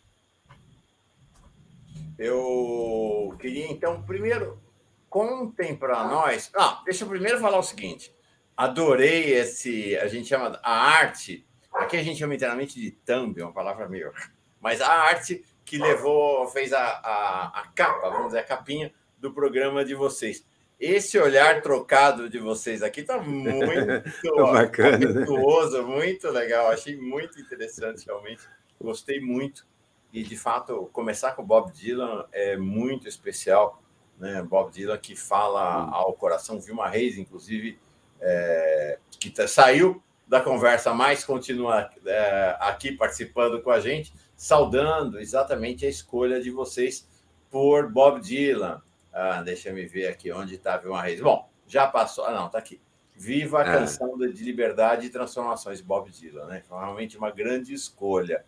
[2.19, 4.61] Eu queria então, primeiro,
[5.09, 6.51] contem para nós.
[6.55, 8.13] Ah, deixa eu primeiro falar o seguinte.
[8.55, 11.43] Adorei esse, a gente chama a arte,
[11.73, 14.13] aqui a gente chama inteiramente de thumb, uma palavra meio.
[14.59, 19.33] Mas a arte que levou, fez a, a, a capa, vamos dizer, a capinha do
[19.33, 20.45] programa de vocês.
[20.81, 23.61] Esse olhar trocado de vocês aqui está muito
[24.51, 25.25] bacana, né?
[25.27, 25.81] né?
[25.81, 26.71] muito legal.
[26.71, 28.41] Achei muito interessante, realmente.
[28.81, 29.67] Gostei muito.
[30.11, 33.79] E, de fato, começar com Bob Dylan é muito especial.
[34.17, 34.41] Né?
[34.41, 35.93] Bob Dylan que fala hum.
[35.93, 36.59] ao coração.
[36.59, 37.77] Vilma Reis, inclusive,
[38.19, 45.19] é, que tá, saiu da conversa, mas continua é, aqui participando com a gente, saudando
[45.19, 47.07] exatamente a escolha de vocês
[47.51, 48.81] por Bob Dylan.
[49.13, 51.19] Ah, deixa eu me ver aqui onde estava uma raiz.
[51.19, 52.25] Bom, já passou.
[52.25, 52.81] Ah, não, está aqui.
[53.15, 53.79] Viva a ah.
[53.79, 56.63] canção de liberdade e transformações, Bob Dylan, né?
[56.67, 58.43] Foi realmente uma grande escolha.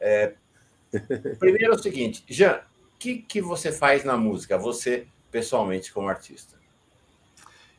[0.00, 0.34] É...
[1.38, 2.60] Primeiro é o seguinte, Jean,
[2.94, 6.58] o que, que você faz na música, você pessoalmente como artista?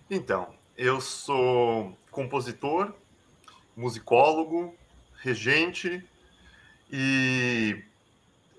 [0.10, 2.94] Então, eu sou compositor,
[3.76, 4.76] musicólogo,
[5.22, 6.04] regente
[6.92, 7.84] e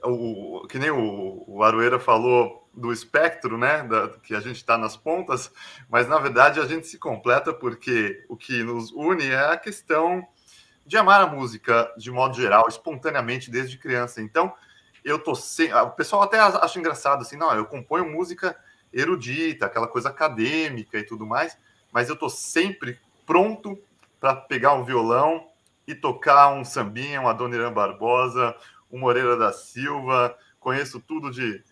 [0.03, 4.79] o, que nem o, o Aroeira falou do espectro, né, da, que a gente está
[4.79, 5.51] nas pontas,
[5.89, 10.27] mas na verdade a gente se completa porque o que nos une é a questão
[10.87, 14.21] de amar a música de modo geral, espontaneamente desde criança.
[14.21, 14.53] Então,
[15.05, 18.57] eu tô sem, o pessoal até acha engraçado assim, não, eu componho música
[18.93, 21.57] erudita, aquela coisa acadêmica e tudo mais,
[21.93, 23.79] mas eu tô sempre pronto
[24.19, 25.49] para pegar um violão
[25.87, 28.55] e tocar um sambinha, um Adoniran Barbosa,
[28.91, 31.63] um Moreira da Silva, conheço tudo de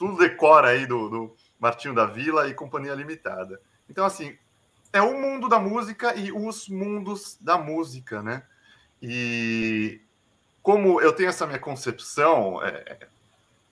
[0.00, 3.60] tudo decora aí do, do Martinho da Vila e Companhia Limitada.
[3.86, 4.34] Então, assim,
[4.94, 8.42] é o mundo da música e os mundos da música, né?
[9.02, 10.00] E
[10.62, 13.08] como eu tenho essa minha concepção é,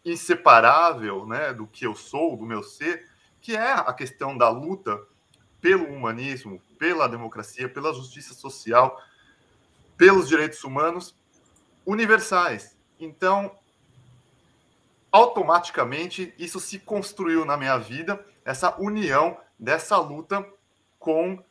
[0.05, 3.09] inseparável né, do que eu sou, do meu ser,
[3.41, 5.01] que é a questão da luta
[5.63, 9.03] pelo humanismo, pela democracia, pela justiça social,
[9.97, 11.15] pelos direitos humanos
[11.87, 12.77] universais.
[13.01, 13.51] Então,
[15.11, 20.47] automaticamente, isso se construiu na minha vida, essa união dessa luta
[20.99, 21.43] com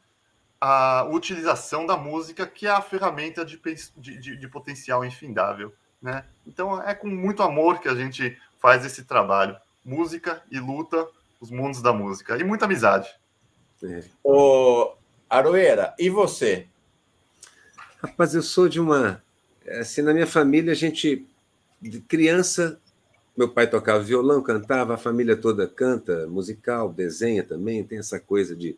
[0.60, 3.60] a utilização da música, que é a ferramenta de,
[3.96, 5.74] de, de potencial infindável.
[6.02, 6.24] Né?
[6.46, 9.56] Então, é com muito amor que a gente faz esse trabalho.
[9.84, 11.08] Música e luta,
[11.40, 12.38] os mundos da música.
[12.38, 13.10] E muita amizade.
[14.24, 14.94] Ô,
[15.30, 16.68] Aroeira, e você?
[18.02, 19.24] Rapaz, eu sou de uma.
[19.80, 21.26] Assim, na minha família, a gente.
[21.80, 22.80] De criança,
[23.38, 28.56] meu pai tocava violão, cantava, a família toda canta, musical, desenha também, tem essa coisa
[28.56, 28.76] de,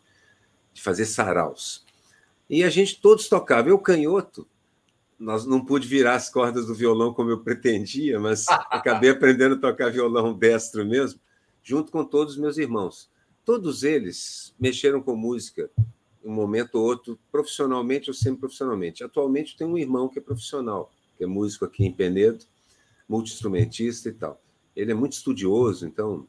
[0.74, 1.84] de fazer saraus.
[2.48, 3.70] E a gente todos tocava.
[3.70, 4.46] Eu, canhoto,
[5.18, 9.58] nós não pude virar as cordas do violão como eu pretendia, mas acabei aprendendo a
[9.58, 11.18] tocar violão destro mesmo,
[11.62, 13.08] junto com todos os meus irmãos.
[13.44, 15.70] Todos eles mexeram com música
[16.22, 19.02] um momento ou outro, profissionalmente ou semi-profissionalmente.
[19.02, 22.44] Atualmente tem um irmão que é profissional, que é músico aqui em Penedo,
[23.08, 24.40] multi-instrumentista e tal.
[24.74, 26.26] Ele é muito estudioso, então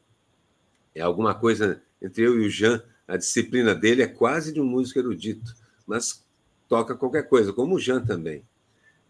[0.94, 4.64] é alguma coisa entre eu e o Jean, a disciplina dele é quase de um
[4.64, 5.54] músico erudito,
[5.86, 6.24] mas
[6.68, 8.44] toca qualquer coisa, como o Jean também.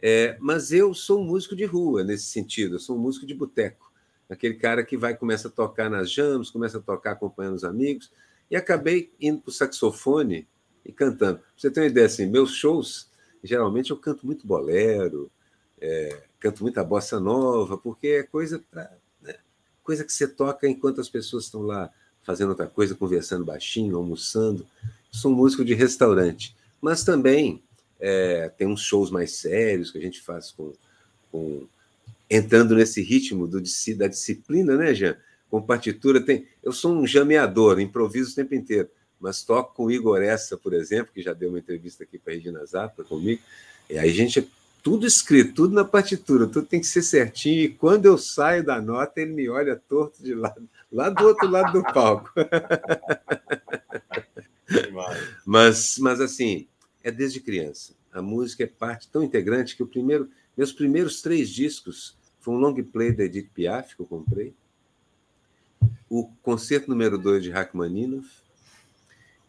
[0.00, 3.34] É, mas eu sou um músico de rua nesse sentido, eu sou um músico de
[3.34, 3.92] boteco,
[4.28, 8.12] aquele cara que vai começa a tocar nas jams, começa a tocar acompanhando os amigos,
[8.50, 10.46] e acabei indo para o saxofone
[10.84, 11.38] e cantando.
[11.38, 13.08] Pra você tem uma ideia assim, meus shows,
[13.42, 15.30] geralmente eu canto muito bolero,
[15.80, 18.90] é, canto muita bossa nova, porque é coisa né,
[19.82, 21.90] coisa que você toca enquanto as pessoas estão lá
[22.22, 24.66] fazendo outra coisa, conversando baixinho, almoçando.
[25.10, 27.62] sou um músico de restaurante, mas também
[28.00, 30.72] é, tem uns shows mais sérios que a gente faz com,
[31.30, 31.66] com
[32.30, 33.62] entrando nesse ritmo do,
[33.96, 35.16] da disciplina, né, Jean?
[35.50, 36.46] Com partitura, tem.
[36.62, 38.88] Eu sou um jameador, improviso o tempo inteiro,
[39.20, 42.32] mas toco com o Igor Essa, por exemplo, que já deu uma entrevista aqui para
[42.32, 43.42] a Regina Zappa comigo.
[43.90, 44.50] E aí a gente
[44.82, 47.62] tudo escrito, tudo na partitura, tudo tem que ser certinho.
[47.62, 51.48] E quando eu saio da nota, ele me olha torto de lado, lá do outro
[51.48, 52.30] lado do palco.
[55.46, 56.66] mas, mas assim,
[57.02, 57.94] é desde criança.
[58.12, 62.58] A música é parte tão integrante que o primeiro, meus primeiros três discos foi um
[62.58, 64.52] long play da Edith Piaf que eu comprei,
[66.10, 68.28] o concerto número dois de Rachmaninoff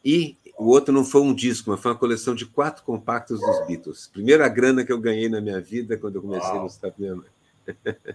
[0.06, 3.66] e o outro não foi um disco, mas foi uma coleção de quatro compactos dos
[3.68, 4.08] Beatles.
[4.08, 6.62] Primeira grana que eu ganhei na minha vida quando eu comecei Uau.
[6.62, 7.26] no Estado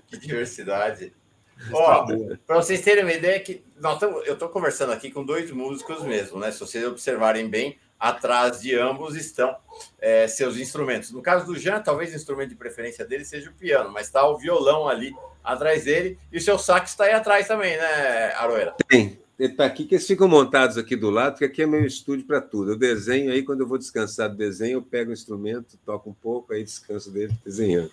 [0.07, 1.13] Que diversidade.
[1.73, 2.07] Ó,
[2.47, 6.05] para vocês terem uma ideia que nós tamo, eu estou conversando aqui com dois músicos
[6.05, 6.53] mesmo, né?
[6.53, 9.57] Se vocês observarem bem, atrás de ambos estão
[9.99, 11.11] é, seus instrumentos.
[11.11, 14.27] No caso do Jean, talvez o instrumento de preferência dele seja o piano, mas está
[14.29, 15.13] o violão ali
[15.43, 18.75] atrás dele e o seu sax está aí atrás também, né, Aroeira?
[18.87, 19.19] Tem.
[19.39, 22.41] Está aqui que eles ficam montados aqui do lado, porque aqui é meu estúdio para
[22.41, 22.73] tudo.
[22.73, 26.15] Eu desenho aí, quando eu vou descansar do desenho, eu pego o instrumento, toco um
[26.15, 27.93] pouco, aí descanso dele desenhando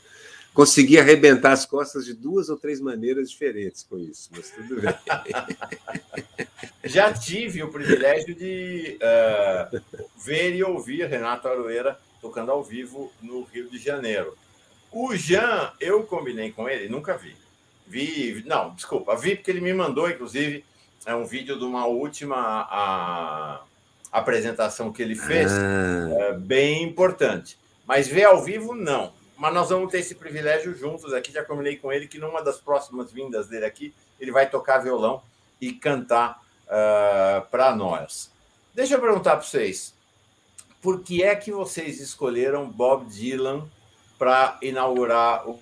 [0.55, 4.95] consegui arrebentar as costas de duas ou três maneiras diferentes com isso, mas tudo bem.
[6.85, 9.81] Já tive o privilégio de uh,
[10.17, 14.37] ver e ouvir Renato Aroeira tocando ao vivo no Rio de Janeiro.
[14.93, 17.35] O Jean, eu combinei com ele, nunca vi.
[17.85, 20.63] Vi, não, desculpa, vi porque ele me mandou, inclusive,
[21.05, 23.61] é um vídeo de uma última a,
[24.11, 26.09] apresentação que ele fez, ah.
[26.19, 27.57] é, bem importante.
[27.85, 31.31] Mas ver ao vivo, não mas nós vamos ter esse privilégio juntos aqui.
[31.31, 35.21] Já combinei com ele que numa das próximas vindas dele aqui, ele vai tocar violão
[35.59, 38.31] e cantar uh, ah, para nós.
[38.73, 39.93] Deixa eu perguntar para vocês:
[40.81, 43.67] por que é que vocês escolheram Bob Dylan
[44.17, 45.59] para inaugurar o.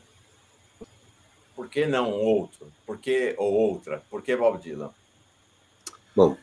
[1.55, 2.71] Por que não outro?
[2.85, 4.03] Por que ou outra?
[4.09, 4.91] Por que Bob Dylan?
[6.15, 6.37] Bom.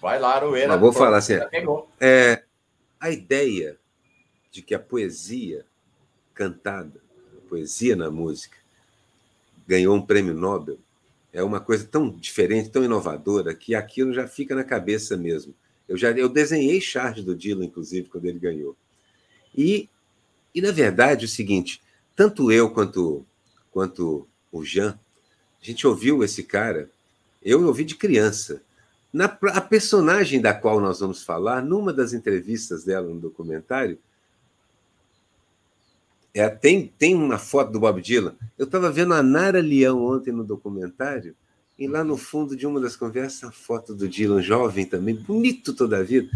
[0.00, 0.76] Vai lá, Aroeira.
[0.76, 1.34] vou falar assim.
[2.00, 2.44] É,
[3.00, 3.78] a ideia
[4.50, 5.64] de que a poesia
[6.34, 7.00] cantada,
[7.36, 8.58] a poesia na música,
[9.66, 10.78] ganhou um prêmio Nobel,
[11.32, 15.54] é uma coisa tão diferente, tão inovadora, que aquilo já fica na cabeça mesmo.
[15.88, 18.76] Eu já eu desenhei charge do Dylan, inclusive, quando ele ganhou.
[19.56, 19.88] E,
[20.54, 21.82] e na verdade, é o seguinte,
[22.14, 23.26] tanto eu quanto,
[23.70, 24.98] quanto o Jean,
[25.60, 26.90] a gente ouviu esse cara,
[27.44, 28.62] eu ouvi de criança.
[29.12, 33.98] Na, a personagem da qual nós vamos falar, numa das entrevistas dela no documentário,
[36.36, 38.34] É, tem, tem uma foto do Bob Dylan.
[38.58, 41.32] Eu estava vendo a Nara Leão ontem no documentário,
[41.78, 45.72] e lá no fundo de uma das conversas, a foto do Dylan, jovem também, bonito
[45.72, 46.28] toda a vida.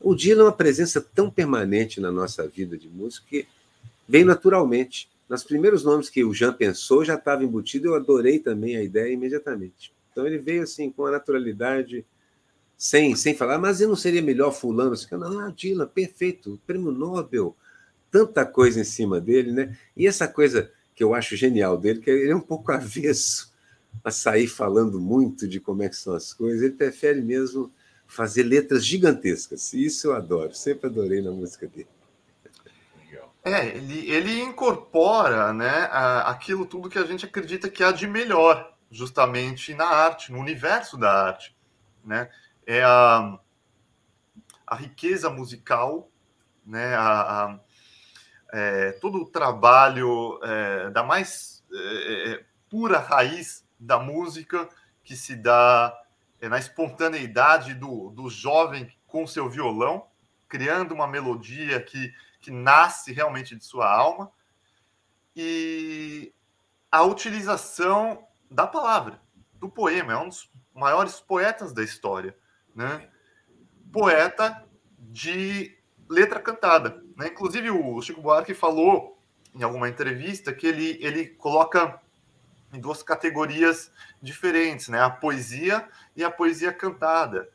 [0.00, 3.46] O Dylan é uma presença tão permanente na nossa vida de música que
[4.08, 5.08] vem naturalmente.
[5.28, 9.12] Nos primeiros nomes que o Jean pensou, já estava embutido, eu adorei também a ideia
[9.12, 9.92] imediatamente.
[10.14, 12.06] Então ele veio assim, com a naturalidade,
[12.78, 14.92] sem, sem falar, mas eu não seria melhor fulano?
[14.92, 17.56] Assim, não, ah, Dylan, perfeito, prêmio Nobel,
[18.12, 19.76] tanta coisa em cima dele, né?
[19.96, 23.52] E essa coisa que eu acho genial dele, que ele é um pouco avesso
[24.04, 27.72] a sair falando muito de como é que são as coisas, ele prefere mesmo
[28.06, 29.72] fazer letras gigantescas.
[29.72, 31.88] Isso eu adoro, sempre adorei na música dele.
[33.42, 35.88] É, ele, ele incorpora né,
[36.24, 40.96] aquilo tudo que a gente acredita que há de melhor, justamente na arte, no universo
[40.96, 41.54] da arte.
[42.04, 42.30] Né?
[42.64, 43.38] É a,
[44.64, 46.08] a riqueza musical,
[46.64, 47.60] né, a, a
[48.52, 54.68] é, todo o trabalho é, da mais é, é pura raiz da música
[55.02, 55.92] que se dá
[56.40, 60.06] é, na espontaneidade do, do jovem com seu violão,
[60.48, 64.30] criando uma melodia que, que nasce realmente de sua alma,
[65.34, 66.32] e
[66.92, 68.24] a utilização
[68.54, 69.20] da palavra,
[69.54, 72.36] do poema, é um dos maiores poetas da história,
[72.74, 73.08] né?
[73.92, 74.64] Poeta
[74.96, 75.76] de
[76.08, 77.28] letra cantada, né?
[77.28, 79.18] Inclusive o Chico Buarque falou
[79.52, 82.00] em alguma entrevista que ele, ele coloca
[82.72, 83.90] em duas categorias
[84.22, 85.00] diferentes, né?
[85.00, 87.48] A poesia e a poesia cantada.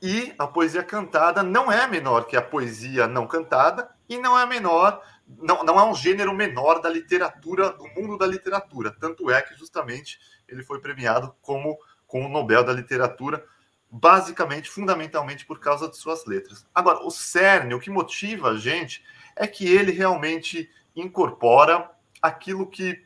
[0.00, 4.44] E a poesia cantada não é menor que a poesia não cantada e não é
[4.44, 8.90] menor, não, não é um gênero menor da literatura, do mundo da literatura.
[8.90, 10.18] Tanto é que justamente
[10.48, 13.42] ele foi premiado como com o Nobel da Literatura,
[13.90, 16.66] basicamente, fundamentalmente por causa de suas letras.
[16.74, 19.02] Agora, o cerne, o que motiva a gente
[19.34, 21.90] é que ele realmente incorpora
[22.20, 23.02] aquilo que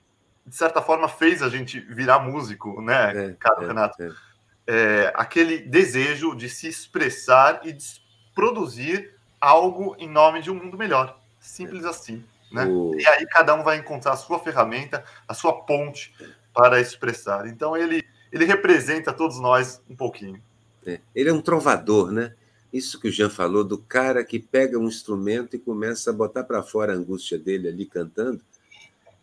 [0.46, 4.02] de certa forma, fez a gente virar músico, né, é, cara, é, Renato?
[4.02, 4.12] É.
[4.68, 5.12] é.
[5.16, 8.00] aquele desejo de se expressar e de
[8.32, 11.20] produzir algo em nome de um mundo melhor.
[11.46, 11.88] Simples é.
[11.88, 12.24] assim.
[12.52, 12.66] Né?
[12.66, 12.94] O...
[12.98, 16.14] E aí cada um vai encontrar a sua ferramenta, a sua ponte
[16.52, 17.46] para expressar.
[17.46, 20.40] Então ele, ele representa todos nós um pouquinho.
[20.86, 21.00] É.
[21.14, 22.34] Ele é um trovador, né?
[22.72, 26.44] Isso que o Jean falou, do cara que pega um instrumento e começa a botar
[26.44, 28.42] para fora a angústia dele ali cantando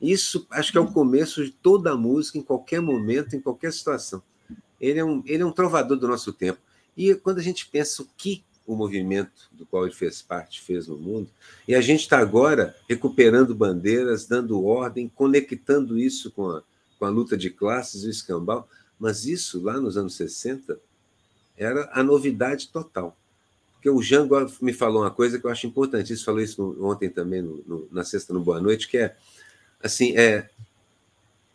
[0.03, 3.71] isso acho que é o começo de toda a música, em qualquer momento, em qualquer
[3.71, 4.21] situação.
[4.79, 6.59] Ele é um, ele é um trovador do nosso tempo.
[6.95, 10.88] E quando a gente pensa o que o movimento do qual ele fez parte fez
[10.88, 11.30] no mundo,
[11.68, 16.64] e a gente está agora recuperando bandeiras, dando ordem, conectando isso com a,
[16.98, 18.68] com a luta de classes o escambau,
[18.98, 20.80] mas isso lá nos anos 60
[21.57, 23.18] era a novidade total.
[23.73, 27.10] Porque o Jango me falou uma coisa que eu acho importante, ele falou isso ontem
[27.10, 29.15] também, no, no, na sexta no Boa Noite, que é
[29.81, 30.49] assim, é,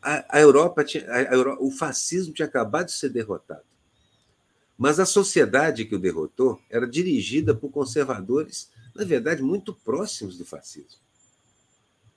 [0.03, 3.63] a Europa, tinha, a Europa, o fascismo tinha acabado de ser derrotado.
[4.79, 10.45] Mas a sociedade que o derrotou era dirigida por conservadores, na verdade, muito próximos do
[10.45, 11.01] fascismo.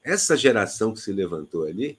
[0.04, 1.98] Essa geração que se levantou ali,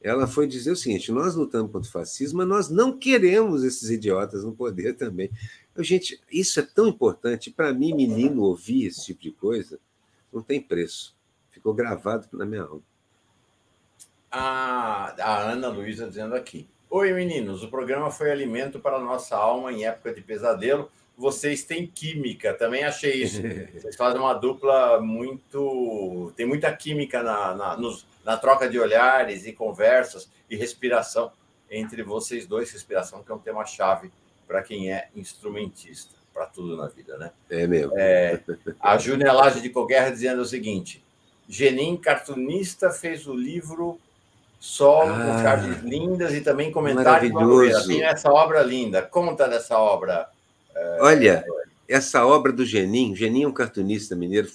[0.00, 3.90] ela foi dizer o seguinte: nós lutamos contra o fascismo, mas nós não queremos esses
[3.90, 5.30] idiotas no poder também.
[5.76, 7.50] Eu, gente, isso é tão importante.
[7.50, 9.78] Para mim, menino, ouvir esse tipo de coisa
[10.32, 11.14] não tem preço.
[11.50, 12.82] Ficou gravado na minha alma
[14.30, 16.68] a, a Ana Luísa dizendo aqui.
[16.90, 17.62] Oi, meninos.
[17.62, 20.90] O programa foi alimento para a nossa alma em época de pesadelo.
[21.18, 23.42] Vocês têm química, também achei isso.
[23.76, 26.32] Vocês fazem uma dupla muito.
[26.34, 31.30] Tem muita química na, na, nos, na troca de olhares e conversas e respiração
[31.70, 32.72] entre vocês dois.
[32.72, 34.10] Respiração, que é um tema-chave
[34.46, 37.32] para quem é instrumentista, para tudo na vida, né?
[37.50, 37.92] É mesmo.
[37.98, 38.40] É,
[38.80, 41.04] a Júnia Laje de Coguerra dizendo o seguinte:
[41.46, 44.00] Genin, cartunista, fez o livro
[44.58, 47.32] solo, ah, com charges lindas e também comentários.
[47.32, 47.86] Maravilhoso.
[47.86, 49.02] Tem essa obra linda.
[49.02, 50.28] Conta dessa obra.
[50.74, 50.98] É...
[51.00, 51.44] Olha,
[51.88, 54.48] essa obra do Geninho, Geninho é um cartunista mineiro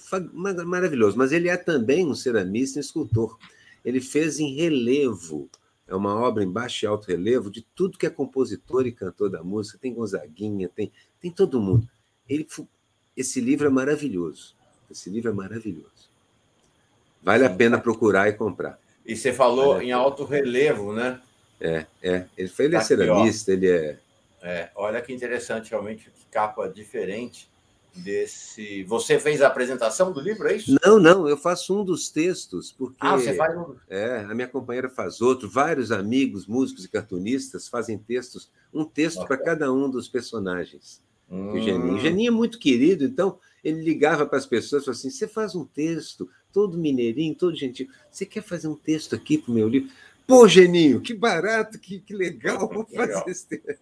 [0.65, 3.37] maravilhoso, mas ele é também um ceramista e escultor.
[3.83, 5.49] Ele fez em relevo,
[5.87, 9.29] é uma obra em baixo e alto relevo de tudo que é compositor e cantor
[9.29, 9.79] da música.
[9.81, 11.87] Tem Gonzaguinha, tem, tem todo mundo.
[12.29, 12.47] Ele,
[13.17, 14.55] esse livro é maravilhoso.
[14.89, 16.09] Esse livro é maravilhoso.
[17.21, 18.79] Vale a pena procurar e comprar.
[19.05, 21.19] E você falou em alto relevo, né?
[21.59, 22.25] É, é.
[22.37, 23.97] Ele, foi, ele é ceramista, ele é...
[24.41, 24.69] é.
[24.75, 27.49] Olha que interessante, realmente, que capa diferente
[27.95, 28.83] desse.
[28.83, 30.77] Você fez a apresentação do livro, é isso?
[30.83, 32.97] Não, não, eu faço um dos textos, porque.
[32.99, 33.75] Ah, você faz um.
[33.89, 39.25] É, a minha companheira faz outro, vários amigos, músicos e cartunistas fazem textos, um texto
[39.25, 41.01] para cada um dos personagens.
[41.29, 41.51] Hum.
[41.51, 41.93] O Geninho.
[41.93, 45.27] O Geninho é muito querido, então Ele ligava para as pessoas e falava assim: você
[45.27, 47.89] faz um texto, todo mineirinho, todo gentil.
[48.09, 49.89] Você quer fazer um texto aqui para o meu livro?
[50.25, 53.25] Pô, Geninho, que barato, que, que legal, vou fazer legal.
[53.27, 53.81] esse texto.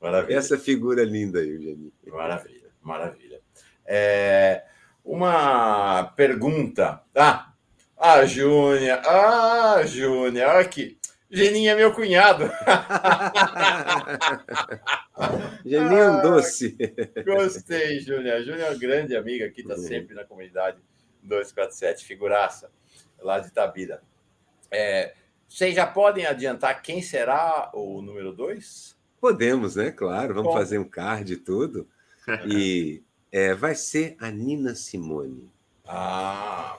[0.00, 0.36] Maravilha.
[0.36, 1.92] Essa figura linda aí, Geninho.
[2.06, 3.40] Maravilha, maravilha.
[3.86, 4.64] É,
[5.04, 7.00] uma pergunta.
[7.14, 7.52] Ah,
[7.96, 10.98] ah, Júnior, ah, Júnior, olha aqui.
[11.30, 12.50] Geninho é meu cunhado.
[15.64, 16.76] Geninho é um doce.
[17.24, 18.42] Gostei, Júnior.
[18.42, 20.78] Júnior é uma grande amiga aqui, está sempre na comunidade
[21.28, 22.70] 247, figuraça,
[23.20, 24.02] lá de Tabira.
[24.70, 25.14] É,
[25.48, 28.96] vocês já podem adiantar quem será o número 2?
[29.20, 29.90] Podemos, né?
[29.90, 30.58] Claro, vamos Bom.
[30.58, 31.88] fazer um card e tudo.
[32.46, 33.02] E
[33.32, 35.50] é, vai ser a Nina Simone.
[35.86, 36.76] Ah!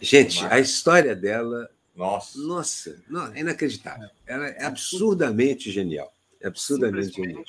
[0.00, 0.52] Gente, Mas...
[0.52, 2.38] a história dela nossa.
[2.38, 4.08] Nossa, não, é inacreditável.
[4.26, 6.10] Ela é absurdamente genial.
[6.40, 7.44] É absurdamente genial.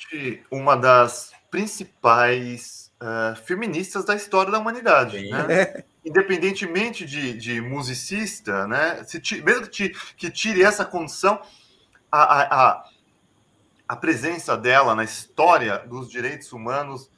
[0.50, 5.28] Uma das principais uh, feministas da história da humanidade.
[5.28, 5.46] Né?
[5.52, 5.84] É.
[6.04, 9.04] Independentemente de, de musicista, né?
[9.04, 11.40] Se mesmo que, que tire essa condição,
[12.10, 12.84] a, a, a,
[13.88, 17.10] a presença dela na história dos direitos humanos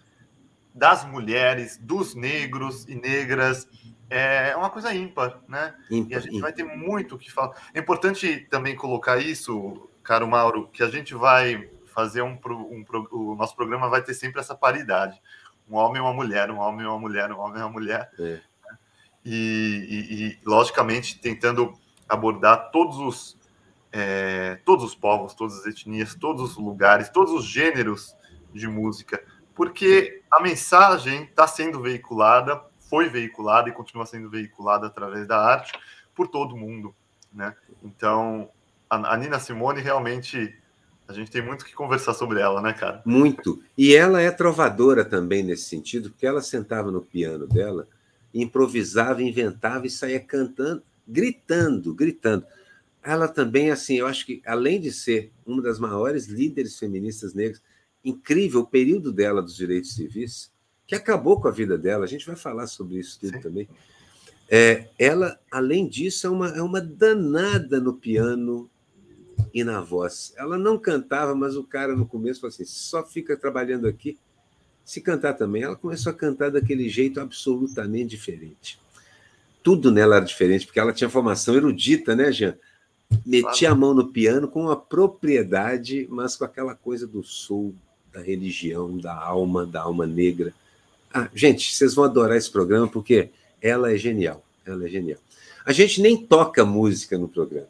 [0.74, 3.68] das mulheres, dos negros e negras,
[4.10, 5.74] é uma coisa ímpar, né?
[5.90, 6.42] Ímpar, e a gente ímpar.
[6.42, 7.54] vai ter muito o que falar.
[7.72, 13.36] É importante também colocar isso, caro Mauro, que a gente vai fazer um, um, o
[13.36, 15.22] nosso programa vai ter sempre essa paridade,
[15.68, 18.10] um homem e uma mulher, um homem e uma mulher, um homem e uma mulher,
[18.18, 18.22] é.
[18.22, 18.40] Né?
[19.24, 21.72] e, e, e, logicamente tentando
[22.08, 23.44] abordar todos os
[23.92, 28.14] é, todos os povos, todas as etnias, todos os lugares, todos os gêneros
[28.52, 29.22] de música,
[29.54, 32.60] porque a mensagem está sendo veiculada
[32.94, 35.72] foi veiculada e continua sendo veiculada através da arte
[36.14, 36.94] por todo mundo,
[37.32, 37.54] né?
[37.82, 38.48] Então,
[38.88, 40.56] a, a Nina Simone realmente
[41.06, 43.02] a gente tem muito que conversar sobre ela, né, cara?
[43.04, 43.62] Muito.
[43.76, 47.86] E ela é trovadora também nesse sentido, porque ela sentava no piano dela,
[48.32, 52.46] improvisava, inventava e saía cantando, gritando, gritando.
[53.02, 57.60] Ela também, assim, eu acho que, além de ser uma das maiores líderes feministas negras,
[58.02, 60.50] incrível o período dela dos direitos civis,
[60.86, 62.04] que acabou com a vida dela.
[62.04, 63.40] A gente vai falar sobre isso tudo Sim.
[63.40, 63.68] também.
[64.48, 68.70] É, ela, além disso, é uma, é uma danada no piano
[69.54, 70.34] e na voz.
[70.36, 74.18] Ela não cantava, mas o cara no começo falou assim: só fica trabalhando aqui.
[74.84, 78.78] Se cantar também, ela começou a cantar daquele jeito absolutamente diferente.
[79.62, 82.54] Tudo nela era diferente, porque ela tinha formação erudita, né, Jean?
[83.24, 87.74] Metia a mão no piano com uma propriedade, mas com aquela coisa do soul,
[88.12, 90.52] da religião, da alma, da alma negra.
[91.12, 93.30] Ah, gente, vocês vão adorar esse programa porque
[93.62, 94.44] ela é genial.
[94.66, 95.18] Ela é genial.
[95.64, 97.68] A gente nem toca música no programa,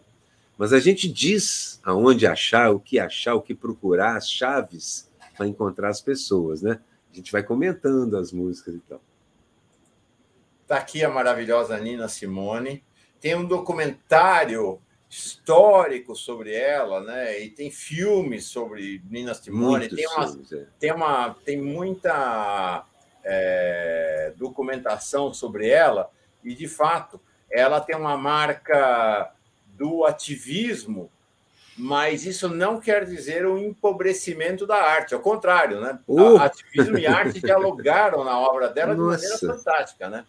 [0.57, 5.47] mas a gente diz aonde achar, o que achar, o que procurar, as chaves para
[5.47, 6.81] encontrar as pessoas, né?
[7.13, 9.01] A gente vai comentando as músicas e tal.
[10.63, 12.83] Está aqui a maravilhosa Nina Simone.
[13.21, 17.41] Tem um documentário histórico sobre ela, né?
[17.41, 19.89] E tem filmes sobre Nina Simone.
[19.89, 20.67] tem, uma, filmes, é.
[20.79, 22.85] tem uma, tem muita
[23.25, 26.11] é, documentação sobre ela,
[26.43, 27.21] e, de fato,
[27.51, 29.34] ela tem uma marca
[29.77, 31.11] do ativismo,
[31.77, 35.99] mas isso não quer dizer o um empobrecimento da arte, ao contrário, né?
[36.07, 36.37] Uh!
[36.37, 39.19] Ativismo e arte dialogaram na obra dela Nossa.
[39.19, 40.25] de maneira fantástica, né?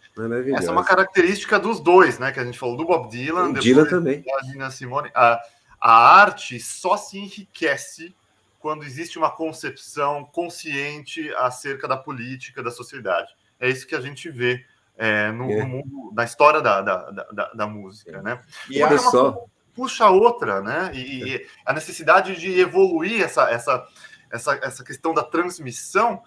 [0.56, 2.32] Essa é uma característica dos dois, né?
[2.32, 4.22] Que a gente falou do Bob Dylan, o Dylan também.
[4.22, 5.10] da Nina Simone.
[5.14, 5.40] A,
[5.80, 8.14] a arte só se enriquece
[8.58, 13.32] quando existe uma concepção consciente acerca da política da sociedade.
[13.60, 14.64] É isso que a gente vê
[14.96, 15.62] é, no, é.
[15.62, 18.40] no, mundo, na história da, da, da, da música, né?
[18.70, 19.44] E olha só.
[19.74, 20.90] Puxa outra, né?
[20.94, 23.86] E, e, a necessidade de evoluir essa, essa,
[24.30, 26.22] essa, essa questão da transmissão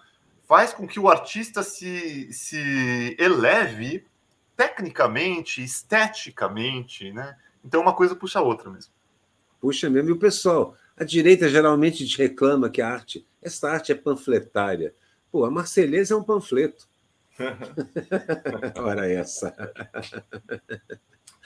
[0.46, 4.06] faz com que o artista se, se eleve
[4.56, 7.36] tecnicamente, esteticamente, né?
[7.64, 8.92] Então uma coisa puxa a outra mesmo.
[9.60, 10.10] Puxa mesmo.
[10.10, 14.94] E o pessoal, a direita geralmente reclama que a arte, essa arte é panfletária.
[15.32, 16.89] Pô, a Marselhesa é um panfleto.
[18.76, 19.54] Ora essa.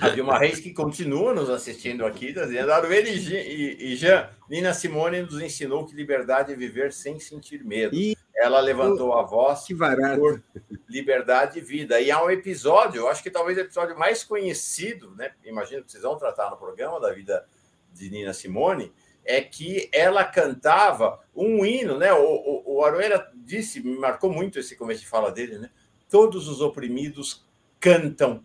[0.01, 5.23] A Dilma Reis, que continua nos assistindo aqui, está dizendo: Arveli e Jean, Nina Simone
[5.23, 7.95] nos ensinou que liberdade é viver sem sentir medo.
[7.95, 8.17] E...
[8.37, 9.77] Ela levantou a voz que
[10.17, 10.43] por
[10.89, 12.01] liberdade e vida.
[12.01, 15.31] E há um episódio, eu acho que talvez o episódio mais conhecido, né?
[15.45, 17.47] Imagino que vocês vão tratar no programa da vida
[17.93, 18.93] de Nina Simone,
[19.25, 22.13] é que ela cantava um hino, né?
[22.13, 25.71] O, o, o Aroeira disse, me marcou muito esse começo de fala dele, né?
[26.15, 27.43] Todos os oprimidos
[27.81, 28.41] cantam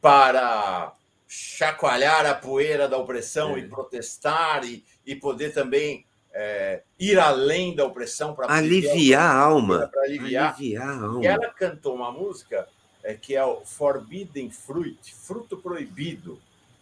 [0.00, 0.94] para
[1.28, 3.58] chacoalhar a poeira da opressão é.
[3.58, 9.90] e protestar e, e poder também é, ir além da opressão para aliviar a alma,
[9.92, 10.54] para aliviar.
[10.54, 11.22] aliviar a alma.
[11.22, 12.66] E ela cantou uma música
[13.02, 16.40] é, que é o Forbidden Fruit, fruto proibido,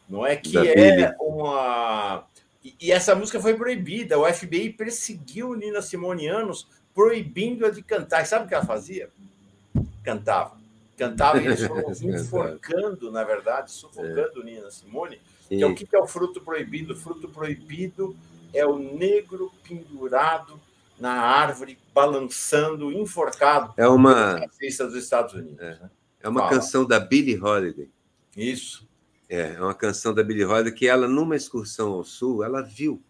[0.08, 1.16] não é que Da é Bíblia.
[1.18, 2.24] uma
[2.64, 4.16] e, e essa música foi proibida.
[4.16, 8.22] O FBI perseguiu Nina Simone anos proibindo-a de cantar.
[8.22, 9.10] E sabe o que ela fazia?
[10.04, 10.56] Cantava.
[10.96, 15.16] Cantava e eles foram enforcando, na verdade, sufocando Nina Simone.
[15.48, 15.56] Sim.
[15.56, 16.92] Então, o que é o fruto proibido?
[16.92, 18.14] O fruto proibido
[18.52, 20.60] é o negro pendurado
[20.98, 25.56] na árvore, balançando, enforcado É uma, fascista dos Estados Unidos.
[25.56, 25.90] né?
[26.20, 26.52] é uma Fala.
[26.52, 27.90] canção da Billie Holiday.
[28.36, 28.86] Isso.
[29.28, 33.02] É, é uma canção da Billie Holiday que ela, numa excursão ao sul, ela viu.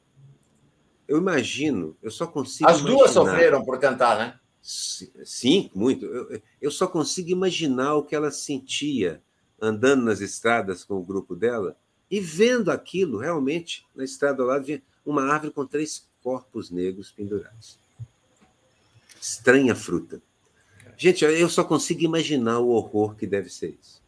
[1.07, 4.35] Eu imagino, eu só consigo As duas imaginar- sofreram por cantar, né?
[4.67, 6.07] Si- Sim, muito.
[6.07, 9.23] Eu, eu só consigo imaginar o que ela sentia
[9.61, 11.77] andando nas estradas com o grupo dela
[12.11, 17.79] e vendo aquilo realmente na estrada ao lado, uma árvore com três corpos negros pendurados.
[19.21, 20.23] Estranha fruta.
[20.97, 24.03] Gente, eu só consigo imaginar o horror que deve ser isso.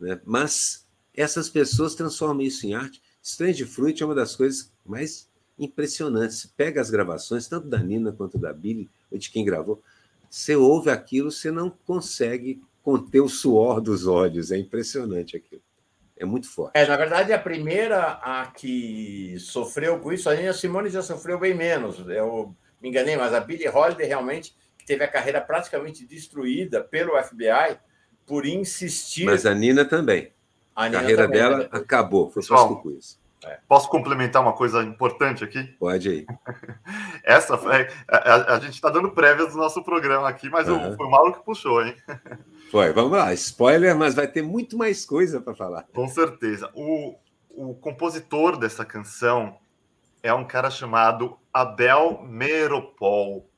[0.00, 0.18] né?
[0.24, 3.02] Mas essas pessoas transformam isso em arte.
[3.22, 5.28] Strange Fruit é uma das coisas mais
[5.58, 6.46] impressionantes.
[6.56, 9.82] Pega as gravações, tanto da Nina quanto da Billy, de quem gravou,
[10.28, 14.50] você ouve aquilo, você não consegue conter o suor dos olhos.
[14.50, 15.62] É impressionante aquilo.
[16.16, 16.72] É muito forte.
[16.76, 21.38] É, na verdade, a primeira a que sofreu com isso, a Nina Simone já sofreu
[21.38, 21.98] bem menos.
[22.08, 24.54] Eu me enganei, mas a Billie Holiday realmente
[24.84, 27.78] teve a carreira praticamente destruída pelo FBI
[28.26, 29.24] por insistir.
[29.24, 30.32] Mas a Nina também.
[30.74, 31.68] a A Nina carreira também, dela né?
[31.70, 32.30] acabou.
[32.30, 33.17] Foi só com isso.
[33.68, 35.62] Posso complementar uma coisa importante aqui?
[35.78, 36.26] Pode aí.
[37.22, 40.74] Essa foi, a, a- a gente está dando prévias do nosso programa aqui, mas o-
[40.74, 40.96] Aham.
[40.96, 41.94] foi o Mauro que puxou, hein?
[42.70, 43.32] Foi, vamos lá.
[43.32, 45.86] Spoiler, mas vai ter muito mais coisa para falar.
[45.94, 46.70] Com certeza.
[46.74, 47.16] O,
[47.48, 49.56] o compositor dessa canção
[50.22, 53.48] é um cara chamado Abel Meropol,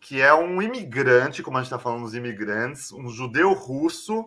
[0.00, 4.24] que é um imigrante, como a gente está falando dos imigrantes, um judeu russo,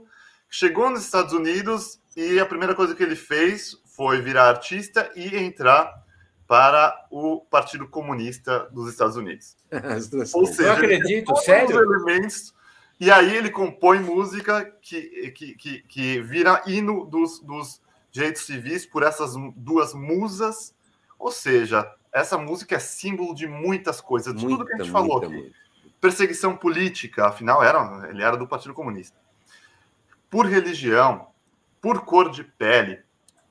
[0.50, 5.12] que chegou nos Estados Unidos e a primeira coisa que ele fez foi virar artista
[5.16, 6.04] e entrar
[6.48, 9.58] para o Partido Comunista dos Estados Unidos.
[10.34, 11.76] Ou seja, tem acredito, todos sério?
[11.76, 12.56] os elementos
[13.00, 18.86] e aí ele compõe música que, que, que, que vira hino dos, dos direitos civis
[18.86, 20.74] por essas duas musas.
[21.20, 25.20] Ou seja, essa música é símbolo de muitas coisas, de tudo que a gente falou
[25.20, 25.36] muita, aqui.
[25.36, 25.56] muita.
[26.00, 29.18] Perseguição política, afinal, era, ele era do Partido Comunista.
[30.30, 31.28] Por religião,
[31.82, 33.00] por cor de pele,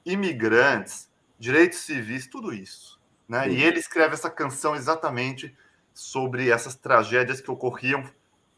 [0.05, 1.09] imigrantes,
[1.39, 3.01] direitos civis, tudo isso.
[3.29, 3.49] Né?
[3.51, 5.55] E ele escreve essa canção exatamente
[5.93, 8.05] sobre essas tragédias que ocorriam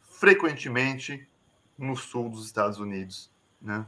[0.00, 1.26] frequentemente
[1.78, 3.30] no sul dos Estados Unidos.
[3.60, 3.84] Né?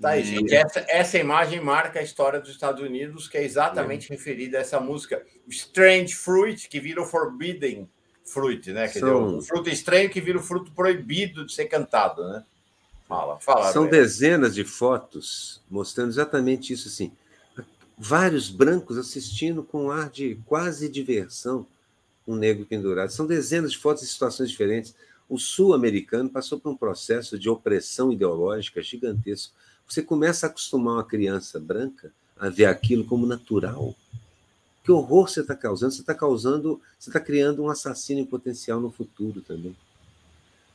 [0.00, 0.54] Tá aí, E- gente.
[0.54, 4.78] Essa, essa imagem marca a história dos Estados Unidos, que é exatamente referida a essa
[4.80, 7.88] música Strange Fruit, que vira o Forbidden
[8.24, 8.82] Fruit, né?
[8.88, 12.44] Quer dizer, São- o fruto estranho que vira o fruto proibido de ser cantado, né?
[13.08, 13.72] Fala, fala.
[13.72, 17.12] São dezenas de fotos mostrando exatamente isso assim.
[17.96, 21.66] Vários brancos assistindo com um ar de quase diversão
[22.26, 23.10] um negro pendurado.
[23.10, 24.94] São dezenas de fotos em situações diferentes.
[25.28, 29.54] O sul-americano passou por um processo de opressão ideológica gigantesco.
[29.88, 33.94] Você começa a acostumar uma criança branca a ver aquilo como natural.
[34.84, 35.92] Que horror você está causando?
[35.92, 39.76] Você está causando, você está criando um assassino em potencial no futuro também.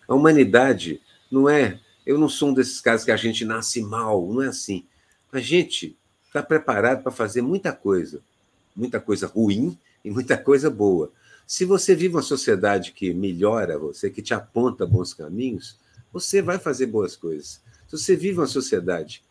[0.08, 1.02] A humanidade
[1.32, 1.80] não é.
[2.06, 4.86] Eu não sou um desses casos que a gente nasce mal, não é assim.
[5.32, 8.22] A gente está preparado para fazer muita coisa,
[8.76, 11.12] muita coisa ruim e muita coisa boa.
[11.46, 15.78] Se você vive uma sociedade que melhora você, que te aponta bons caminhos,
[16.12, 17.62] você vai fazer boas coisas.
[17.88, 19.22] Se você vive uma sociedade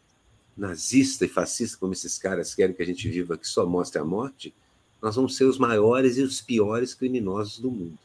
[0.56, 4.04] nazista e fascista, como esses caras querem que a gente viva, que só mostre a
[4.04, 4.54] morte,
[5.00, 7.98] nós vamos ser os maiores e os piores criminosos do mundo.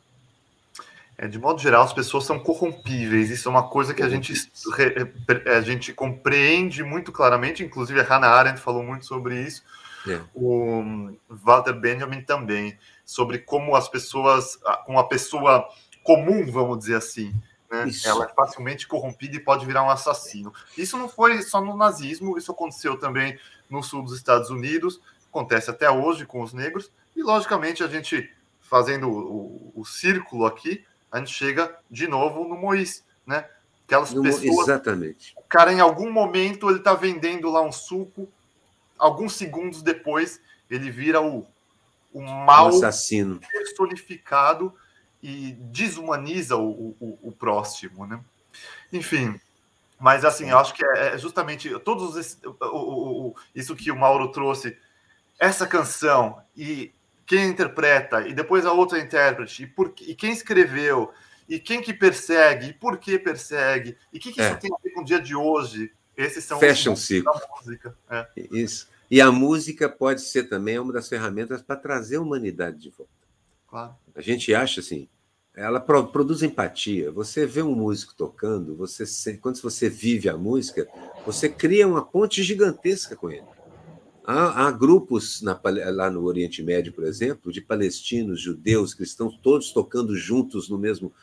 [1.18, 3.30] É, de modo geral, as pessoas são corrompíveis.
[3.30, 4.34] Isso é uma coisa que a gente,
[4.76, 5.14] re-
[5.50, 7.64] a gente compreende muito claramente.
[7.64, 9.64] Inclusive, a Hannah Arendt falou muito sobre isso.
[10.08, 10.22] É.
[10.36, 12.78] O Walter Benjamin também.
[13.06, 15.68] Sobre como as pessoas, com a pessoa
[16.04, 17.34] comum, vamos dizer assim,
[17.72, 17.86] né?
[18.06, 20.54] Ela é facilmente corrompida e pode virar um assassino.
[20.78, 23.40] Isso não foi só no nazismo, isso aconteceu também
[23.70, 26.92] no sul dos Estados Unidos, acontece até hoje com os negros.
[27.16, 28.30] E, logicamente, a gente
[28.60, 33.48] fazendo o- o círculo aqui, a gente chega de novo no Mois, né?
[33.86, 35.34] Aquelas No- pessoas, Exatamente.
[35.38, 38.27] o cara em algum momento ele tá vendendo lá um suco,
[38.98, 41.45] alguns segundos depois ele vira o,
[42.11, 43.40] o Um mal assassino.
[43.52, 44.73] personificado
[45.22, 48.19] e desumaniza o, o, o próximo, né?
[48.91, 49.40] Enfim,
[49.99, 54.32] mas assim, eu acho que é é justamente todos esse, o- isso que o Mauro
[54.32, 54.77] trouxe,
[55.40, 56.91] essa canção e
[57.26, 61.11] quem interpreta, e depois a outra intérprete, e, por, e quem escreveu,
[61.47, 64.49] e quem que persegue, e por que persegue, e o que, que é.
[64.49, 65.91] isso tem a ver com o dia de hoje.
[66.15, 67.34] Esses são Fecha os um ciclo.
[67.34, 67.97] da música.
[68.10, 68.27] É.
[68.52, 68.88] Isso.
[69.10, 73.11] E a música pode ser também uma das ferramentas para trazer a humanidade de volta.
[73.68, 73.95] Claro.
[74.15, 75.07] A gente acha assim,
[75.53, 77.11] ela produz empatia.
[77.11, 80.88] Você vê um músico tocando, você quando você vive a música,
[81.26, 83.45] você cria uma ponte gigantesca com ele.
[84.27, 85.60] Há, há grupos na,
[85.91, 91.14] lá no Oriente Médio, por exemplo, de palestinos, judeus, cristãos, todos tocando juntos no mesmo,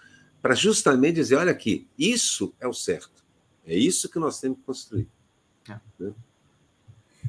[0.40, 3.24] para justamente dizer, olha aqui, isso é o certo.
[3.66, 5.08] É isso que nós temos que construir.
[5.68, 5.78] É.
[5.98, 6.12] Né?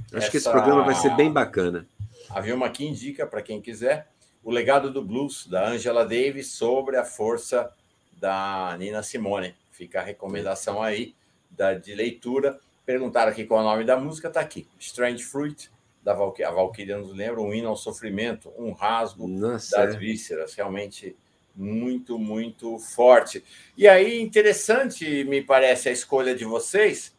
[0.07, 0.31] Acho Essa...
[0.31, 1.87] que esse programa vai ser bem bacana.
[2.29, 4.11] A Vilma aqui indica, para quem quiser,
[4.43, 7.71] o legado do blues, da Angela Davis, sobre a força
[8.19, 9.55] da Nina Simone.
[9.71, 11.15] Fica a recomendação aí
[11.51, 12.59] da, de leitura.
[12.85, 14.67] Perguntaram aqui qual é o nome da música, está aqui.
[14.79, 15.71] Strange Fruit,
[16.03, 19.97] da Valkyria, a Valkyria nos lembra, um hino ao sofrimento, um rasgo Nossa, das é.
[19.97, 20.53] vísceras.
[20.53, 21.15] Realmente
[21.55, 23.43] muito, muito forte.
[23.77, 27.15] E aí, interessante, me parece, a escolha de vocês,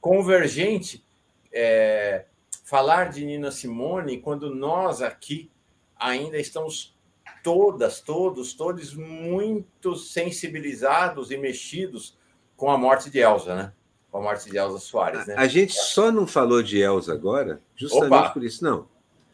[0.00, 1.04] convergente,
[1.52, 2.24] é,
[2.64, 5.50] falar de Nina Simone quando nós aqui
[5.96, 6.96] ainda estamos
[7.42, 12.16] todas, todos, todos muito sensibilizados e mexidos
[12.56, 13.72] com a morte de Elsa, né?
[14.14, 15.34] Com a morte de Elsa Soares, né?
[15.36, 18.30] A gente só não falou de Elsa agora, justamente Opa.
[18.30, 18.86] por isso, não.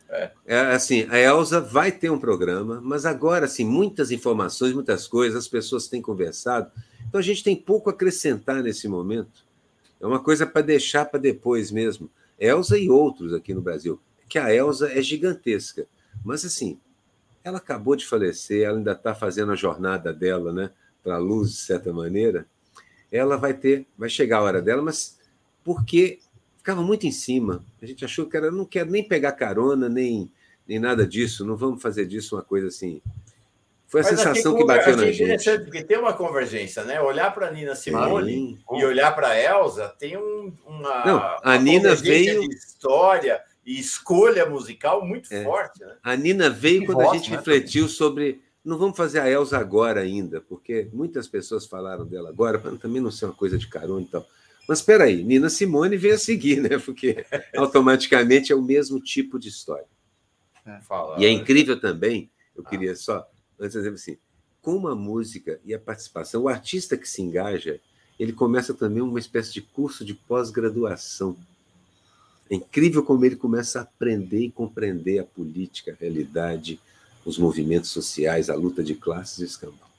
[0.09, 0.31] É.
[0.47, 0.59] é.
[0.73, 5.47] assim, a Elsa vai ter um programa, mas agora, assim, muitas informações, muitas coisas, as
[5.47, 6.73] pessoas têm conversado,
[7.07, 9.45] então a gente tem pouco a acrescentar nesse momento.
[10.01, 12.11] É uma coisa para deixar para depois mesmo.
[12.39, 14.01] Elsa e outros aqui no Brasil,
[14.31, 15.87] que a Elsa é gigantesca.
[16.25, 16.81] Mas assim,
[17.45, 20.71] ela acabou de falecer, ela ainda está fazendo a jornada dela, né,
[21.03, 22.47] para a luz de certa maneira.
[23.11, 25.19] Ela vai ter, vai chegar a hora dela, mas
[25.65, 26.19] porque
[26.59, 27.65] ficava muito em cima.
[27.81, 30.31] A gente achou que era, não quero nem pegar carona, nem,
[30.67, 33.03] nem nada disso, não vamos fazer disso uma coisa assim.
[33.91, 35.25] Foi a Mas sensação que bateu na gente.
[35.25, 37.01] interessante, porque tem uma convergência, né?
[37.01, 41.41] Olhar para a Nina Simone e olhar para a Elsa tem um, uma, não, a
[41.43, 45.43] uma Nina veio de história e escolha musical muito é.
[45.43, 45.81] forte.
[45.81, 45.97] Né?
[46.05, 47.37] A Nina veio quando voz, a gente né?
[47.37, 48.41] refletiu sobre.
[48.65, 53.01] Não vamos fazer a Elsa agora ainda, porque muitas pessoas falaram dela agora, para também
[53.01, 54.27] não ser uma coisa de carona e tal.
[54.69, 56.79] Mas espera aí, Nina Simone vem a seguir, né?
[56.79, 57.25] Porque
[57.57, 59.87] automaticamente é o mesmo tipo de história.
[60.67, 60.79] É.
[61.19, 63.27] e é incrível também, eu queria só,
[63.59, 64.19] antes de dizer assim,
[64.61, 67.81] com a música e a participação, o artista que se engaja,
[68.19, 71.35] ele começa também uma espécie de curso de pós-graduação
[72.51, 76.81] é incrível como ele começa a aprender e compreender a política, a realidade,
[77.25, 79.91] os movimentos sociais, a luta de classes e escambau.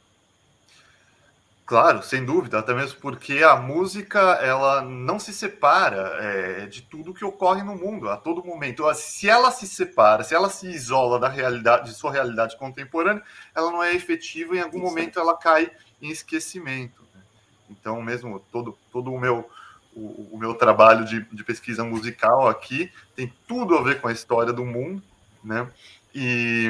[1.72, 7.14] Claro, sem dúvida, até mesmo porque a música ela não se separa é, de tudo
[7.14, 8.84] que ocorre no mundo a todo momento.
[8.94, 13.24] Se ela se separa, se ela se isola da realidade, de sua realidade contemporânea,
[13.56, 14.54] ela não é efetiva.
[14.54, 15.72] Em algum momento ela cai
[16.02, 17.04] em esquecimento.
[17.16, 17.22] Né?
[17.70, 19.50] Então, mesmo todo todo o meu
[19.96, 24.12] o, o meu trabalho de, de, pesquisa musical aqui tem tudo a ver com a
[24.12, 25.02] história do mundo,
[25.42, 25.70] né?
[26.14, 26.70] E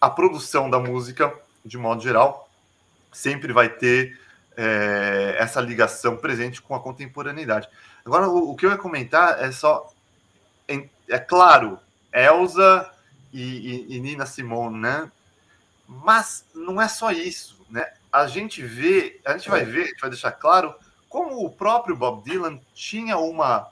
[0.00, 1.32] a produção da música,
[1.64, 2.48] de modo geral,
[3.12, 4.18] sempre vai ter
[4.56, 7.68] é, essa ligação presente com a contemporaneidade.
[8.04, 9.92] Agora, o, o que eu ia comentar é só,
[10.66, 11.78] é, é claro,
[12.12, 12.90] Elsa
[13.32, 15.10] e, e, e Nina Simone, né?
[15.86, 17.92] Mas não é só isso, né?
[18.12, 20.74] A gente vê, a gente vai ver, a gente vai deixar claro
[21.08, 23.68] como o próprio Bob Dylan tinha uma,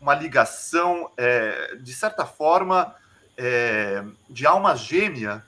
[0.00, 2.94] uma ligação, é, de certa forma,
[3.36, 5.44] é, de alma gêmea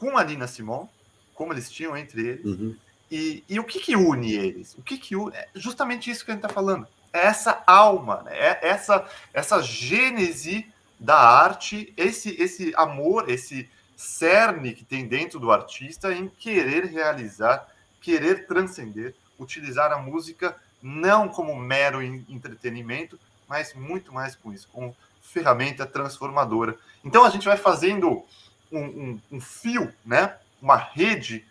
[0.00, 0.88] com a Nina Simone,
[1.34, 2.44] como eles tinham entre eles.
[2.46, 2.74] Uhum.
[3.10, 4.74] E, e o que, que une eles?
[4.78, 5.36] O que, que une?
[5.36, 6.86] É justamente isso que a gente está falando.
[7.12, 8.32] É essa alma, né?
[8.34, 10.66] é essa, essa gênese
[10.98, 17.68] da arte, esse, esse amor, esse cerne que tem dentro do artista em querer realizar,
[18.00, 24.96] querer transcender, utilizar a música não como mero entretenimento, mas muito mais com isso, como
[25.20, 26.78] ferramenta transformadora.
[27.04, 28.24] Então a gente vai fazendo
[28.70, 30.36] um, um, um fio, né?
[30.60, 31.44] uma rede,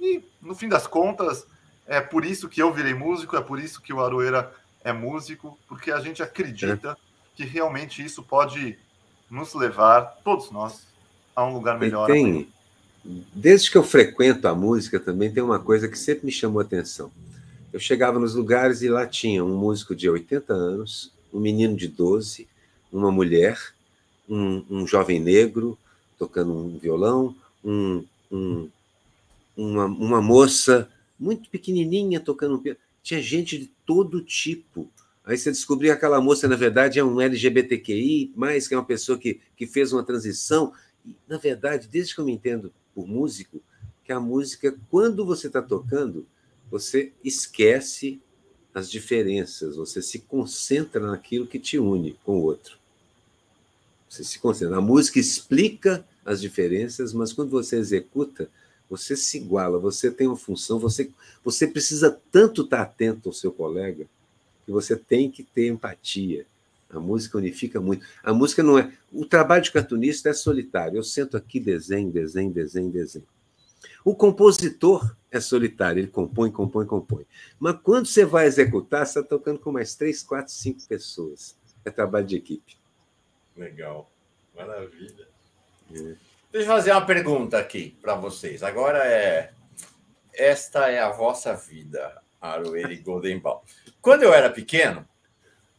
[0.00, 1.46] e no fim das contas,
[1.86, 4.52] é por isso que eu virei músico, é por isso que o Aroeira
[4.82, 6.96] é músico, porque a gente acredita é.
[7.34, 8.78] que realmente isso pode
[9.30, 10.86] nos levar, todos nós,
[11.34, 12.06] a um lugar melhor.
[12.06, 12.48] tem,
[13.04, 16.64] desde que eu frequento a música também, tem uma coisa que sempre me chamou a
[16.64, 17.10] atenção.
[17.72, 21.88] Eu chegava nos lugares e lá tinha um músico de 80 anos, um menino de
[21.88, 22.48] 12,
[22.92, 23.60] uma mulher,
[24.28, 25.78] um, um jovem negro
[26.18, 27.34] tocando um violão,
[27.64, 28.68] um, um,
[29.56, 30.88] uma, uma moça
[31.18, 32.78] muito pequenininha tocando um piano.
[33.02, 34.90] Tinha gente de todo tipo.
[35.24, 38.84] Aí você descobria que aquela moça, na verdade, é um LGBTQI, mais que é uma
[38.84, 40.72] pessoa que, que fez uma transição.
[41.04, 43.60] E, na verdade, desde que eu me entendo por músico,
[44.04, 46.26] que a música, quando você está tocando,
[46.70, 48.20] você esquece
[48.72, 52.78] as diferenças, você se concentra naquilo que te une com o outro.
[54.16, 54.78] Você se concentra.
[54.78, 58.48] A música explica as diferenças, mas quando você executa,
[58.88, 61.10] você se iguala, você tem uma função, você,
[61.44, 64.06] você precisa tanto estar atento ao seu colega
[64.64, 66.46] que você tem que ter empatia.
[66.88, 68.06] A música unifica muito.
[68.22, 68.90] A música não é.
[69.12, 70.96] O trabalho de cartunista é solitário.
[70.96, 73.26] Eu sento aqui, desenho, desenho, desenho, desenho.
[74.04, 77.26] O compositor é solitário, ele compõe, compõe, compõe.
[77.58, 81.56] Mas quando você vai executar, você está tocando com mais três, quatro, cinco pessoas.
[81.84, 82.76] É trabalho de equipe.
[83.56, 84.10] Legal.
[84.54, 85.28] Maravilha.
[85.90, 86.14] É.
[86.52, 88.62] Deixa eu fazer uma pergunta aqui para vocês.
[88.62, 89.52] Agora é.
[90.32, 93.60] Esta é a vossa vida, Aroeli Goldenbaum.
[94.02, 95.08] Quando eu era pequeno,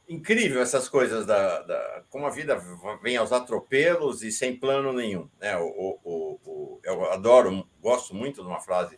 [0.09, 2.59] incrível essas coisas da, da, como a vida
[3.03, 5.29] vem aos atropelos e sem plano nenhum.
[5.39, 5.55] Né?
[5.57, 8.97] O, o, o, eu adoro, gosto muito de uma frase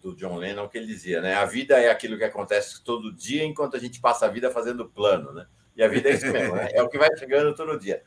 [0.00, 1.34] do John Lennon que ele dizia, né?
[1.34, 4.88] A vida é aquilo que acontece todo dia enquanto a gente passa a vida fazendo
[4.88, 5.46] plano, né?
[5.76, 6.68] E a vida é isso mesmo, né?
[6.72, 8.02] é o que vai chegando todo dia.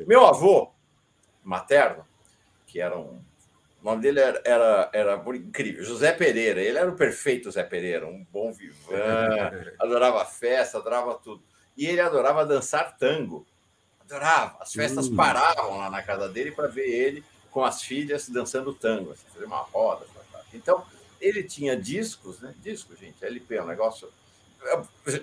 [0.00, 0.72] Meu avô
[1.42, 2.04] materno,
[2.66, 3.20] que era um
[3.86, 6.60] o nome dele era, era, era incrível, José Pereira.
[6.60, 11.40] Ele era o perfeito José Pereira, um bom vivan, adorava festa, adorava tudo.
[11.76, 13.46] E ele adorava dançar tango.
[14.00, 14.56] Adorava.
[14.60, 15.14] As festas hum.
[15.14, 19.44] paravam lá na casa dele para ver ele com as filhas dançando tango, assim, fazer
[19.44, 20.04] uma roda.
[20.52, 20.84] Então,
[21.20, 22.54] ele tinha discos, né?
[22.58, 24.08] Disco, gente, LP, é um negócio.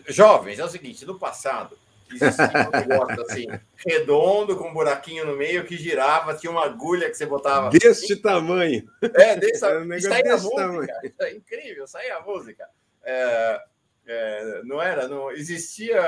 [0.08, 1.78] Jovens, é o seguinte: no passado,
[2.16, 7.10] existia um negócio assim, redondo, com um buraquinho no meio, que girava, tinha uma agulha
[7.10, 7.70] que você botava.
[7.70, 8.88] Deste tamanho.
[9.02, 10.56] É, desse, é um saía a música.
[10.56, 10.88] Tamanho.
[11.22, 12.68] É incrível, saía a música.
[13.04, 13.62] É,
[14.06, 16.02] é, não era, não existia.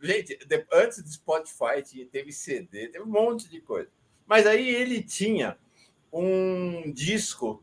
[0.00, 3.88] Gente, de, antes do Spotify tinha, teve CD, teve um monte de coisa.
[4.26, 5.58] Mas aí ele tinha
[6.12, 7.62] um disco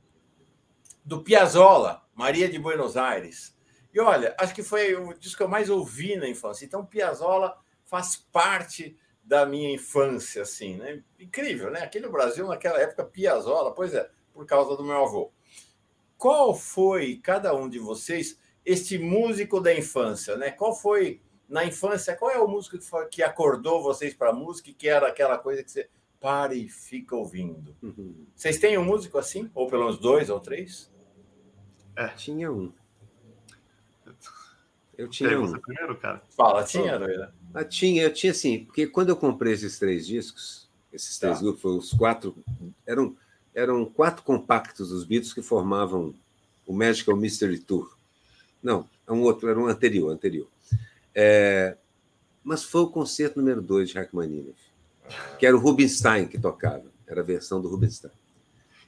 [1.04, 3.56] do Piazzolla, Maria de Buenos Aires.
[3.94, 6.64] E olha, acho que foi o disco que eu mais ouvi na infância.
[6.64, 7.58] Então, Piazzolla
[7.92, 11.04] faz parte da minha infância, assim, né?
[11.20, 11.82] Incrível, né?
[11.82, 15.30] Aqui no Brasil, naquela época, Piazzolla, pois é, por causa do meu avô.
[16.18, 20.52] Qual foi, cada um de vocês, este músico da infância, né?
[20.52, 21.20] Qual foi,
[21.50, 24.74] na infância, qual é o músico que, foi, que acordou vocês para a música e
[24.74, 27.76] que era aquela coisa que você para e fica ouvindo?
[27.82, 28.26] Uhum.
[28.34, 29.52] Vocês têm um músico assim?
[29.54, 30.90] Ou pelo menos dois ou três?
[31.98, 32.08] É.
[32.08, 32.72] Tinha um.
[34.98, 35.52] Eu tinha um.
[35.52, 36.22] primeiro, cara?
[36.30, 37.41] Fala, tinha, Doida?
[37.54, 41.42] Ah, tinha, eu tinha sim, porque quando eu comprei esses três discos, esses três tá.
[41.42, 42.36] grupos, os quatro,
[42.86, 43.16] eram,
[43.54, 46.14] eram quatro compactos dos Beatles que formavam
[46.66, 47.98] o Magical Mystery Tour.
[48.62, 50.48] Não, é um outro, era um anterior, anterior.
[51.14, 51.76] É,
[52.44, 54.60] mas foi o concerto número dois de Rachmaninoff,
[55.38, 58.12] que era o Rubinstein que tocava, era a versão do Rubinstein.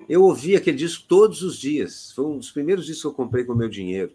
[0.08, 3.44] Eu ouvi aquele disco todos os dias, foi um dos primeiros discos que eu comprei
[3.44, 4.14] com meu dinheiro.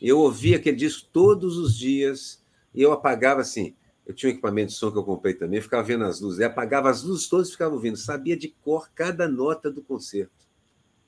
[0.00, 2.42] Eu ouvia aquele disco todos os dias
[2.74, 3.74] e eu apagava assim.
[4.06, 6.46] Eu tinha um equipamento de som que eu comprei também, ficava vendo as luzes, eu
[6.46, 7.96] apagava as luzes todas e ficava ouvindo.
[7.96, 10.32] Sabia de cor cada nota do concerto.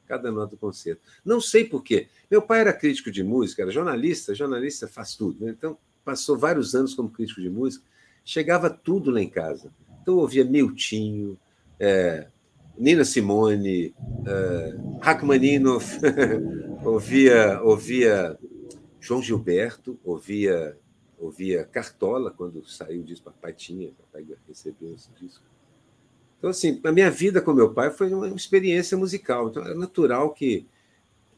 [0.06, 1.01] Cada nota do concerto.
[1.24, 2.09] Não sei por quê.
[2.31, 5.44] Meu pai era crítico de música, era jornalista, jornalista faz tudo.
[5.44, 5.55] Né?
[5.56, 7.85] Então, passou vários anos como crítico de música,
[8.24, 9.73] chegava tudo lá em casa.
[10.01, 11.39] Então, eu ouvia Miltinho,
[11.78, 12.27] é,
[12.77, 13.94] Nina Simone,
[14.27, 15.98] é, Rachmaninoff,
[16.85, 18.39] ouvia, ouvia
[19.01, 20.77] João Gilberto, ouvia,
[21.22, 25.44] ouvia Cartola, quando saiu disso, papai tinha, papai recebeu esse disco.
[26.38, 29.48] Então, assim, a minha vida com meu pai foi uma experiência musical.
[29.48, 30.66] Então, é natural que.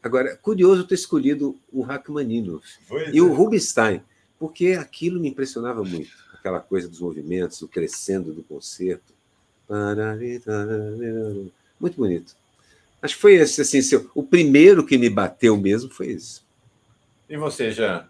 [0.01, 2.67] Agora, curioso ter escolhido o Rachmaninoff
[3.11, 3.21] e é.
[3.21, 4.01] o Rubinstein,
[4.39, 6.11] porque aquilo me impressionava muito.
[6.33, 9.13] Aquela coisa dos movimentos, o crescendo do concerto.
[11.79, 12.35] Muito bonito.
[13.01, 13.79] Acho que foi esse, assim,
[14.15, 16.41] o primeiro que me bateu mesmo foi esse.
[17.29, 18.07] E você, Jean?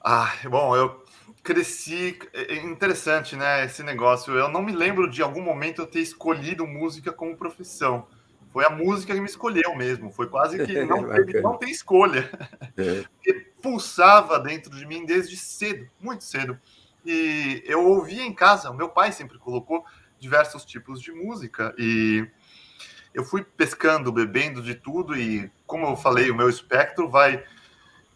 [0.00, 1.02] Ah, bom, eu
[1.48, 2.18] cresci.
[2.34, 3.64] É, é interessante, né?
[3.64, 4.34] Esse negócio.
[4.34, 8.06] Eu não me lembro de algum momento eu ter escolhido música como profissão.
[8.52, 10.12] Foi a música que me escolheu mesmo.
[10.12, 12.30] Foi quase que não, teve, não tem escolha.
[12.76, 13.04] É.
[13.16, 16.58] Porque pulsava dentro de mim desde cedo, muito cedo.
[17.04, 19.84] E eu ouvia em casa, meu pai sempre colocou
[20.18, 21.74] diversos tipos de música.
[21.78, 22.26] E
[23.14, 25.16] eu fui pescando, bebendo de tudo.
[25.16, 27.42] E, como eu falei, o meu espectro vai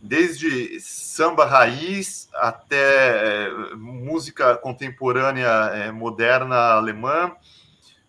[0.02, 7.32] desde samba raiz até é, música contemporânea é, moderna alemã,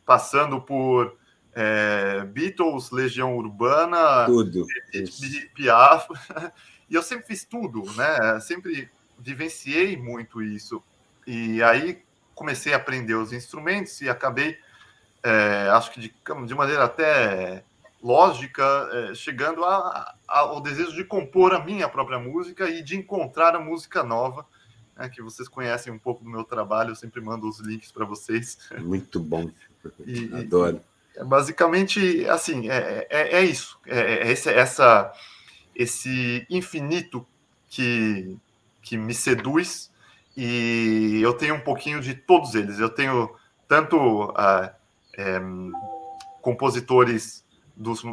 [0.03, 1.15] passando por
[1.53, 4.65] é, Beatles, Legião Urbana, tudo.
[5.53, 6.07] Piaf.
[6.89, 8.39] E eu sempre fiz tudo, né?
[8.41, 8.87] Sempre
[9.17, 10.83] vivenciei muito isso.
[11.25, 12.03] E aí
[12.35, 14.59] comecei a aprender os instrumentos e acabei
[15.23, 16.13] é, acho que de,
[16.45, 17.63] de maneira até
[18.03, 22.97] lógica, é, chegando a, a, ao desejo de compor a minha própria música e de
[22.97, 24.45] encontrar a música nova,
[24.97, 28.05] né, que vocês conhecem um pouco do meu trabalho, eu sempre mando os links para
[28.05, 28.57] vocês.
[28.79, 29.49] Muito bom,
[30.05, 30.81] e, adoro.
[31.15, 35.13] É basicamente, assim, é, é, é isso, é, é esse, essa,
[35.73, 37.25] esse infinito
[37.69, 38.37] que,
[38.81, 39.91] que me seduz
[40.35, 42.79] e eu tenho um pouquinho de todos eles.
[42.79, 43.33] Eu tenho
[43.67, 44.69] tanto uh,
[45.15, 45.39] é,
[46.41, 47.43] compositores
[47.75, 48.03] dos.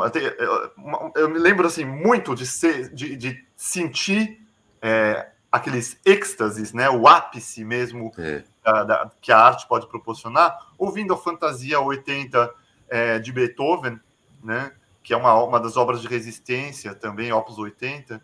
[1.14, 4.40] Eu me lembro assim muito de, ser, de, de sentir
[4.80, 8.42] é, aqueles êxtases, né, o ápice mesmo é.
[8.64, 12.50] da, da, que a arte pode proporcionar, ouvindo a Fantasia 80
[12.88, 13.98] é, de Beethoven,
[14.42, 14.72] né,
[15.02, 18.22] que é uma, uma das obras de resistência também, Opus 80,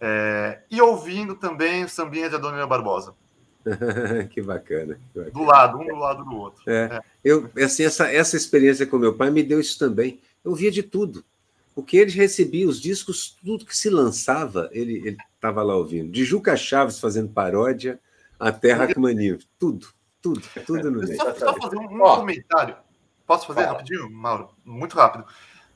[0.00, 3.14] é, e ouvindo também o sambinha de Adonina Barbosa.
[4.30, 6.62] que, bacana, que, bacana, Do lado, um do lado do outro.
[6.66, 7.00] É, é.
[7.22, 10.18] Eu, assim, essa, essa experiência com meu pai me deu isso também.
[10.44, 11.24] Eu via de tudo.
[11.74, 16.10] Porque ele recebia os discos, tudo que se lançava, ele estava lá ouvindo.
[16.10, 18.00] De Juca Chaves fazendo paródia
[18.38, 19.46] até Rachmaninoff.
[19.58, 19.88] Tudo,
[20.20, 21.16] tudo, tudo no meio.
[21.16, 22.76] Só, só fazer um, um comentário.
[23.26, 23.72] Posso fazer Fala.
[23.74, 24.50] rapidinho, Mauro?
[24.64, 25.24] Muito rápido.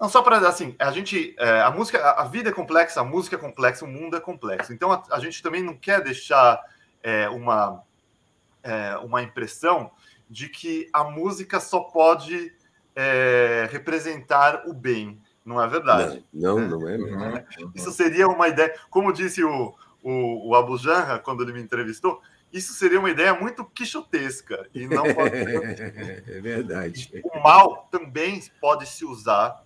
[0.01, 3.36] Não, só para assim, a gente, é, a música, a vida é complexa, a música
[3.36, 4.73] é complexa, o mundo é complexo.
[4.73, 6.61] Então a, a gente também não quer deixar
[7.03, 7.82] é, uma,
[8.62, 9.93] é, uma impressão
[10.28, 12.53] de que a música só pode
[12.95, 15.21] é, representar o bem.
[15.45, 16.25] Não é verdade.
[16.33, 17.23] Não, não, não é mesmo.
[17.23, 17.73] Uhum.
[17.75, 22.23] Isso seria uma ideia, como disse o, o, o Abu Janra, quando ele me entrevistou,
[22.53, 24.66] isso seria uma ideia muito quixotesca.
[24.73, 27.23] E não pode É verdade.
[27.25, 29.62] O mal também pode se usar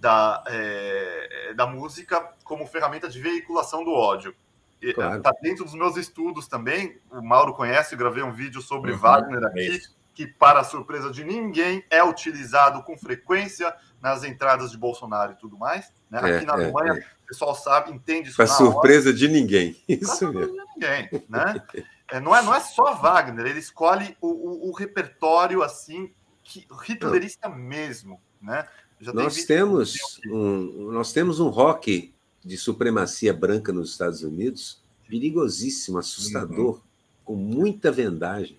[0.00, 4.34] da, é, da música como ferramenta de veiculação do ódio.
[4.80, 5.22] Está claro.
[5.22, 6.98] Tá dentro dos meus estudos também.
[7.10, 11.12] O Mauro conhece, eu gravei um vídeo sobre uhum, Wagner aqui, é que, para surpresa
[11.12, 13.72] de ninguém, é utilizado com frequência
[14.02, 15.92] nas entradas de Bolsonaro e tudo mais.
[16.10, 16.18] Né?
[16.20, 17.06] É, aqui na é, Alemanha, é.
[17.22, 18.36] o pessoal sabe, entende isso.
[18.36, 19.16] Para surpresa hora.
[19.16, 19.80] de ninguém.
[19.88, 20.54] Isso mesmo.
[20.54, 21.62] De ninguém, né?
[22.10, 26.12] é, não, é, não é só Wagner, ele escolhe o, o, o repertório assim,
[26.42, 28.20] que, hitlerista mesmo.
[28.42, 28.66] Né?
[29.14, 32.12] nós temos um, nós temos um rock
[32.44, 36.80] de supremacia branca nos Estados Unidos perigosíssimo, assustador, uhum.
[37.24, 38.58] com muita vendagem.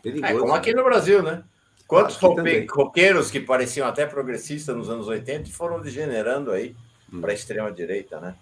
[0.00, 0.32] É perigoso.
[0.32, 1.44] É, como aqui no Brasil, né?
[1.86, 6.76] Quantos roqueiros que pareciam até progressistas nos anos 80 foram degenerando aí
[7.12, 7.20] hum.
[7.20, 8.36] para a extrema-direita, né?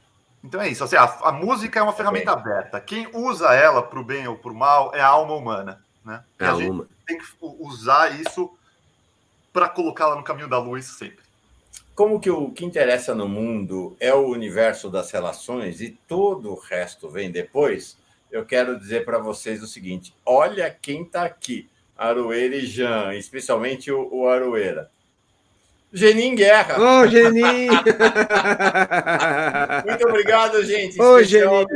[0.44, 0.85] Então é isso.
[0.85, 2.80] Assim, a, a música é uma ferramenta aberta.
[2.80, 5.82] Quem usa ela para o bem ou para o mal é a alma humana.
[6.05, 6.22] Né?
[6.39, 8.51] É a, a gente tem que usar isso
[9.52, 11.24] para colocá-la no caminho da luz sempre.
[11.94, 16.59] Como que o que interessa no mundo é o universo das relações e todo o
[16.59, 17.98] resto vem depois,
[18.30, 23.90] eu quero dizer para vocês o seguinte: olha quem está aqui, Aroeira e Jean, especialmente
[23.90, 24.90] o, o Aroeira.
[25.92, 26.78] Genin Guerra.
[26.78, 27.68] Ô, oh, Genin!
[29.86, 31.00] Muito obrigado, gente.
[31.00, 31.66] Ô, oh, Genin.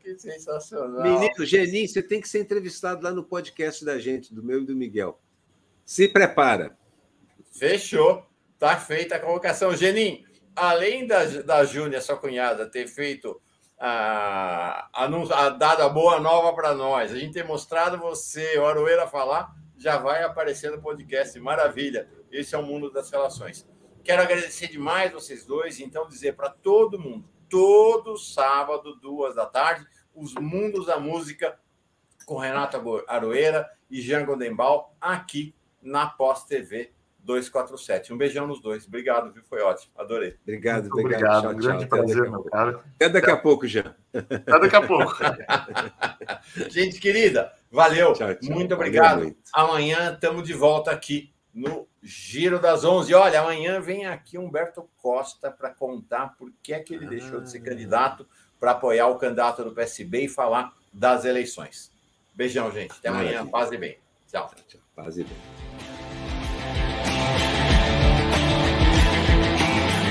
[0.00, 1.02] Que sensacional.
[1.02, 4.64] Menino, Genin, você tem que ser entrevistado lá no podcast da gente, do meu e
[4.64, 5.20] do Miguel.
[5.84, 6.76] Se prepara.
[7.52, 8.26] Fechou.
[8.58, 9.74] Tá feita a convocação.
[9.74, 10.24] Genin,
[10.54, 13.40] além da, da Júnia, sua cunhada, ter feito
[13.80, 19.06] a, a, dado a boa nova para nós, a gente ter mostrado você, o Aroeira
[19.06, 21.40] falar, já vai aparecer no podcast.
[21.40, 22.06] Maravilha.
[22.30, 23.66] Esse é o mundo das relações.
[24.04, 29.86] Quero agradecer demais vocês dois, então dizer para todo mundo, todo sábado, duas da tarde,
[30.14, 31.58] os Mundos da Música
[32.26, 32.76] com Renato
[33.08, 36.92] Aroeira e Jean Gondembal aqui na Pós TV
[37.24, 38.12] 247.
[38.12, 38.86] Um beijão nos dois.
[38.86, 39.42] Obrigado, viu?
[39.44, 39.92] Foi ótimo.
[39.96, 40.36] Adorei.
[40.42, 41.22] Obrigado, Muito obrigado.
[41.24, 41.42] obrigado.
[41.42, 41.88] Tchau, grande tchau.
[41.88, 42.80] prazer, meu cara.
[42.96, 43.94] Até daqui a pouco, Jean.
[44.12, 45.16] Até daqui a pouco.
[46.70, 48.12] Gente querida, valeu.
[48.12, 49.20] Tchau, muito obrigado.
[49.20, 49.36] Valeu.
[49.52, 53.12] Amanhã estamos de volta aqui no Giro das 11.
[53.14, 57.10] Olha, amanhã vem aqui Humberto Costa para contar por que é que ele ah.
[57.10, 58.26] deixou de ser candidato
[58.58, 61.90] para apoiar o candidato do PSB e falar das eleições.
[62.34, 62.92] Beijão, gente.
[62.92, 63.46] Até amanhã.
[63.46, 63.98] Paz e bem.
[64.30, 64.50] Tchau.
[64.54, 64.80] tchau, tchau.
[64.94, 66.09] Paz e bem.